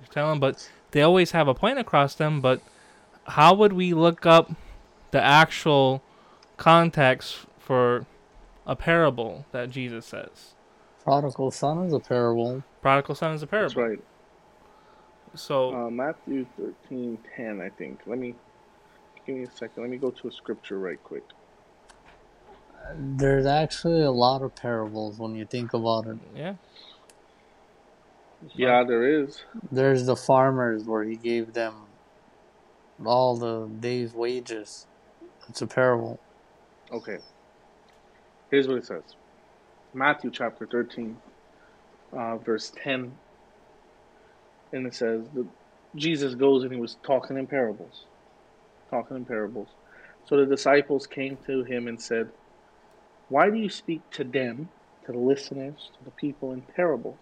you 0.00 0.06
tell 0.10 0.28
them, 0.30 0.38
but 0.40 0.70
they 0.90 1.00
always 1.02 1.30
have 1.32 1.48
a 1.48 1.54
point 1.54 1.78
across 1.78 2.14
them. 2.14 2.40
But 2.42 2.60
how 3.26 3.54
would 3.54 3.72
we 3.72 3.94
look 3.94 4.26
up 4.26 4.52
the 5.10 5.22
actual 5.22 6.02
context 6.58 7.46
for 7.58 8.06
a 8.66 8.76
parable 8.76 9.46
that 9.52 9.70
Jesus 9.70 10.06
says? 10.06 10.50
prodigal 11.02 11.50
son 11.50 11.84
is 11.86 11.92
a 11.92 12.00
parable 12.00 12.62
Prodigal 12.80 13.14
son 13.14 13.32
is 13.34 13.42
a 13.42 13.46
That's 13.46 13.74
parable. 13.74 13.82
right. 13.90 14.04
So 15.34 15.74
Uh, 15.74 15.90
Matthew 15.90 16.46
thirteen 16.56 17.18
ten, 17.36 17.60
I 17.60 17.70
think. 17.70 18.00
Let 18.06 18.18
me 18.18 18.34
give 19.26 19.36
me 19.36 19.44
a 19.44 19.50
second. 19.50 19.82
Let 19.82 19.90
me 19.90 19.98
go 19.98 20.10
to 20.10 20.28
a 20.28 20.32
scripture 20.32 20.78
right 20.78 21.02
quick. 21.02 21.24
there's 22.96 23.46
actually 23.46 24.02
a 24.02 24.10
lot 24.10 24.42
of 24.42 24.54
parables 24.54 25.18
when 25.18 25.34
you 25.34 25.44
think 25.46 25.72
about 25.74 26.06
it 26.06 26.18
yeah, 26.34 26.54
Yeah, 28.54 28.84
there 28.84 29.22
is. 29.22 29.42
There's 29.72 30.06
the 30.06 30.16
farmers 30.16 30.84
where 30.84 31.02
he 31.04 31.16
gave 31.16 31.54
them 31.54 31.74
all 33.04 33.36
the 33.36 33.68
day's 33.80 34.12
wages. 34.14 34.86
It's 35.48 35.62
a 35.62 35.66
parable. 35.66 36.20
Okay. 36.92 37.18
Here's 38.50 38.68
what 38.68 38.78
it 38.78 38.86
says. 38.86 39.02
Matthew 39.94 40.30
chapter 40.30 40.66
thirteen, 40.66 41.16
uh, 42.12 42.36
verse 42.38 42.72
ten. 42.82 43.12
And 44.72 44.86
it 44.86 44.94
says 44.94 45.22
that 45.34 45.46
Jesus 45.96 46.34
goes 46.34 46.64
and 46.64 46.72
he 46.72 46.80
was 46.80 46.96
talking 47.06 47.38
in 47.38 47.46
parables. 47.46 48.06
Talking 48.94 49.16
in 49.16 49.24
parables. 49.24 49.66
So 50.24 50.36
the 50.36 50.46
disciples 50.46 51.08
came 51.08 51.36
to 51.46 51.64
him 51.64 51.88
and 51.88 52.00
said, 52.00 52.28
Why 53.28 53.50
do 53.50 53.56
you 53.56 53.68
speak 53.68 54.08
to 54.12 54.22
them, 54.22 54.68
to 55.04 55.10
the 55.10 55.18
listeners, 55.18 55.90
to 55.98 56.04
the 56.04 56.12
people 56.12 56.52
in 56.52 56.62
parables? 56.62 57.18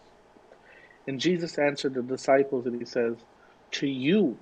And 1.06 1.18
Jesus 1.18 1.56
answered 1.56 1.94
the 1.94 2.02
disciples 2.02 2.66
and 2.66 2.78
he 2.78 2.84
says, 2.84 3.16
To 3.70 3.86
you 3.86 4.36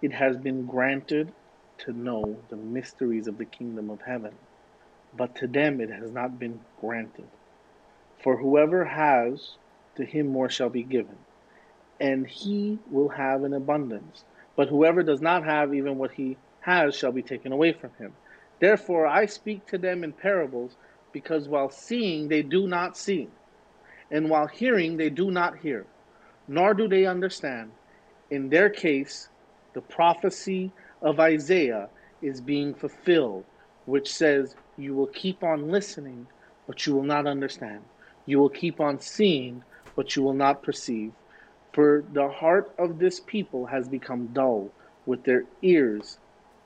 it 0.00 0.12
has 0.12 0.36
been 0.36 0.66
granted 0.66 1.32
to 1.78 1.92
know 1.92 2.36
the 2.48 2.56
mysteries 2.56 3.26
of 3.26 3.38
the 3.38 3.44
kingdom 3.44 3.90
of 3.90 4.02
heaven, 4.02 4.34
but 5.16 5.34
to 5.34 5.48
them 5.48 5.80
it 5.80 5.90
has 5.90 6.12
not 6.12 6.38
been 6.38 6.60
granted. 6.80 7.26
For 8.22 8.36
whoever 8.36 8.84
has, 8.84 9.56
to 9.96 10.04
him 10.04 10.28
more 10.28 10.48
shall 10.48 10.70
be 10.70 10.84
given, 10.84 11.18
and 11.98 12.24
he 12.24 12.78
will 12.88 13.08
have 13.08 13.42
an 13.42 13.52
abundance. 13.52 14.22
But 14.56 14.68
whoever 14.68 15.02
does 15.02 15.20
not 15.20 15.44
have, 15.44 15.74
even 15.74 15.98
what 15.98 16.12
he 16.12 16.38
has 16.60 16.96
shall 16.96 17.12
be 17.12 17.22
taken 17.22 17.52
away 17.52 17.72
from 17.72 17.92
him. 17.98 18.16
Therefore 18.60 19.06
I 19.06 19.26
speak 19.26 19.66
to 19.68 19.78
them 19.78 20.02
in 20.02 20.12
parables, 20.14 20.76
because 21.12 21.48
while 21.48 21.70
seeing 21.70 22.28
they 22.28 22.42
do 22.42 22.66
not 22.66 22.96
see, 22.96 23.28
and 24.10 24.30
while 24.30 24.46
hearing 24.46 24.96
they 24.96 25.10
do 25.10 25.30
not 25.30 25.58
hear, 25.58 25.86
nor 26.48 26.74
do 26.74 26.88
they 26.88 27.06
understand. 27.06 27.72
In 28.30 28.48
their 28.48 28.70
case, 28.70 29.28
the 29.74 29.82
prophecy 29.82 30.72
of 31.02 31.20
Isaiah 31.20 31.90
is 32.22 32.40
being 32.40 32.74
fulfilled, 32.74 33.46
which 33.84 34.12
says, 34.12 34.54
You 34.76 34.94
will 34.94 35.08
keep 35.08 35.42
on 35.44 35.68
listening, 35.70 36.28
but 36.66 36.86
you 36.86 36.94
will 36.94 37.04
not 37.04 37.26
understand. 37.26 37.84
You 38.26 38.38
will 38.38 38.50
keep 38.50 38.80
on 38.80 39.00
seeing, 39.00 39.62
but 39.96 40.16
you 40.16 40.22
will 40.22 40.34
not 40.34 40.62
perceive. 40.62 41.12
For 41.76 42.02
the 42.10 42.28
heart 42.28 42.72
of 42.78 42.98
this 42.98 43.20
people 43.20 43.66
has 43.66 43.86
become 43.86 44.28
dull, 44.28 44.70
with 45.04 45.24
their 45.24 45.44
ears 45.60 46.16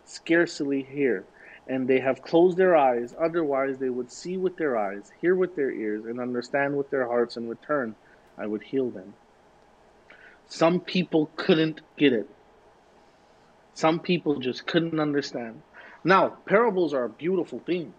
scarcely 0.04 0.84
hear, 0.84 1.24
and 1.66 1.88
they 1.88 1.98
have 1.98 2.22
closed 2.22 2.56
their 2.56 2.76
eyes, 2.76 3.12
otherwise 3.18 3.78
they 3.78 3.90
would 3.90 4.12
see 4.12 4.36
with 4.36 4.56
their 4.56 4.78
eyes, 4.78 5.10
hear 5.20 5.34
with 5.34 5.56
their 5.56 5.72
ears, 5.72 6.04
and 6.04 6.20
understand 6.20 6.78
with 6.78 6.90
their 6.90 7.08
hearts, 7.08 7.36
and 7.36 7.50
return, 7.50 7.96
I 8.38 8.46
would 8.46 8.62
heal 8.62 8.88
them. 8.88 9.14
Some 10.46 10.78
people 10.78 11.28
couldn't 11.34 11.80
get 11.96 12.12
it. 12.12 12.30
Some 13.74 13.98
people 13.98 14.38
just 14.38 14.64
couldn't 14.64 15.00
understand. 15.00 15.60
Now, 16.04 16.28
parables 16.46 16.94
are 16.94 17.06
a 17.06 17.08
beautiful 17.08 17.58
thing. 17.58 17.94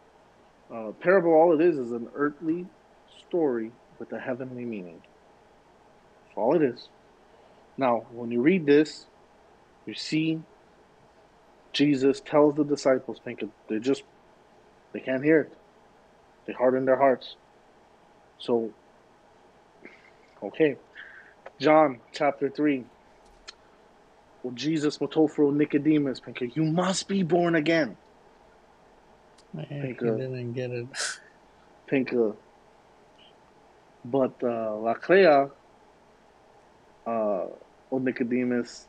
Uh, 0.73 0.91
parable, 1.01 1.33
all 1.33 1.59
it 1.59 1.59
is, 1.59 1.77
is 1.77 1.91
an 1.91 2.07
earthly 2.15 2.67
story 3.27 3.73
with 3.99 4.13
a 4.13 4.19
heavenly 4.19 4.63
meaning. 4.63 5.01
That's 6.23 6.37
all 6.37 6.55
it 6.55 6.61
is. 6.61 6.87
Now, 7.81 8.05
when 8.11 8.29
you 8.29 8.41
read 8.43 8.67
this, 8.67 9.07
you 9.87 9.95
see 9.95 10.39
Jesus 11.73 12.21
tells 12.21 12.53
the 12.53 12.63
disciples, 12.63 13.17
think 13.25 13.43
they 13.67 13.79
just 13.79 14.03
they 14.93 14.99
can't 14.99 15.23
hear 15.23 15.41
it. 15.41 15.57
They 16.45 16.53
harden 16.53 16.85
their 16.85 16.97
hearts. 16.97 17.35
So, 18.37 18.69
okay. 20.43 20.75
John 21.59 22.01
chapter 22.11 22.49
3. 22.49 22.83
Well, 24.43 24.53
Jesus 24.53 24.97
for 25.27 25.51
Nicodemus, 25.51 26.19
Pinker, 26.19 26.45
you 26.45 26.63
must 26.63 27.07
be 27.07 27.23
born 27.23 27.55
again. 27.55 27.97
Man, 29.55 29.65
he 29.69 29.93
didn't 29.93 30.53
get 30.53 30.69
it. 30.69 30.85
Pinker. 31.87 32.33
But 34.05 34.33
uh, 34.43 34.77
Laclea, 34.77 35.49
uh, 37.91 37.95
or 37.95 38.01
Nicodemus, 38.01 38.87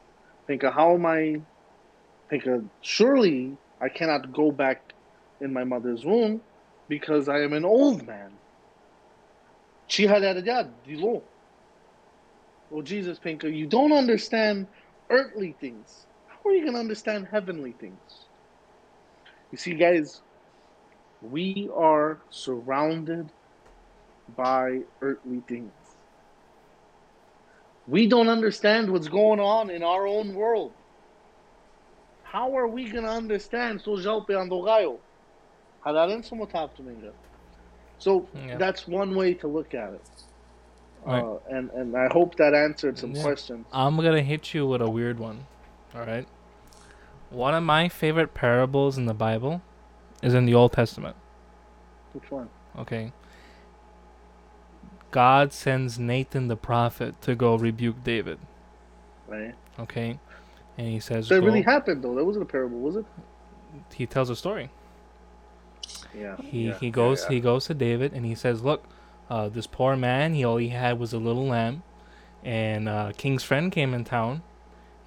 Pinker, 0.49 0.71
how 0.71 0.95
am 0.95 1.07
I? 1.07 1.43
Pinker, 2.31 2.65
surely 2.83 3.59
I 3.83 3.89
cannot 3.91 4.33
go 4.33 4.53
back 4.53 4.95
in 5.41 5.53
my 5.53 5.65
mother's 5.65 6.05
womb 6.05 6.43
because 6.89 7.29
I 7.29 7.41
am 7.43 7.53
an 7.53 7.65
old 7.65 8.07
man. 8.07 8.39
Oh, 12.73 12.83
Jesus, 12.83 13.19
Pinker, 13.19 13.49
you 13.49 13.69
don't 13.69 13.93
understand 13.93 14.69
earthly 15.11 15.57
things. 15.61 16.07
How 16.27 16.51
are 16.51 16.55
you 16.55 16.63
going 16.63 16.75
to 16.75 16.81
understand 16.81 17.29
heavenly 17.31 17.73
things? 17.73 18.29
You 19.53 19.59
see, 19.59 19.75
guys, 19.75 20.23
we 21.21 21.71
are 21.75 22.23
surrounded 22.31 23.33
by 24.29 24.81
earthly 25.03 25.43
things. 25.49 25.73
We 27.87 28.07
don't 28.07 28.29
understand 28.29 28.91
what's 28.91 29.09
going 29.09 29.41
on 29.41 29.71
in 29.71 29.83
our 29.83 30.07
own 30.07 30.35
world. 30.35 30.73
How 32.23 32.57
are 32.57 32.69
we 32.69 32.89
going 32.89 33.05
to 33.05 33.11
understand 33.11 33.81
So 37.99 38.29
yeah. 38.35 38.57
that's 38.57 38.87
one 38.87 39.15
way 39.15 39.35
to 39.35 39.49
look 39.49 39.75
at 39.75 39.95
it. 39.95 40.03
Right. 41.05 41.23
Uh, 41.23 41.39
and 41.51 41.71
and 41.71 41.97
I 41.97 42.09
hope 42.13 42.37
that 42.37 42.55
answered 42.55 42.97
some 42.97 43.13
yeah. 43.13 43.23
questions. 43.23 43.67
I'm 43.73 43.97
gonna 43.97 44.23
hit 44.23 44.55
you 44.55 44.67
with 44.67 44.81
a 44.81 44.89
weird 44.89 45.19
one. 45.19 45.47
All 45.95 46.07
right. 46.07 46.27
One 47.31 47.55
of 47.55 47.65
my 47.65 47.89
favorite 47.89 48.35
parables 48.35 48.99
in 48.99 49.07
the 49.07 49.15
Bible 49.15 49.63
is 50.23 50.35
in 50.35 50.47
the 50.47 50.55
Old 50.55 50.73
Testament. 50.73 51.17
Which 52.13 52.31
one? 52.31 52.49
Okay. 52.79 53.13
God 55.13 55.53
sends 55.53 55.99
Nathan 55.99 56.49
the 56.49 56.57
prophet 56.57 57.21
to 57.23 57.37
go 57.37 57.55
rebuke 57.55 58.03
David. 58.03 58.39
Right. 59.29 59.55
Okay. 59.79 60.19
And 60.77 60.89
he 60.89 60.99
says 60.99 61.29
That 61.29 61.43
really 61.43 61.63
happened 61.63 62.03
though. 62.03 62.17
That 62.17 62.25
wasn't 62.25 62.43
a 62.43 62.47
parable, 62.47 62.81
was 62.81 62.97
it? 62.97 63.05
He 63.95 64.07
tells 64.07 64.29
a 64.31 64.37
story. 64.37 64.71
Yeah. 66.15 66.37
He 66.37 66.69
yeah, 66.69 66.79
he 66.79 66.91
goes 66.91 67.23
yeah, 67.23 67.29
yeah. 67.29 67.35
he 67.35 67.41
goes 67.41 67.67
to 67.67 67.75
David 67.75 68.13
and 68.13 68.27
he 68.27 68.35
says, 68.35 68.63
"Look, 68.63 68.85
uh, 69.31 69.49
this 69.49 69.67
poor 69.67 69.97
man, 69.97 70.35
he 70.35 70.45
all 70.45 70.57
he 70.57 70.69
had 70.69 70.99
was 70.99 71.13
a 71.13 71.19
little 71.19 71.47
lamb, 71.47 71.83
and 72.43 72.89
uh, 72.89 73.13
King's 73.17 73.43
friend 73.43 73.71
came 73.71 73.95
in 73.95 74.05
town. 74.05 74.43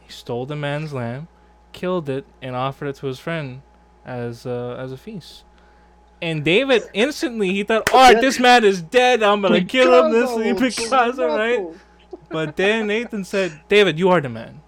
He 0.02 0.12
stole 0.12 0.46
the 0.46 0.56
man's 0.56 0.94
lamb, 0.94 1.28
killed 1.74 2.10
it, 2.10 2.26
and 2.42 2.56
offered 2.56 2.88
it 2.88 2.96
to 2.98 3.08
his 3.08 3.20
friend 3.20 3.62
as 4.06 4.46
uh, 4.46 4.76
as 4.80 4.92
a 4.92 4.98
feast. 4.98 5.44
And 6.22 6.44
David 6.44 6.84
instantly 6.94 7.54
he 7.54 7.64
thought, 7.64 7.92
"All 7.94 8.00
right, 8.00 8.20
this 8.20 8.40
man 8.40 8.64
is 8.64 8.82
dead. 8.82 9.22
I'm 9.22 9.42
gonna 9.42 9.64
kill 9.64 10.06
him." 10.06 10.12
This 10.12 10.32
is 10.32 10.60
Picasso, 10.60 11.28
right? 11.28 11.62
But 12.30 12.56
then 12.56 12.88
Nathan 12.88 13.24
said, 13.24 13.62
"David, 13.68 14.00
you 14.00 14.10
are 14.10 14.22
the 14.22 14.30
man." 14.30 14.62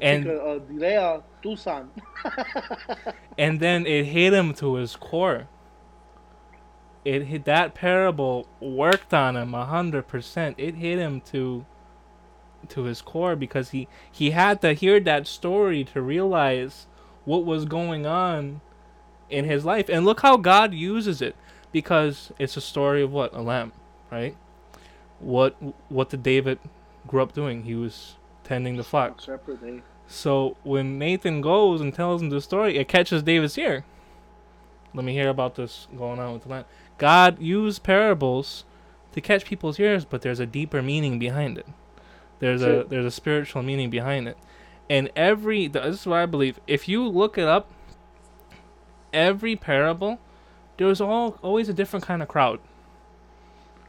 and 0.00 0.26
uh, 0.26 0.58
and 3.38 3.60
then 3.60 3.86
it 3.86 4.04
hit 4.04 4.32
him 4.32 4.54
to 4.54 4.74
his 4.76 4.96
core 4.96 5.48
it 7.06 7.26
hit 7.26 7.44
that 7.44 7.72
parable 7.72 8.48
worked 8.58 9.14
on 9.14 9.36
him 9.36 9.54
a 9.54 9.64
hundred 9.64 10.08
percent. 10.08 10.56
It 10.58 10.74
hit 10.74 10.98
him 10.98 11.20
to 11.32 11.64
to 12.68 12.82
his 12.82 13.00
core 13.00 13.36
because 13.36 13.70
he 13.70 13.86
he 14.10 14.32
had 14.32 14.60
to 14.62 14.72
hear 14.72 14.98
that 14.98 15.28
story 15.28 15.84
to 15.84 16.02
realize 16.02 16.88
what 17.24 17.44
was 17.44 17.64
going 17.64 18.06
on 18.06 18.60
in 19.30 19.44
his 19.44 19.64
life. 19.64 19.88
And 19.88 20.04
look 20.04 20.20
how 20.20 20.36
God 20.36 20.74
uses 20.74 21.20
it 21.20 21.36
because 21.72 22.32
it's 22.38 22.56
a 22.56 22.60
story 22.60 23.02
of 23.02 23.12
what 23.12 23.34
a 23.34 23.42
lamb, 23.42 23.72
right? 24.10 24.36
What 25.18 25.56
what 25.88 26.10
did 26.10 26.22
David 26.22 26.58
grow 27.06 27.22
up 27.22 27.32
doing? 27.32 27.64
He 27.64 27.74
was 27.74 28.16
tending 28.44 28.76
the 28.76 28.84
flock. 28.84 29.22
Eh? 29.28 29.80
So 30.06 30.56
when 30.62 30.98
Nathan 30.98 31.40
goes 31.40 31.80
and 31.80 31.92
tells 31.92 32.22
him 32.22 32.30
the 32.30 32.40
story, 32.40 32.76
it 32.76 32.88
catches 32.88 33.22
David's 33.22 33.58
ear. 33.58 33.84
Let 34.94 35.04
me 35.04 35.12
hear 35.12 35.28
about 35.28 35.56
this 35.56 35.88
going 35.96 36.18
on 36.18 36.32
with 36.32 36.44
the 36.44 36.48
lamb. 36.48 36.64
God 36.98 37.40
used 37.40 37.82
parables 37.82 38.64
to 39.12 39.20
catch 39.20 39.44
people's 39.44 39.78
ears, 39.78 40.04
but 40.04 40.22
there's 40.22 40.40
a 40.40 40.46
deeper 40.46 40.82
meaning 40.82 41.18
behind 41.18 41.58
it. 41.58 41.66
There's 42.38 42.62
a 42.62 42.84
there's 42.88 43.06
a 43.06 43.10
spiritual 43.10 43.62
meaning 43.62 43.90
behind 43.90 44.28
it. 44.28 44.36
And 44.88 45.10
every 45.16 45.68
this 45.68 46.00
is 46.00 46.06
what 46.06 46.18
I 46.18 46.26
believe. 46.26 46.60
If 46.66 46.88
you 46.88 47.06
look 47.06 47.38
it 47.38 47.48
up, 47.48 47.70
every 49.12 49.56
parable, 49.56 50.18
there 50.76 50.86
was 50.86 51.00
all 51.00 51.38
always 51.42 51.68
a 51.68 51.74
different 51.74 52.04
kind 52.04 52.22
of 52.22 52.28
crowd. 52.28 52.60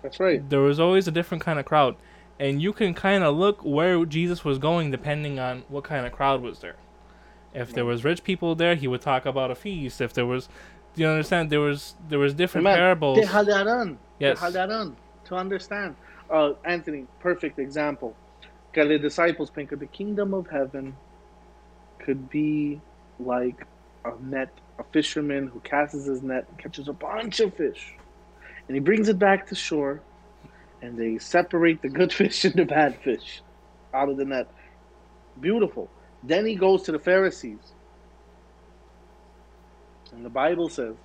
That's 0.01 0.19
right. 0.19 0.47
There 0.49 0.61
was 0.61 0.79
always 0.79 1.07
a 1.07 1.11
different 1.11 1.43
kind 1.43 1.59
of 1.59 1.65
crowd. 1.65 1.95
And 2.39 2.61
you 2.61 2.71
can 2.71 2.93
kind 2.93 3.23
of 3.23 3.35
look 3.35 3.61
where 3.63 4.05
Jesus 4.05 4.45
was 4.45 4.59
going 4.59 4.91
depending 4.91 5.39
on 5.39 5.63
what 5.69 5.83
kind 5.83 6.05
of 6.05 6.11
crowd 6.11 6.41
was 6.41 6.59
there. 6.59 6.75
If 7.53 7.73
there 7.73 7.85
was 7.85 8.03
rich 8.03 8.23
people 8.23 8.53
there, 8.53 8.75
he 8.75 8.87
would 8.87 9.01
talk 9.01 9.25
about 9.25 9.49
a 9.49 9.55
feast. 9.55 9.99
If 9.99 10.13
there 10.13 10.25
was 10.25 10.47
do 10.97 11.03
you 11.03 11.09
understand? 11.09 11.51
There 11.51 11.59
was 11.59 11.93
there 12.09 12.17
was 12.17 12.33
different 12.33 12.65
Amen. 12.65 12.77
parables. 12.77 13.19
Tehadaran. 13.19 13.97
Yes. 14.19 14.39
Tehadaran. 14.39 14.95
To 15.25 15.35
understand. 15.35 15.95
Uh, 16.29 16.53
Anthony, 16.65 17.05
perfect 17.19 17.59
example. 17.59 18.15
Got 18.73 18.87
the 18.87 18.97
disciples 18.97 19.51
think 19.51 19.71
of 19.71 19.79
the 19.79 19.85
kingdom 19.85 20.33
of 20.33 20.47
heaven 20.47 20.95
could 21.99 22.29
be 22.29 22.81
like 23.19 23.65
a 24.05 24.11
net, 24.21 24.49
a 24.79 24.83
fisherman 24.85 25.47
who 25.47 25.59
casts 25.61 26.05
his 26.05 26.21
net 26.21 26.45
and 26.49 26.57
catches 26.57 26.87
a 26.87 26.93
bunch 26.93 27.39
of 27.39 27.53
fish. 27.55 27.95
And 28.67 28.75
he 28.75 28.79
brings 28.79 29.09
it 29.09 29.19
back 29.19 29.47
to 29.47 29.55
shore 29.55 30.01
and 30.81 30.97
they 30.97 31.17
separate 31.17 31.81
the 31.81 31.89
good 31.89 32.13
fish 32.21 32.45
and 32.45 32.55
the 32.55 32.65
bad 32.65 32.97
fish 33.03 33.41
out 33.93 34.09
of 34.09 34.17
the 34.17 34.25
net. 34.25 34.47
Beautiful. 35.39 35.89
Then 36.23 36.45
he 36.45 36.55
goes 36.55 36.83
to 36.83 36.91
the 36.91 36.99
Pharisees 36.99 37.73
and 40.13 40.25
the 40.25 40.29
Bible 40.29 40.69
says 40.69 40.95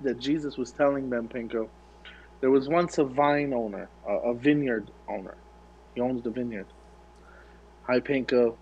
that 0.00 0.18
Jesus 0.18 0.56
was 0.56 0.72
telling 0.72 1.10
them, 1.10 1.28
Pinko, 1.28 1.68
there 2.40 2.50
was 2.50 2.68
once 2.68 2.98
a 2.98 3.04
vine 3.04 3.54
owner, 3.54 3.88
a, 4.06 4.34
vineyard 4.34 4.90
owner. 5.08 5.34
He 5.94 6.00
owns 6.00 6.22
the 6.22 6.30
vineyard. 6.30 6.66
Hi, 7.84 8.00
Pinko. 8.00 8.56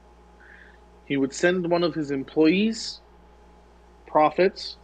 He 1.06 1.16
would 1.16 1.32
send 1.32 1.68
one 1.68 1.82
of 1.82 1.94
his 1.94 2.10
employees, 2.10 3.00
prophets, 4.14 4.76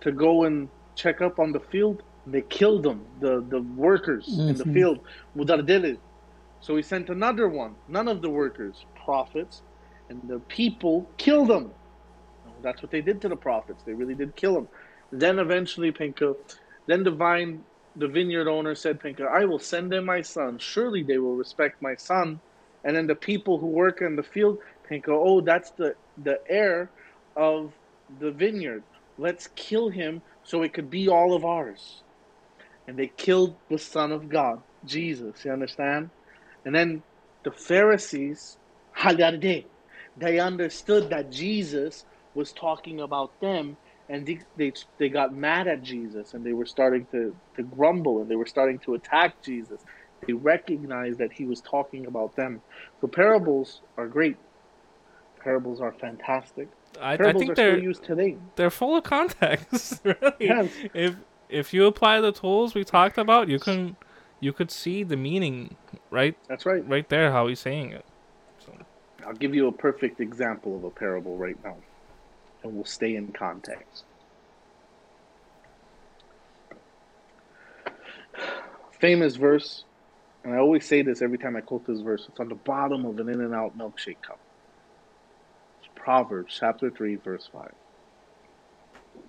to 0.00 0.10
go 0.10 0.44
and 0.44 0.70
check 0.94 1.20
up 1.20 1.38
on 1.38 1.52
the 1.52 1.60
field. 1.60 2.02
They 2.26 2.40
killed 2.40 2.82
them, 2.82 3.04
the, 3.20 3.44
the 3.46 3.60
workers 3.60 4.26
mm-hmm. 4.26 4.48
in 4.48 4.56
the 4.56 4.64
mm-hmm. 4.64 4.72
field. 4.72 5.98
So 6.62 6.76
he 6.76 6.82
sent 6.82 7.10
another 7.10 7.46
one, 7.46 7.74
none 7.88 8.08
of 8.08 8.22
the 8.22 8.30
workers, 8.30 8.86
prophets, 9.04 9.60
and 10.08 10.18
the 10.28 10.38
people 10.38 11.06
killed 11.18 11.48
them. 11.48 11.72
That's 12.62 12.80
what 12.82 12.90
they 12.90 13.02
did 13.02 13.20
to 13.20 13.28
the 13.28 13.36
prophets. 13.36 13.82
They 13.84 13.92
really 13.92 14.14
did 14.14 14.34
kill 14.34 14.54
them. 14.54 14.68
Then 15.12 15.38
eventually, 15.38 15.92
Pinko, 15.92 16.36
then 16.86 17.04
the 17.04 17.10
vine, 17.10 17.62
the 17.96 18.08
vineyard 18.08 18.48
owner 18.48 18.74
said, 18.74 18.98
Pinko, 18.98 19.28
I 19.28 19.44
will 19.44 19.58
send 19.58 19.92
them 19.92 20.06
my 20.06 20.22
son. 20.22 20.58
Surely 20.58 21.02
they 21.02 21.18
will 21.18 21.36
respect 21.36 21.82
my 21.82 21.96
son. 21.96 22.40
And 22.82 22.96
then 22.96 23.06
the 23.06 23.14
people 23.14 23.58
who 23.58 23.66
work 23.66 24.00
in 24.00 24.16
the 24.16 24.22
field, 24.22 24.56
Pinko, 24.90 25.10
oh, 25.10 25.42
that's 25.42 25.70
the, 25.72 25.94
the 26.24 26.40
heir 26.48 26.88
of 27.36 27.72
the 28.20 28.32
vineyard. 28.32 28.84
Let's 29.18 29.48
kill 29.56 29.90
him 29.90 30.22
so 30.44 30.62
it 30.62 30.72
could 30.72 30.90
be 30.90 31.08
all 31.08 31.34
of 31.34 31.44
ours. 31.44 32.02
And 32.88 32.98
they 32.98 33.08
killed 33.08 33.56
the 33.68 33.78
Son 33.78 34.12
of 34.12 34.28
God, 34.28 34.62
Jesus. 34.84 35.44
You 35.44 35.52
understand? 35.52 36.10
And 36.64 36.74
then 36.74 37.02
the 37.44 37.52
Pharisees, 37.52 38.58
they 40.16 40.38
understood 40.40 41.10
that 41.10 41.30
Jesus 41.30 42.04
was 42.34 42.52
talking 42.52 43.00
about 43.00 43.40
them 43.40 43.76
and 44.08 44.26
they, 44.26 44.40
they 44.56 44.72
they 44.98 45.08
got 45.08 45.34
mad 45.34 45.68
at 45.68 45.82
Jesus 45.82 46.34
and 46.34 46.44
they 46.44 46.52
were 46.52 46.66
starting 46.66 47.06
to 47.12 47.36
to 47.56 47.62
grumble 47.62 48.20
and 48.20 48.30
they 48.30 48.36
were 48.36 48.46
starting 48.46 48.78
to 48.80 48.94
attack 48.94 49.42
Jesus. 49.42 49.80
They 50.26 50.32
recognized 50.34 51.18
that 51.18 51.32
he 51.32 51.46
was 51.46 51.60
talking 51.60 52.06
about 52.06 52.36
them. 52.36 52.62
So 53.00 53.06
parables 53.08 53.82
are 53.96 54.08
great. 54.08 54.36
Parables 55.42 55.80
are 55.80 55.92
fantastic. 55.92 56.68
I, 57.00 57.14
I 57.14 57.32
think 57.32 57.54
they're 57.56 57.78
used 57.78 58.04
today. 58.04 58.36
they're 58.56 58.70
full 58.70 58.96
of 58.96 59.04
context. 59.04 60.00
really, 60.04 60.32
Yes. 60.40 60.70
if 60.94 61.16
if 61.48 61.74
you 61.74 61.86
apply 61.86 62.20
the 62.20 62.32
tools 62.32 62.74
we 62.74 62.84
talked 62.84 63.18
about, 63.18 63.48
you 63.48 63.58
can 63.58 63.96
you 64.40 64.52
could 64.52 64.70
see 64.70 65.02
the 65.02 65.16
meaning 65.16 65.76
right 66.10 66.36
That's 66.48 66.64
right. 66.66 66.86
right 66.88 67.08
there 67.08 67.32
how 67.32 67.46
he's 67.48 67.60
saying 67.60 67.92
it. 67.92 68.04
So, 68.64 68.72
I'll 69.26 69.34
give 69.34 69.54
you 69.54 69.66
a 69.68 69.72
perfect 69.72 70.20
example 70.20 70.76
of 70.76 70.84
a 70.84 70.90
parable 70.90 71.36
right 71.36 71.56
now, 71.64 71.76
and 72.62 72.74
we'll 72.74 72.84
stay 72.84 73.16
in 73.16 73.28
context. 73.32 74.04
Famous 78.98 79.36
verse, 79.36 79.84
and 80.44 80.52
I 80.54 80.58
always 80.58 80.86
say 80.86 81.00
this 81.02 81.22
every 81.22 81.38
time 81.38 81.56
I 81.56 81.62
quote 81.62 81.86
this 81.86 82.00
verse. 82.00 82.26
It's 82.28 82.38
on 82.38 82.48
the 82.48 82.54
bottom 82.54 83.06
of 83.06 83.18
an 83.18 83.28
In-N-Out 83.30 83.76
milkshake 83.78 84.20
cup. 84.22 84.38
Proverbs 86.02 86.56
chapter 86.58 86.90
3, 86.90 87.16
verse 87.16 87.48
5. 87.52 87.72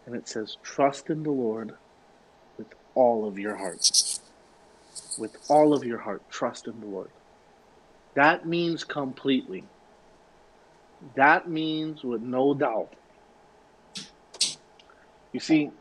And 0.06 0.16
it 0.16 0.28
says, 0.28 0.56
Trust 0.64 1.10
in 1.10 1.22
the 1.24 1.32
Lord 1.32 1.74
with 2.58 2.68
all 2.96 3.28
of 3.28 3.38
your 3.38 3.58
heart. 3.58 3.92
With 5.18 5.36
all 5.50 5.74
of 5.74 5.84
your 5.84 5.98
heart, 5.98 6.22
trust 6.30 6.68
in 6.68 6.80
the 6.80 6.86
Lord. 6.86 7.10
That 8.14 8.48
means 8.48 8.86
completely. 8.86 9.66
That 11.16 11.50
means 11.50 12.04
with 12.04 12.22
no 12.22 12.54
doubt. 12.54 12.94
You 15.34 15.42
see, 15.42 15.72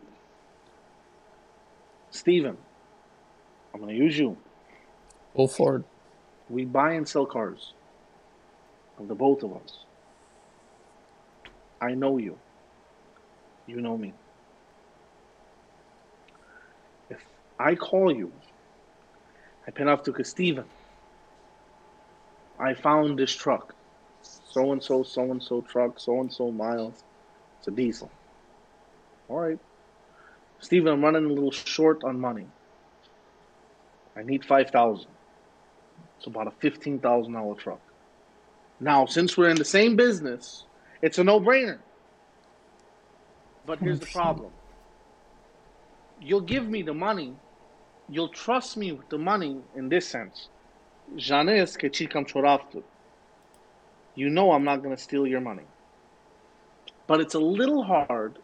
Steven, 2.10 2.56
I'm 3.72 3.80
going 3.80 3.96
to 3.96 4.04
use 4.04 4.18
you. 4.18 4.36
Go 5.36 5.46
for 5.46 5.76
it. 5.76 5.84
We 6.48 6.64
buy 6.64 6.94
and 6.94 7.06
sell 7.06 7.26
cars 7.26 7.74
of 8.98 9.06
the 9.06 9.14
both 9.14 9.44
of 9.44 9.54
us. 9.54 9.84
I 11.80 11.94
know 11.94 12.18
you. 12.18 12.38
You 13.66 13.80
know 13.80 13.96
me. 13.96 14.12
If 17.08 17.18
I 17.58 17.74
call 17.74 18.14
you, 18.14 18.32
I 19.66 19.70
pin 19.70 19.88
off 19.88 20.02
to 20.04 20.24
Steven. 20.24 20.64
I 22.58 22.74
found 22.74 23.18
this 23.18 23.34
truck. 23.34 23.74
So 24.22 24.72
and 24.72 24.82
so, 24.82 25.02
so 25.02 25.30
and 25.30 25.42
so 25.42 25.62
truck, 25.62 25.98
so 25.98 26.20
and 26.20 26.32
so 26.32 26.50
miles. 26.50 27.02
It's 27.58 27.68
a 27.68 27.70
diesel. 27.70 28.10
All 29.28 29.38
right. 29.38 29.58
Steven, 30.60 30.92
I'm 30.92 31.02
running 31.02 31.24
a 31.24 31.32
little 31.32 31.52
short 31.52 32.04
on 32.04 32.20
money. 32.20 32.46
I 34.16 34.22
need 34.22 34.44
5000 34.44 35.06
It's 36.18 36.26
about 36.26 36.48
a 36.48 36.50
$15,000 36.50 37.58
truck. 37.58 37.80
Now, 38.80 39.06
since 39.06 39.36
we're 39.36 39.48
in 39.48 39.56
the 39.56 39.64
same 39.64 39.96
business, 39.96 40.64
it's 41.02 41.18
a 41.18 41.24
no 41.24 41.40
brainer. 41.40 41.78
But 43.66 43.78
here's 43.78 44.00
the 44.00 44.06
problem 44.06 44.50
you'll 46.20 46.40
give 46.40 46.68
me 46.68 46.82
the 46.82 46.94
money, 46.94 47.34
you'll 48.08 48.28
trust 48.28 48.76
me 48.76 48.92
with 48.92 49.08
the 49.08 49.18
money 49.18 49.60
in 49.74 49.88
this 49.88 50.06
sense. 50.06 50.48
Janes 51.16 51.76
que 51.76 51.90
cioraftu. 51.90 52.82
You 54.14 54.28
know 54.28 54.52
I'm 54.52 54.64
not 54.64 54.82
going 54.82 54.94
to 54.94 55.02
steal 55.02 55.26
your 55.26 55.40
money. 55.40 55.64
But 57.06 57.20
it's 57.20 57.34
a 57.34 57.40
little 57.40 57.82
hard 57.82 58.38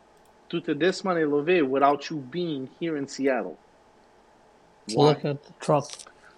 to 0.49 0.61
te 0.61 0.75
des 0.75 1.03
money 1.05 1.25
love 1.25 1.69
without 1.69 2.11
you 2.11 2.17
being 2.17 2.69
here 2.81 2.97
in 2.97 3.07
Seattle. 3.07 3.59
To 4.89 4.97
Why? 4.97 5.05
look 5.09 5.25
at 5.25 5.45
the 5.45 5.53
truck. 5.61 5.91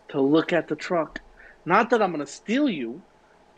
to 0.08 0.20
look 0.20 0.52
at 0.52 0.68
the 0.68 0.76
truck. 0.76 1.20
Not 1.64 1.90
that 1.90 2.02
I'm 2.02 2.12
going 2.12 2.24
to 2.24 2.30
steal 2.30 2.68
you, 2.68 3.02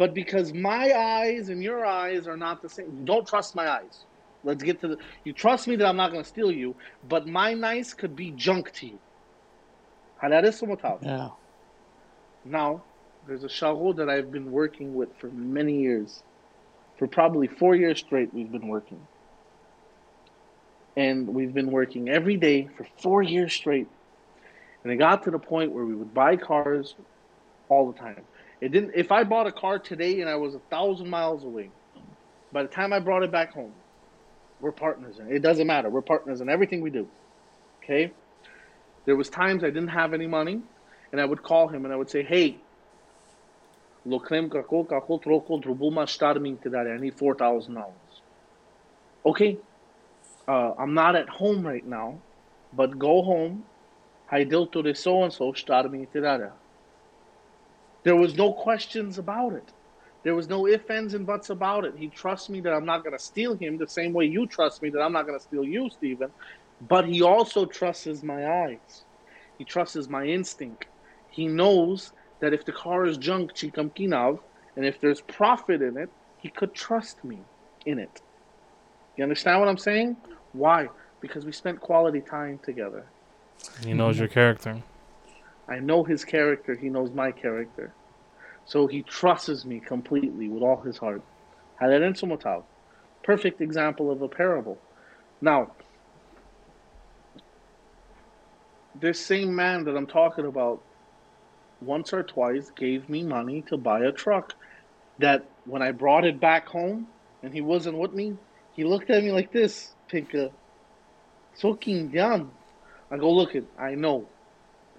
but 0.01 0.15
because 0.15 0.55
my 0.55 0.95
eyes 0.97 1.51
and 1.51 1.63
your 1.63 1.85
eyes 1.85 2.27
are 2.27 2.39
not 2.39 2.63
the 2.63 2.71
same. 2.71 3.05
Don't 3.05 3.29
trust 3.29 3.55
my 3.55 3.69
eyes. 3.69 4.07
Let's 4.45 4.63
get 4.63 4.81
to 4.81 4.89
the. 4.89 4.97
You 5.25 5.35
trust 5.35 5.69
me 5.69 5.77
that 5.77 5.87
I'm 5.87 5.99
not 5.99 6.11
going 6.11 6.23
to 6.23 6.29
steal 6.29 6.51
you, 6.51 6.75
but 7.11 7.27
my 7.27 7.53
nice 7.53 7.93
could 7.93 8.17
be 8.17 8.31
junk 8.31 8.73
to 8.77 8.87
you. 8.87 8.99
Yeah. 11.03 11.29
Now, 12.47 12.83
there's 13.27 13.45
a 13.45 13.49
sharo 13.49 13.95
that 13.97 14.09
I've 14.09 14.33
been 14.33 14.51
working 14.51 14.95
with 14.95 15.11
for 15.19 15.27
many 15.27 15.83
years. 15.83 16.23
For 16.97 17.07
probably 17.07 17.47
four 17.47 17.77
years 17.77 17.99
straight, 17.99 18.33
we've 18.33 18.51
been 18.51 18.69
working. 18.69 19.07
And 20.97 21.29
we've 21.29 21.53
been 21.53 21.71
working 21.71 22.09
every 22.09 22.39
day 22.39 22.71
for 22.75 22.87
four 23.03 23.23
years 23.23 23.53
straight. 23.53 23.89
And 24.83 24.95
it 24.95 24.97
got 24.97 25.25
to 25.25 25.31
the 25.31 25.39
point 25.39 25.73
where 25.73 25.85
we 25.85 25.95
would 25.95 26.15
buy 26.15 26.37
cars 26.37 26.95
all 27.69 27.93
the 27.93 27.99
time. 27.99 28.25
It 28.61 28.73
didn't. 28.73 28.93
If 28.95 29.11
I 29.11 29.25
bought 29.25 29.47
a 29.47 29.53
car 29.53 29.79
today 29.79 30.21
and 30.21 30.29
I 30.29 30.37
was 30.37 30.55
a 30.55 30.61
thousand 30.71 31.09
miles 31.09 31.45
away, 31.45 31.71
by 32.53 32.63
the 32.63 32.69
time 32.69 32.93
I 32.93 33.01
brought 33.01 33.23
it 33.23 33.33
back 33.33 33.53
home, 33.53 33.73
we're 34.61 34.73
partners 34.73 35.19
in 35.19 35.33
it. 35.33 35.43
Doesn't 35.43 35.67
matter. 35.67 35.89
We're 35.89 36.03
partners 36.03 36.41
in 36.41 36.49
everything 36.49 36.83
we 36.83 36.91
do. 36.91 37.09
Okay. 37.83 38.13
There 39.07 39.17
was 39.17 39.31
times 39.31 39.65
I 39.65 39.69
didn't 39.69 39.89
have 39.89 40.13
any 40.13 40.27
money, 40.27 40.61
and 41.13 41.21
I 41.21 41.25
would 41.25 41.43
call 41.43 41.69
him 41.69 41.85
and 41.85 41.93
I 41.93 41.97
would 41.97 42.11
say, 42.11 42.23
"Hey. 42.23 42.59
I 44.07 44.09
need 46.99 47.19
four 47.19 47.35
thousand 47.35 47.75
dollars." 47.75 48.23
Okay. 49.25 49.59
Uh, 50.49 50.73
I'm 50.79 50.95
not 50.95 51.17
at 51.17 51.29
home 51.29 51.67
right 51.67 51.87
now, 51.87 52.21
but 52.73 52.99
go 52.99 53.23
home. 53.23 53.65
Haidil 54.33 54.71
to 54.73 54.83
the 54.83 54.95
so 54.95 55.25
and 55.25 55.33
so 55.33 55.53
starming 55.53 56.07
today. 56.13 56.51
There 58.03 58.17
was 58.17 58.35
no 58.37 58.53
questions 58.53 59.19
about 59.19 59.53
it. 59.53 59.73
There 60.23 60.35
was 60.35 60.49
no 60.49 60.67
ifs, 60.67 60.91
ands, 60.91 61.15
and 61.15 61.27
buts 61.27 61.51
about 61.51 61.85
it. 61.85 61.95
He 61.97 62.09
trusts 62.09 62.49
me 62.49 62.61
that 62.61 62.73
I'm 62.73 62.85
not 62.85 63.05
going 63.05 63.17
to 63.17 63.23
steal 63.23 63.55
him 63.55 63.79
the 63.79 63.89
same 63.89 64.13
way 64.13 64.27
you 64.27 64.47
trust 64.47 64.83
me 64.83 64.91
that 64.91 65.01
I'm 65.01 65.13
not 65.13 65.27
going 65.27 65.39
to 65.39 65.43
steal 65.43 65.65
you, 65.65 65.89
Steven. 65.91 66.31
But 66.89 67.07
he 67.07 67.23
also 67.23 67.65
trusts 67.65 68.23
my 68.23 68.65
eyes. 68.65 69.05
He 69.59 69.65
trusts 69.65 70.09
my 70.09 70.25
instinct. 70.25 70.87
He 71.31 71.47
knows 71.47 72.13
that 72.41 72.53
if 72.53 72.65
the 72.65 72.73
car 72.73 73.07
is 73.07 73.17
junk, 73.19 73.55
chikam 73.55 73.95
kinav, 73.95 74.41
and 74.77 74.85
if 74.85 75.01
there's 75.01 75.21
profit 75.23 75.83
in 75.83 75.97
it, 75.97 76.11
he 76.39 76.49
could 76.49 76.75
trust 76.75 77.23
me 77.25 77.39
in 77.87 77.99
it. 77.99 78.23
You 79.17 79.25
understand 79.25 79.61
what 79.61 79.69
I'm 79.69 79.79
saying? 79.79 80.17
Why? 80.53 80.89
Because 81.21 81.45
we 81.45 81.53
spent 81.53 81.81
quality 81.81 82.21
time 82.21 82.59
together. 82.63 83.05
he 83.85 83.93
knows 83.93 84.19
your 84.19 84.29
character. 84.29 84.83
I 85.71 85.79
know 85.79 86.03
his 86.03 86.25
character. 86.25 86.75
He 86.75 86.89
knows 86.89 87.13
my 87.13 87.31
character. 87.31 87.93
So 88.67 88.89
he 88.89 89.03
trusts 89.03 89.65
me 89.65 89.81
completely 89.81 90.49
with 90.49 90.63
all 90.63 90.81
his 90.81 90.99
heart. 90.99 91.23
Perfect 93.23 93.61
example 93.61 94.11
of 94.11 94.21
a 94.21 94.29
parable. 94.29 94.77
Now, 95.41 95.71
this 99.01 99.25
same 99.25 99.55
man 99.55 99.85
that 99.85 99.97
I'm 99.97 100.07
talking 100.07 100.45
about 100.45 100.83
once 101.81 102.13
or 102.13 102.23
twice 102.23 102.71
gave 102.71 103.09
me 103.09 103.23
money 103.23 103.63
to 103.69 103.77
buy 103.77 104.01
a 104.01 104.13
truck 104.13 104.55
that 105.19 105.45
when 105.65 105.83
I 105.83 105.93
brought 105.93 106.25
it 106.25 106.41
back 106.41 106.67
home 106.69 107.07
and 107.43 107.55
he 107.55 107.61
wasn't 107.61 107.97
with 107.97 108.13
me, 108.13 108.37
he 108.75 108.85
looked 108.85 109.09
at 109.11 109.23
me 109.23 109.33
like 109.33 109.53
this, 109.53 109.95
Pinka. 110.09 110.51
Soking 111.57 112.09
down. 112.09 112.51
I 113.11 113.17
go, 113.17 113.33
look 113.33 113.55
it, 113.55 113.65
I 113.79 113.95
know. 113.95 114.27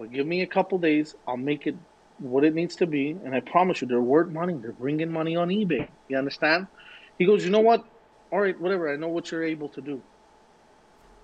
But 0.02 0.10
give 0.10 0.26
me 0.26 0.42
a 0.42 0.48
couple 0.48 0.78
days, 0.78 1.14
I'll 1.28 1.36
make 1.36 1.68
it 1.68 1.76
what 2.18 2.42
it 2.42 2.56
needs 2.56 2.74
to 2.76 2.88
be, 2.88 3.16
and 3.24 3.36
I 3.36 3.38
promise 3.38 3.80
you, 3.80 3.86
they're 3.86 4.00
worth 4.00 4.32
money. 4.32 4.54
They're 4.60 4.72
bringing 4.72 5.12
money 5.12 5.36
on 5.36 5.48
eBay. 5.48 5.86
You 6.08 6.18
understand? 6.18 6.66
He 7.18 7.24
goes, 7.24 7.44
you 7.44 7.52
know 7.52 7.60
what? 7.60 7.84
All 8.32 8.40
right, 8.40 8.60
whatever. 8.60 8.92
I 8.92 8.96
know 8.96 9.06
what 9.06 9.30
you're 9.30 9.44
able 9.44 9.68
to 9.68 9.80
do. 9.80 10.02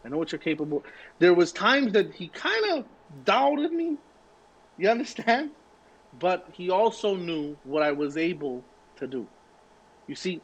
I 0.04 0.08
know 0.08 0.16
what 0.16 0.30
you're 0.30 0.38
capable. 0.38 0.84
There 1.18 1.34
was 1.34 1.50
times 1.50 1.92
that 1.94 2.14
he 2.14 2.28
kind 2.28 2.78
of 2.78 2.84
doubted 3.24 3.72
me. 3.72 3.96
You 4.76 4.90
understand? 4.90 5.50
But 6.20 6.46
he 6.52 6.70
also 6.70 7.16
knew 7.16 7.56
what 7.64 7.82
I 7.82 7.90
was 7.90 8.16
able 8.16 8.62
to 8.98 9.08
do. 9.08 9.26
You 10.06 10.14
see, 10.14 10.40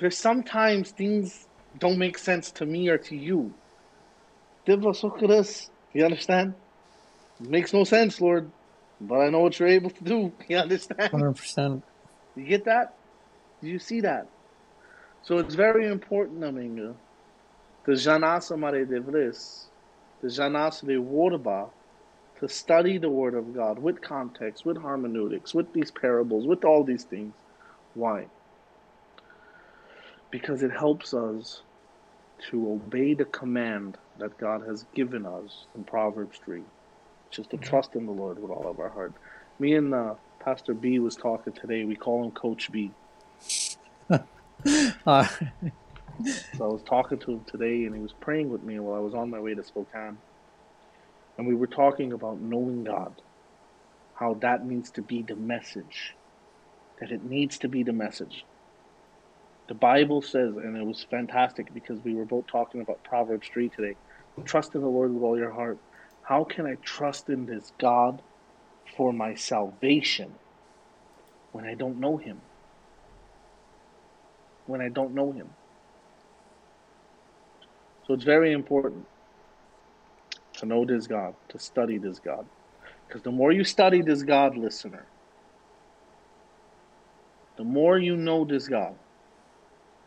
there's 0.00 0.18
sometimes 0.18 0.90
things 0.90 1.46
don't 1.78 1.96
make 1.96 2.18
sense 2.18 2.50
to 2.50 2.66
me 2.66 2.88
or 2.88 2.98
to 2.98 3.14
you. 3.14 3.54
You 5.92 6.04
understand? 6.04 6.54
It 7.40 7.48
makes 7.48 7.72
no 7.72 7.84
sense, 7.84 8.20
Lord. 8.20 8.50
But 9.00 9.20
I 9.20 9.28
know 9.30 9.40
what 9.40 9.58
you're 9.58 9.68
able 9.68 9.90
to 9.90 10.04
do. 10.04 10.32
You 10.48 10.58
understand? 10.58 11.12
100%. 11.12 11.82
You 12.36 12.44
get 12.44 12.64
that? 12.64 12.94
Do 13.62 13.68
you 13.68 13.78
see 13.78 14.00
that? 14.02 14.28
So 15.22 15.38
it's 15.38 15.54
very 15.54 15.88
important, 15.88 16.44
amigo, 16.44 16.96
the 17.84 17.92
Janasa 17.92 18.58
Mare 18.58 18.86
Devlis, 18.86 19.64
the 20.22 20.28
Janasa 20.28 20.86
de 20.86 20.96
Worba, 20.96 21.70
to 22.38 22.48
study 22.48 22.98
the 22.98 23.08
Word 23.08 23.34
of 23.34 23.54
God 23.54 23.78
with 23.78 24.00
context, 24.02 24.64
with 24.64 24.80
hermeneutics, 24.80 25.54
with 25.54 25.72
these 25.72 25.90
parables, 25.90 26.46
with 26.46 26.64
all 26.64 26.84
these 26.84 27.04
things. 27.04 27.34
Why? 27.94 28.26
Because 30.30 30.62
it 30.62 30.70
helps 30.70 31.14
us 31.14 31.62
to 32.50 32.70
obey 32.72 33.14
the 33.14 33.24
command 33.24 33.96
that 34.18 34.38
God 34.38 34.66
has 34.66 34.84
given 34.94 35.26
us 35.26 35.66
in 35.74 35.84
Proverbs 35.84 36.38
3, 36.44 36.60
which 37.28 37.38
is 37.38 37.46
to 37.48 37.56
trust 37.56 37.94
in 37.94 38.06
the 38.06 38.12
Lord 38.12 38.40
with 38.40 38.50
all 38.50 38.68
of 38.68 38.80
our 38.80 38.88
heart. 38.88 39.12
Me 39.58 39.74
and 39.74 39.94
uh, 39.94 40.14
Pastor 40.40 40.74
B 40.74 40.98
was 40.98 41.16
talking 41.16 41.52
today. 41.52 41.84
We 41.84 41.96
call 41.96 42.24
him 42.24 42.30
Coach 42.32 42.70
B. 42.72 42.90
Uh, 45.06 45.26
So 46.54 46.64
I 46.64 46.68
was 46.68 46.82
talking 46.82 47.18
to 47.18 47.32
him 47.32 47.44
today, 47.46 47.84
and 47.84 47.94
he 47.94 48.00
was 48.00 48.14
praying 48.20 48.50
with 48.50 48.62
me 48.62 48.78
while 48.78 48.96
I 48.96 49.00
was 49.00 49.14
on 49.14 49.30
my 49.30 49.38
way 49.38 49.54
to 49.54 49.62
Spokane. 49.62 50.18
And 51.36 51.46
we 51.46 51.54
were 51.54 51.66
talking 51.66 52.12
about 52.12 52.40
knowing 52.40 52.84
God, 52.84 53.12
how 54.14 54.34
that 54.34 54.64
needs 54.64 54.90
to 54.92 55.02
be 55.02 55.22
the 55.22 55.36
message, 55.36 56.14
that 57.00 57.10
it 57.10 57.22
needs 57.22 57.58
to 57.58 57.68
be 57.68 57.82
the 57.82 57.92
message. 57.92 58.44
The 59.68 59.74
Bible 59.74 60.22
says, 60.22 60.56
and 60.56 60.76
it 60.76 60.86
was 60.86 61.06
fantastic 61.10 61.74
because 61.74 62.02
we 62.02 62.14
were 62.14 62.24
both 62.24 62.46
talking 62.46 62.80
about 62.80 63.04
Proverbs 63.04 63.48
3 63.52 63.68
today 63.68 63.96
trust 64.44 64.74
in 64.74 64.80
the 64.80 64.88
Lord 64.88 65.12
with 65.12 65.22
all 65.22 65.38
your 65.38 65.52
heart. 65.52 65.78
How 66.22 66.44
can 66.44 66.66
I 66.66 66.76
trust 66.84 67.28
in 67.28 67.46
this 67.46 67.72
God 67.78 68.20
for 68.96 69.12
my 69.12 69.34
salvation 69.34 70.32
when 71.52 71.64
I 71.64 71.74
don't 71.74 72.00
know 72.00 72.16
Him? 72.16 72.40
When 74.66 74.80
I 74.80 74.88
don't 74.88 75.14
know 75.14 75.32
Him. 75.32 75.48
So 78.06 78.14
it's 78.14 78.24
very 78.24 78.52
important 78.52 79.06
to 80.58 80.66
know 80.66 80.84
this 80.84 81.06
God, 81.06 81.34
to 81.48 81.58
study 81.58 81.98
this 81.98 82.18
God. 82.18 82.46
Because 83.06 83.22
the 83.22 83.30
more 83.30 83.52
you 83.52 83.64
study 83.64 84.02
this 84.02 84.22
God, 84.22 84.56
listener, 84.56 85.06
the 87.56 87.64
more 87.64 87.98
you 87.98 88.16
know 88.16 88.44
this 88.44 88.68
God, 88.68 88.94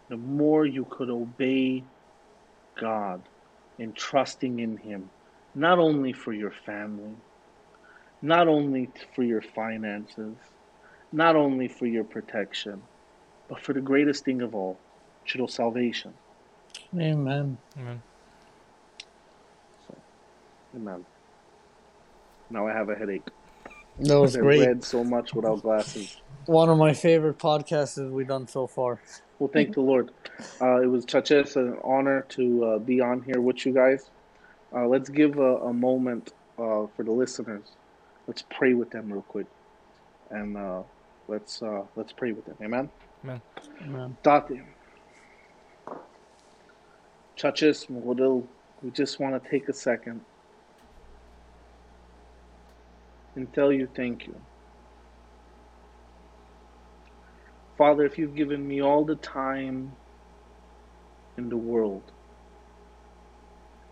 the 0.10 0.18
more 0.18 0.66
you 0.66 0.86
could 0.86 1.10
obey 1.10 1.84
God 2.80 3.22
in 3.80 3.94
trusting 3.94 4.60
in 4.60 4.78
Him, 4.78 5.10
not 5.56 5.80
only 5.80 6.14
for 6.14 6.34
your 6.34 6.52
family, 6.52 7.14
not 8.22 8.48
only 8.48 8.90
for 9.16 9.24
your 9.24 9.42
finances, 9.42 10.36
not 11.12 11.36
only 11.36 11.68
for 11.68 11.88
your 11.88 12.04
protection, 12.04 12.82
but 13.48 13.62
for 13.62 13.74
the 13.74 13.82
greatest 13.82 14.26
thing 14.26 14.42
of 14.42 14.54
all, 14.54 14.78
which 15.24 15.36
is 15.36 15.54
salvation. 15.54 16.14
amen. 16.96 17.58
Amen. 17.78 18.02
Amen. 20.76 21.06
Now 22.52 22.68
I 22.68 22.74
have 22.74 22.90
a 22.90 22.96
headache. 22.96 23.28
That 24.00 24.20
was 24.20 24.36
I 24.36 24.40
great. 24.40 24.68
read 24.68 24.84
so 24.84 25.04
much 25.04 25.34
without 25.34 25.62
glasses. 25.62 26.22
One 26.50 26.70
of 26.70 26.80
my 26.80 26.94
favorite 26.94 27.38
podcasts 27.38 27.94
that 27.94 28.12
we've 28.12 28.28
done 28.28 28.48
so 28.48 28.66
far. 28.66 29.00
Well, 29.38 29.52
thank 29.54 29.76
the 29.76 29.82
Lord. 29.82 30.10
Uh, 30.60 30.82
it 30.82 30.88
was 30.88 31.06
such 31.08 31.30
as 31.30 31.56
an 31.56 31.78
honor 31.84 32.26
to 32.30 32.66
uh, 32.66 32.80
be 32.80 33.02
on 33.02 33.22
here 33.22 33.40
with 33.40 33.68
you 33.68 33.72
guys. 33.72 34.10
Uh, 34.74 34.88
let's 34.88 35.10
give 35.10 35.38
a, 35.38 35.58
a 35.58 35.72
moment 35.72 36.34
uh, 36.58 36.88
for 36.96 37.04
the 37.04 37.12
listeners. 37.12 37.66
Let's 38.26 38.44
pray 38.50 38.74
with 38.74 38.90
them 38.90 39.14
real 39.14 39.22
quick, 39.22 39.46
and 40.32 40.58
uh, 40.58 40.82
let's 41.28 41.62
uh, 41.62 41.84
let's 41.96 42.14
pray 42.14 42.32
with 42.32 42.46
them. 42.46 42.58
Amen. 42.64 42.90
Amen. 43.84 44.18
Tate. 44.24 44.64
Churches, 47.36 47.88
Model, 47.92 48.48
we 48.82 48.90
just 48.90 49.20
want 49.20 49.42
to 49.42 49.50
take 49.52 49.70
a 49.70 49.74
second 49.74 50.22
and 53.36 53.54
tell 53.54 53.72
you 53.72 53.88
thank 53.96 54.26
you. 54.26 54.34
Father, 57.80 58.04
if 58.04 58.18
you've 58.18 58.36
given 58.36 58.68
me 58.68 58.82
all 58.82 59.06
the 59.06 59.16
time 59.16 59.94
in 61.38 61.48
the 61.48 61.56
world, 61.56 62.04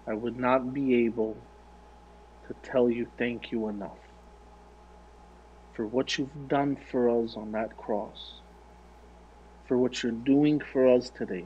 I 0.06 0.14
would 0.14 0.38
not 0.38 0.74
be 0.74 1.06
able 1.06 1.38
to 2.50 2.70
tell 2.70 2.90
you 2.90 3.08
thank 3.18 3.50
you 3.54 3.70
enough 3.70 3.98
for 5.74 5.88
what 5.88 6.18
you've 6.18 6.50
done 6.50 6.76
for 6.92 7.24
us 7.24 7.38
on 7.38 7.54
that 7.54 7.78
cross, 7.78 8.42
for 9.70 9.78
what 9.78 10.04
you're 10.04 10.12
doing 10.12 10.60
for 10.60 10.94
us 10.94 11.10
today, 11.10 11.46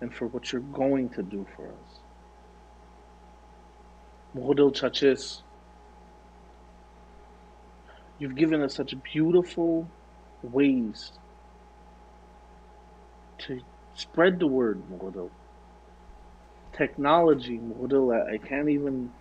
and 0.00 0.14
for 0.14 0.28
what 0.28 0.52
you're 0.52 0.62
going 0.62 1.08
to 1.08 1.24
do 1.24 1.44
for 1.56 1.66
us. 1.66 1.98
Model 4.32 4.70
Chachis, 4.70 5.42
you've 8.20 8.36
given 8.36 8.62
us 8.62 8.76
such 8.76 8.94
beautiful 9.12 9.88
ways 10.46 11.12
to 13.40 13.60
spread 13.94 14.40
the 14.40 14.46
word, 14.48 14.88
Model. 14.90 15.34
Technology, 16.76 17.58
Model, 17.58 18.12
I 18.12 18.34
I 18.34 18.38
can't 18.38 18.68
even 18.70 19.14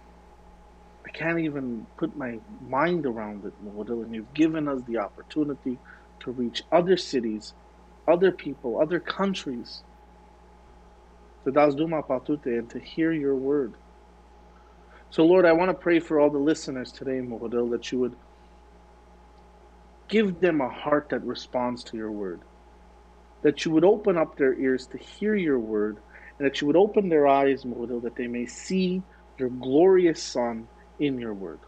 I 1.05 1.11
can't 1.11 1.39
even 1.39 1.87
put 1.97 2.15
my 2.15 2.39
mind 2.61 3.05
around 3.05 3.45
it, 3.45 3.53
Model, 3.61 4.03
and 4.03 4.13
you've 4.15 4.33
given 4.33 4.67
us 4.67 4.81
the 4.87 4.97
opportunity 4.99 5.79
to 6.21 6.31
reach 6.31 6.63
other 6.71 6.97
cities, 6.97 7.53
other 8.07 8.31
people, 8.31 8.79
other 8.81 8.99
countries. 8.99 9.83
And 11.45 12.69
to 12.71 12.79
hear 12.79 13.13
your 13.13 13.37
word. 13.37 13.77
So 15.11 15.25
Lord, 15.25 15.45
I 15.45 15.53
want 15.53 15.69
to 15.69 15.75
pray 15.75 15.99
for 15.99 16.19
all 16.19 16.31
the 16.31 16.39
listeners 16.39 16.91
today, 16.91 17.21
Model, 17.21 17.69
that 17.69 17.91
you 17.91 17.99
would 17.99 18.17
give 20.07 20.39
them 20.39 20.61
a 20.61 20.69
heart 20.69 21.09
that 21.09 21.23
responds 21.23 21.83
to 21.85 21.97
your 21.97 22.11
word. 22.11 22.41
That 23.41 23.65
you 23.65 23.71
would 23.71 23.85
open 23.85 24.17
up 24.17 24.37
their 24.37 24.53
ears 24.59 24.87
to 24.87 24.97
hear 24.97 25.35
your 25.35 25.59
word, 25.59 25.97
and 26.37 26.45
that 26.45 26.61
you 26.61 26.67
would 26.67 26.75
open 26.75 27.09
their 27.09 27.27
eyes, 27.27 27.65
Model, 27.65 27.99
that 28.01 28.15
they 28.15 28.27
may 28.27 28.45
see 28.45 29.01
your 29.37 29.49
glorious 29.49 30.21
Son 30.21 30.67
in 30.99 31.19
your 31.19 31.33
word. 31.33 31.59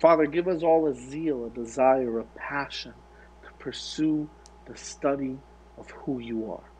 Father, 0.00 0.26
give 0.26 0.46
us 0.46 0.62
all 0.62 0.86
a 0.86 0.94
zeal, 0.94 1.46
a 1.46 1.50
desire, 1.50 2.20
a 2.20 2.24
passion 2.36 2.94
to 3.42 3.48
pursue 3.58 4.28
the 4.66 4.76
study 4.76 5.38
of 5.76 5.90
who 5.90 6.20
you 6.20 6.52
are. 6.52 6.70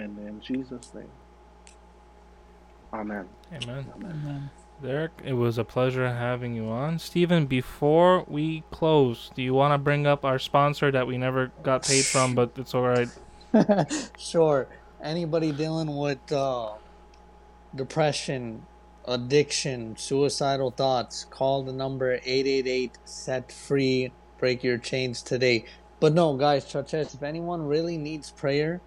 Amen 0.00 0.26
in 0.26 0.40
Jesus' 0.40 0.94
name. 0.94 1.10
Amen. 2.94 3.28
Amen. 3.52 3.86
Amen. 3.96 4.50
Derick, 4.80 5.12
it 5.24 5.32
was 5.32 5.58
a 5.58 5.64
pleasure 5.64 6.08
having 6.08 6.54
you 6.54 6.68
on. 6.68 6.98
Steven, 6.98 7.46
before 7.46 8.24
we 8.28 8.62
close, 8.70 9.30
do 9.34 9.42
you 9.42 9.52
want 9.52 9.72
to 9.72 9.78
bring 9.78 10.06
up 10.06 10.24
our 10.24 10.38
sponsor 10.38 10.90
that 10.92 11.06
we 11.06 11.18
never 11.18 11.50
got 11.62 11.84
paid 11.84 12.04
from, 12.04 12.34
but 12.34 12.52
it's 12.56 12.74
all 12.74 12.82
right? 12.82 13.08
sure. 14.18 14.68
Anybody 15.02 15.52
dealing 15.52 15.96
with 15.96 16.32
uh, 16.32 16.72
depression, 17.74 18.66
addiction, 19.06 19.96
suicidal 19.96 20.70
thoughts, 20.70 21.24
call 21.24 21.62
the 21.62 21.72
number 21.72 22.14
888 22.24 22.98
set 23.04 23.50
free. 23.50 24.12
Break 24.38 24.62
your 24.62 24.78
chains 24.78 25.22
today. 25.22 25.64
But 25.98 26.14
no, 26.14 26.36
guys, 26.36 26.64
churches, 26.64 27.14
if 27.14 27.22
anyone 27.22 27.66
really 27.66 27.96
needs 27.96 28.30
prayer, 28.30 28.80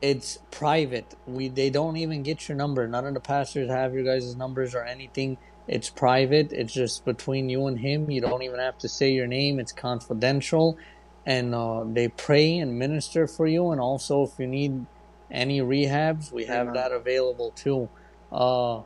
it's 0.00 0.38
private. 0.50 1.14
We 1.26 1.48
they 1.48 1.70
don't 1.70 1.96
even 1.96 2.22
get 2.22 2.48
your 2.48 2.56
number. 2.56 2.86
None 2.86 3.06
of 3.06 3.14
the 3.14 3.20
pastors 3.20 3.68
have 3.68 3.94
your 3.94 4.04
guys' 4.04 4.36
numbers 4.36 4.74
or 4.74 4.84
anything. 4.84 5.38
It's 5.66 5.90
private. 5.90 6.52
It's 6.52 6.72
just 6.72 7.04
between 7.04 7.48
you 7.48 7.66
and 7.66 7.78
him. 7.78 8.10
You 8.10 8.20
don't 8.20 8.42
even 8.42 8.58
have 8.58 8.78
to 8.78 8.88
say 8.88 9.12
your 9.12 9.26
name. 9.26 9.58
It's 9.58 9.72
confidential, 9.72 10.78
and 11.26 11.54
uh, 11.54 11.84
they 11.84 12.08
pray 12.08 12.58
and 12.58 12.78
minister 12.78 13.26
for 13.26 13.46
you. 13.46 13.70
And 13.70 13.80
also, 13.80 14.22
if 14.22 14.38
you 14.38 14.46
need 14.46 14.86
any 15.30 15.60
rehabs, 15.60 16.32
we 16.32 16.46
have 16.46 16.68
Amen. 16.68 16.74
that 16.74 16.92
available 16.92 17.50
too. 17.50 17.88
Uh, 18.32 18.82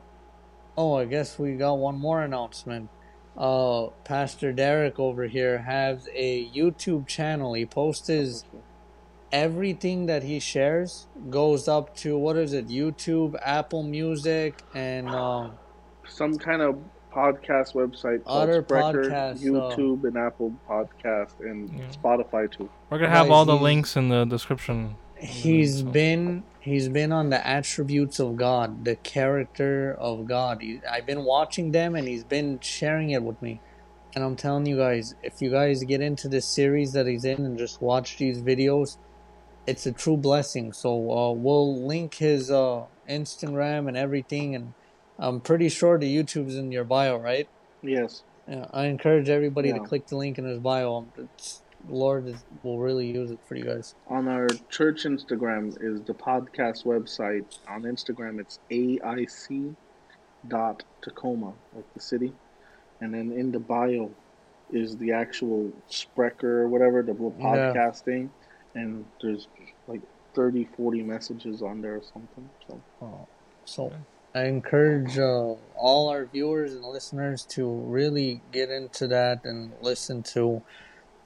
oh, 0.77 0.95
I 0.95 1.05
guess 1.05 1.37
we 1.39 1.53
got 1.53 1.75
one 1.75 1.97
more 1.97 2.21
announcement. 2.21 2.89
Uh, 3.37 3.87
Pastor 4.03 4.53
Derick 4.53 4.99
over 4.99 5.25
here 5.27 5.59
has 5.59 6.07
a 6.13 6.49
YouTube 6.51 7.07
channel. 7.07 7.53
He 7.53 7.65
posts 7.65 8.07
his 8.07 8.45
everything 9.33 10.05
that 10.05 10.23
he 10.23 10.39
shares 10.39 11.07
goes 11.29 11.67
up 11.67 11.95
to 11.97 12.17
what 12.17 12.37
is 12.37 12.53
it 12.53 12.67
YouTube, 12.69 13.35
Apple 13.43 13.83
Music, 13.83 14.61
and 14.75 15.09
um, 15.09 15.53
Some 16.07 16.37
kind 16.37 16.61
of 16.61 16.77
podcast 17.11 17.73
website 17.73 18.23
called 18.23 18.49
Other 18.49 18.61
Spreaker, 18.63 19.05
podcasts, 19.09 19.37
uh, 19.41 19.75
YouTube, 19.75 20.03
and 20.05 20.17
Apple 20.17 20.53
Podcast, 20.69 21.39
and 21.39 21.69
Yeah. 21.69 21.85
Spotify 22.01 22.49
too. 22.49 22.69
We're 22.89 22.99
gonna 22.99 23.09
have 23.09 23.25
Guys, 23.27 23.31
all 23.33 23.45
the 23.45 23.55
links 23.57 23.97
in 23.97 24.09
the 24.09 24.23
description. 24.25 24.95
he's 25.17 25.79
So- 25.79 25.85
been 25.85 26.43
he's 26.59 26.87
been 26.89 27.11
on 27.11 27.29
the 27.29 27.45
attributes 27.45 28.19
of 28.19 28.37
God, 28.37 28.85
the 28.85 28.95
character 28.97 29.95
of 29.99 30.25
God. 30.27 30.61
He, 30.61 30.79
I've 30.89 31.05
been 31.05 31.25
watching 31.25 31.71
them, 31.71 31.95
and 31.95 32.07
he's 32.07 32.23
been 32.23 32.59
sharing 32.61 33.09
it 33.09 33.21
with 33.23 33.41
me. 33.41 33.59
And 34.15 34.23
I'm 34.23 34.35
telling 34.35 34.65
you 34.67 34.77
guys, 34.77 35.15
if 35.23 35.41
you 35.41 35.49
guys 35.49 35.83
get 35.83 35.99
into 36.01 36.27
this 36.29 36.45
series 36.45 36.93
that 36.93 37.07
he's 37.07 37.25
in 37.25 37.45
and 37.45 37.57
just 37.57 37.81
watch 37.81 38.17
these 38.17 38.41
videos, 38.41 38.97
it's 39.65 39.85
a 39.85 39.91
true 39.91 40.17
blessing. 40.17 40.73
So 40.73 41.11
uh, 41.11 41.31
we'll 41.31 41.85
link 41.85 42.15
his 42.15 42.51
uh, 42.51 42.83
Instagram 43.09 43.87
and 43.87 43.97
everything, 43.97 44.55
and 44.55 44.73
I'm 45.19 45.39
pretty 45.39 45.69
sure 45.69 45.97
the 45.97 46.13
YouTube's 46.15 46.55
in 46.55 46.71
your 46.71 46.83
bio, 46.83 47.17
right? 47.17 47.47
Yes. 47.81 48.23
Yeah, 48.47 48.65
I 48.73 48.85
encourage 48.85 49.29
everybody 49.29 49.71
to 49.71 49.79
click 49.79 50.07
the 50.07 50.17
link 50.17 50.37
in 50.37 50.45
his 50.45 50.59
bio. 50.59 51.07
It's 51.17 51.61
Lord 51.89 52.27
is, 52.27 52.43
will 52.63 52.79
really 52.79 53.11
use 53.11 53.31
it 53.31 53.39
for 53.45 53.55
you 53.55 53.63
guys. 53.63 53.95
On 54.07 54.27
our 54.27 54.47
church 54.69 55.03
Instagram 55.03 55.77
is 55.81 56.01
the 56.01 56.13
podcast 56.13 56.85
website. 56.85 57.45
On 57.67 57.83
Instagram, 57.83 58.39
it's 58.39 58.59
AIC 58.71 59.75
dot 60.47 60.83
Tacoma, 61.01 61.53
like 61.75 61.93
the 61.93 61.99
city. 61.99 62.33
And 63.01 63.13
then 63.13 63.31
in 63.31 63.51
the 63.51 63.59
bio 63.59 64.11
is 64.71 64.97
the 64.97 65.11
actual 65.11 65.71
Spreaker 65.89 66.43
or 66.43 66.67
whatever, 66.67 67.01
the 67.01 67.13
little 67.13 67.35
Yeah. 67.39 67.73
And 68.75 69.05
there's 69.21 69.47
like 69.87 70.01
30, 70.35 70.67
40 70.77 71.03
messages 71.03 71.61
on 71.61 71.81
there 71.81 71.95
or 71.97 72.03
something. 72.13 72.49
So 72.67 72.81
Uh, 73.01 73.25
so 73.65 73.85
Okay. 73.85 73.95
I 74.35 74.45
encourage 74.45 75.19
uh, 75.19 75.53
all 75.75 76.09
our 76.09 76.25
viewers 76.25 76.73
and 76.73 76.83
listeners 76.83 77.45
to 77.51 77.69
really 77.69 78.41
get 78.51 78.69
into 78.69 79.07
that 79.09 79.41
and 79.45 79.73
listen 79.81 80.23
to 80.33 80.63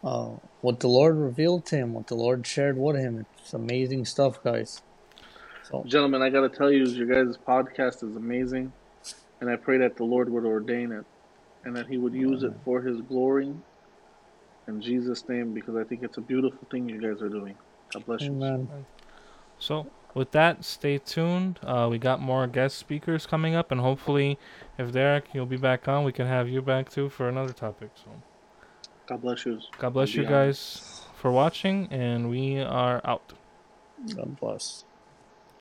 uh, 0.03 0.31
what 0.61 0.81
the 0.81 0.89
Lord 0.89 1.15
revealed 1.15 1.65
to 1.67 1.77
him, 1.77 1.93
what 1.93 2.07
the 2.07 2.15
Lord 2.15 2.45
shared 2.45 2.77
with 2.77 2.97
him. 2.97 3.25
It's 3.39 3.53
amazing 3.53 4.05
stuff, 4.05 4.43
guys. 4.43 4.81
So 5.63 5.83
Gentlemen, 5.87 6.21
I 6.21 6.29
got 6.29 6.41
to 6.41 6.49
tell 6.49 6.71
you, 6.71 6.85
your 6.85 7.07
guys' 7.07 7.37
podcast 7.37 8.03
is 8.03 8.15
amazing, 8.15 8.71
and 9.41 9.49
I 9.49 9.55
pray 9.55 9.77
that 9.79 9.97
the 9.97 10.03
Lord 10.03 10.29
would 10.29 10.45
ordain 10.45 10.91
it 10.91 11.05
and 11.63 11.75
that 11.75 11.87
He 11.87 11.97
would 11.97 12.13
use 12.13 12.43
it 12.43 12.53
for 12.63 12.81
His 12.81 13.01
glory. 13.01 13.53
In 14.67 14.81
Jesus' 14.81 15.27
name, 15.29 15.53
because 15.53 15.75
I 15.75 15.83
think 15.83 16.03
it's 16.03 16.17
a 16.17 16.21
beautiful 16.21 16.67
thing 16.69 16.89
you 16.89 17.01
guys 17.01 17.21
are 17.21 17.29
doing. 17.29 17.55
God 17.93 18.05
bless 18.05 18.21
you. 18.21 18.67
So, 19.59 19.87
with 20.13 20.31
that, 20.31 20.65
stay 20.65 20.97
tuned. 20.97 21.59
Uh, 21.63 21.87
we 21.89 21.97
got 21.97 22.21
more 22.21 22.45
guest 22.47 22.77
speakers 22.77 23.25
coming 23.25 23.55
up, 23.55 23.71
and 23.71 23.79
hopefully, 23.79 24.37
if 24.77 24.91
Derick 24.91 25.25
you'll 25.33 25.45
be 25.45 25.57
back 25.57 25.87
on, 25.87 26.03
we 26.03 26.11
can 26.11 26.27
have 26.27 26.49
you 26.49 26.61
back 26.61 26.89
too 26.89 27.09
for 27.09 27.29
another 27.29 27.53
topic. 27.53 27.91
So, 27.95 28.11
God 29.07 29.21
bless 29.21 29.45
you. 29.45 29.59
God 29.77 29.93
bless 29.93 30.13
you 30.13 30.23
beyond. 30.23 30.33
guys 30.33 31.01
for 31.15 31.31
watching, 31.31 31.87
and 31.89 32.29
we 32.29 32.59
are 32.59 33.01
out. 33.05 33.33
God 34.15 34.39
bless. 34.39 34.83